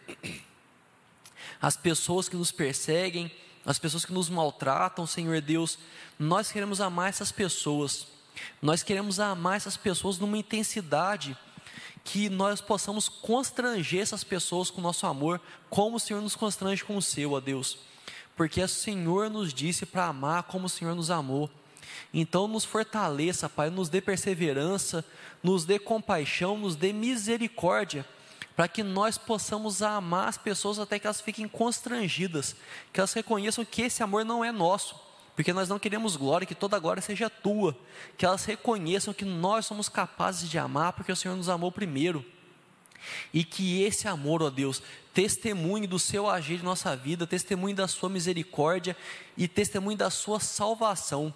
as 1.61 1.77
pessoas 1.77 2.29
que 2.29 2.37
nos 2.37 2.53
perseguem, 2.53 3.31
as 3.65 3.79
pessoas 3.79 4.05
que 4.05 4.13
nos 4.13 4.29
maltratam, 4.29 5.07
Senhor 5.07 5.41
Deus. 5.41 5.79
Nós 6.19 6.53
queremos 6.53 6.81
amar 6.81 7.09
essas 7.09 7.33
pessoas. 7.33 8.07
Nós 8.61 8.83
queremos 8.83 9.21
amar 9.21 9.57
essas 9.57 9.77
pessoas 9.77 10.19
numa 10.19 10.37
intensidade 10.37 11.37
que 12.03 12.29
nós 12.29 12.61
possamos 12.61 13.09
constranger 13.09 14.03
essas 14.03 14.23
pessoas 14.23 14.71
com 14.71 14.81
o 14.81 14.83
nosso 14.83 15.07
amor, 15.07 15.41
como 15.71 15.97
o 15.97 16.01
Senhor 16.01 16.21
nos 16.21 16.37
constrange 16.37 16.85
com 16.85 16.97
o 16.97 17.03
seu, 17.03 17.33
ó 17.33 17.41
Deus. 17.41 17.79
Porque 18.37 18.61
o 18.61 18.69
Senhor 18.69 19.31
nos 19.31 19.53
disse 19.53 19.87
para 19.87 20.07
amar 20.07 20.45
como 20.45 20.67
o 20.67 20.69
Senhor 20.69 20.95
nos 20.95 21.11
amou. 21.11 21.51
Então, 22.13 22.47
nos 22.47 22.65
fortaleça, 22.65 23.49
Pai, 23.49 23.71
nos 23.71 23.89
dê 23.89 24.01
perseverança, 24.01 25.05
nos 25.43 25.65
dê 25.65 25.79
compaixão, 25.79 26.57
nos 26.57 26.77
dê 26.77 26.93
misericórdia, 26.93 28.07
para 28.57 28.69
que 28.69 28.83
nós 28.83 29.19
possamos 29.19 29.83
amar 29.83 30.29
as 30.29 30.39
pessoas 30.39 30.79
até 30.79 30.99
que 30.99 31.07
elas 31.07 31.21
fiquem 31.21 31.49
constrangidas, 31.49 32.55
que 32.93 33.01
elas 33.01 33.13
reconheçam 33.13 33.65
que 33.65 33.83
esse 33.83 34.03
amor 34.03 34.25
não 34.25 34.45
é 34.45 34.53
nosso, 34.53 34.95
porque 35.35 35.53
nós 35.53 35.69
não 35.69 35.79
queremos 35.79 36.15
glória, 36.15 36.47
que 36.47 36.55
toda 36.55 36.79
glória 36.79 37.03
seja 37.03 37.29
tua, 37.29 37.77
que 38.17 38.25
elas 38.25 38.45
reconheçam 38.45 39.13
que 39.13 39.25
nós 39.25 39.67
somos 39.67 39.89
capazes 39.89 40.49
de 40.49 40.59
amar, 40.59 40.93
porque 40.93 41.11
o 41.11 41.17
Senhor 41.17 41.37
nos 41.37 41.49
amou 41.49 41.73
primeiro. 41.73 42.25
E 43.33 43.45
que 43.45 43.83
esse 43.83 44.07
amor, 44.07 44.43
ó 44.43 44.49
Deus, 44.49 44.81
testemunhe 45.15 45.87
do 45.87 45.99
seu 45.99 46.29
agir 46.29 46.61
em 46.61 46.65
nossa 46.65 46.95
vida, 46.95 47.27
testemunhe 47.27 47.75
da 47.75 47.89
sua 47.89 48.11
misericórdia 48.11 48.97
e 49.37 49.49
testemunhe 49.49 49.97
da 49.97 50.11
sua 50.11 50.41
salvação 50.41 51.33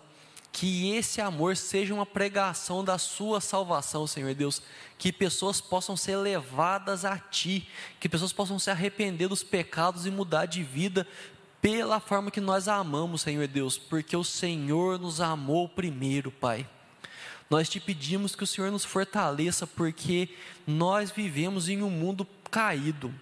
que 0.51 0.91
esse 0.91 1.21
amor 1.21 1.57
seja 1.57 1.95
uma 1.95 2.07
pregação 2.07 2.83
da 2.83 2.99
sua 2.99 3.41
salvação, 3.41 4.07
Senhor 4.07 4.35
Deus, 4.35 4.63
que 4.97 5.13
pessoas 5.13 5.61
possam 5.61 5.97
ser 5.97 6.17
levadas 6.17 7.05
a 7.05 7.17
Ti, 7.19 7.69
que 8.01 8.09
pessoas 8.09 8.33
possam 8.33 8.59
se 8.59 8.71
arrepender 8.71 9.29
dos 9.29 9.43
pecados 9.43 10.07
e 10.07 10.11
mudar 10.11 10.47
de 10.47 10.63
vida 10.63 11.07
pela 11.61 12.01
forma 12.01 12.31
que 12.31 12.41
nós 12.41 12.67
amamos, 12.67 13.23
Senhor 13.23 13.47
Deus, 13.47 13.77
porque 13.77 14.17
o 14.17 14.25
Senhor 14.25 14.99
nos 14.99 15.21
amou 15.21 15.69
primeiro, 15.69 16.31
Pai. 16.31 16.69
Nós 17.51 17.69
te 17.69 17.81
pedimos 17.81 18.35
que 18.35 18.45
o 18.45 18.47
Senhor 18.47 18.71
nos 18.71 18.85
fortaleça, 18.85 19.67
porque 19.67 20.29
nós 20.67 21.11
vivemos 21.11 21.69
em 21.69 21.83
um 21.83 21.91
mundo 21.91 22.27
caído. 22.51 23.13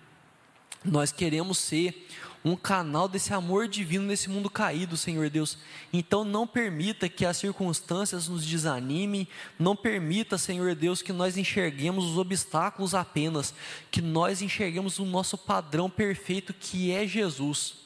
Nós 0.87 1.11
queremos 1.11 1.59
ser 1.59 2.07
um 2.45 2.55
canal 2.55 3.09
desse 3.09 3.35
amor 3.35 3.67
divino 3.67 4.07
nesse 4.07 4.31
mundo 4.31 4.49
caído, 4.49 4.97
Senhor 4.97 5.29
Deus. 5.29 5.59
Então 5.93 6.25
não 6.25 6.47
permita 6.47 7.09
que 7.09 7.27
as 7.27 7.39
circunstâncias 7.39 8.29
nos 8.29 8.47
desanimem, 8.47 9.27
não 9.59 9.75
permita, 9.75 10.39
Senhor 10.39 10.77
Deus, 10.77 11.03
que 11.03 11.13
nós 11.13 11.37
enxerguemos 11.37 12.05
os 12.05 12.17
obstáculos 12.17 12.95
apenas, 12.95 13.53
que 13.91 14.01
nós 14.01 14.43
enxerguemos 14.43 15.01
o 15.01 15.05
nosso 15.05 15.37
padrão 15.37 15.91
perfeito 15.91 16.55
que 16.55 16.93
é 16.93 17.05
Jesus. 17.05 17.79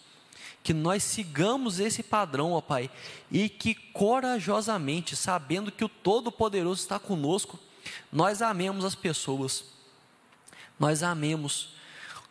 Que 0.63 0.75
nós 0.75 1.03
sigamos 1.03 1.81
esse 1.81 2.03
padrão, 2.03 2.53
ó 2.53 2.61
Pai, 2.61 2.91
e 3.33 3.49
que 3.49 3.75
corajosamente, 3.75 5.17
sabendo 5.17 5.73
que 5.73 5.85
o 5.87 5.89
Todo-Poderoso 5.89 6.83
está 6.83 6.99
conosco, 6.99 7.59
nós 8.13 8.43
amemos 8.43 8.85
as 8.85 8.95
pessoas, 8.95 9.65
nós 10.79 11.03
amemos 11.03 11.80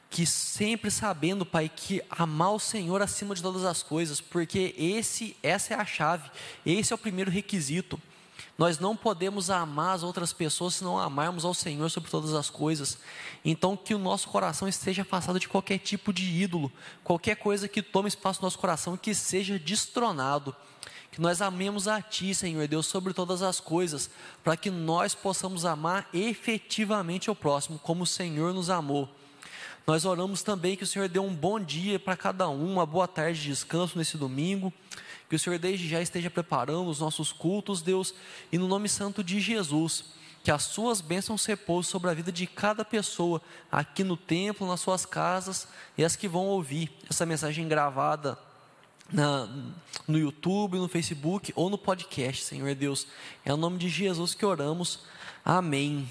que 0.09 0.25
sempre 0.25 0.89
sabendo, 0.89 1.45
Pai, 1.45 1.69
que 1.73 2.01
amar 2.09 2.53
o 2.53 2.59
Senhor 2.59 3.01
acima 3.01 3.35
de 3.35 3.41
todas 3.41 3.63
as 3.63 3.83
coisas, 3.83 4.19
porque 4.19 4.73
esse, 4.77 5.37
essa 5.43 5.73
é 5.73 5.77
a 5.77 5.85
chave, 5.85 6.29
esse 6.65 6.91
é 6.91 6.95
o 6.95 6.99
primeiro 6.99 7.29
requisito. 7.29 8.01
Nós 8.57 8.77
não 8.77 8.93
podemos 8.93 9.49
amar 9.49 9.95
as 9.95 10.03
outras 10.03 10.33
pessoas 10.33 10.75
se 10.75 10.83
não 10.83 10.99
amarmos 10.99 11.45
ao 11.45 11.53
Senhor 11.53 11.89
sobre 11.89 12.09
todas 12.09 12.33
as 12.33 12.49
coisas. 12.49 12.97
Então, 13.45 13.77
que 13.77 13.93
o 13.93 13.99
nosso 13.99 14.27
coração 14.27 14.67
esteja 14.67 15.03
afastado 15.03 15.39
de 15.39 15.47
qualquer 15.47 15.77
tipo 15.77 16.11
de 16.11 16.25
ídolo, 16.25 16.69
qualquer 17.01 17.35
coisa 17.35 17.69
que 17.69 17.81
tome 17.81 18.09
espaço 18.09 18.41
no 18.41 18.47
nosso 18.47 18.59
coração, 18.59 18.97
que 18.97 19.13
seja 19.13 19.57
destronado. 19.57 20.53
Que 21.09 21.21
nós 21.21 21.41
amemos 21.41 21.87
a 21.87 22.01
Ti, 22.01 22.35
Senhor 22.35 22.67
Deus, 22.67 22.85
sobre 22.85 23.13
todas 23.13 23.41
as 23.41 23.61
coisas, 23.61 24.09
para 24.43 24.57
que 24.57 24.69
nós 24.69 25.15
possamos 25.15 25.63
amar 25.63 26.09
efetivamente 26.13 27.31
o 27.31 27.35
próximo, 27.35 27.79
como 27.79 28.03
o 28.03 28.07
Senhor 28.07 28.53
nos 28.53 28.69
amou. 28.69 29.09
Nós 29.85 30.05
oramos 30.05 30.43
também 30.43 30.75
que 30.75 30.83
o 30.83 30.87
Senhor 30.87 31.09
dê 31.09 31.19
um 31.19 31.33
bom 31.33 31.59
dia 31.59 31.99
para 31.99 32.15
cada 32.15 32.47
um, 32.49 32.73
uma 32.73 32.85
boa 32.85 33.07
tarde 33.07 33.41
de 33.41 33.47
descanso 33.47 33.97
nesse 33.97 34.17
domingo. 34.17 34.71
Que 35.29 35.35
o 35.35 35.39
Senhor 35.39 35.59
desde 35.59 35.87
já 35.87 36.01
esteja 36.01 36.29
preparando 36.29 36.89
os 36.89 36.99
nossos 36.99 37.31
cultos, 37.31 37.81
Deus, 37.81 38.13
e 38.51 38.57
no 38.57 38.67
nome 38.67 38.89
santo 38.89 39.23
de 39.23 39.39
Jesus, 39.39 40.05
que 40.43 40.51
as 40.51 40.63
suas 40.63 41.01
bênçãos 41.01 41.45
repousem 41.45 41.91
sobre 41.91 42.09
a 42.09 42.13
vida 42.13 42.31
de 42.31 42.47
cada 42.47 42.83
pessoa 42.83 43.41
aqui 43.71 44.03
no 44.03 44.17
templo, 44.17 44.67
nas 44.67 44.79
suas 44.79 45.05
casas 45.05 45.67
e 45.97 46.03
as 46.03 46.15
que 46.15 46.27
vão 46.27 46.47
ouvir 46.47 46.91
essa 47.09 47.25
mensagem 47.25 47.67
gravada 47.67 48.37
na, 49.11 49.47
no 50.07 50.17
YouTube, 50.17 50.77
no 50.77 50.87
Facebook 50.87 51.51
ou 51.55 51.69
no 51.69 51.77
podcast, 51.77 52.43
Senhor 52.43 52.73
Deus. 52.75 53.07
É 53.43 53.53
o 53.53 53.57
nome 53.57 53.77
de 53.77 53.89
Jesus 53.89 54.33
que 54.33 54.45
oramos. 54.45 55.01
Amém. 55.43 56.07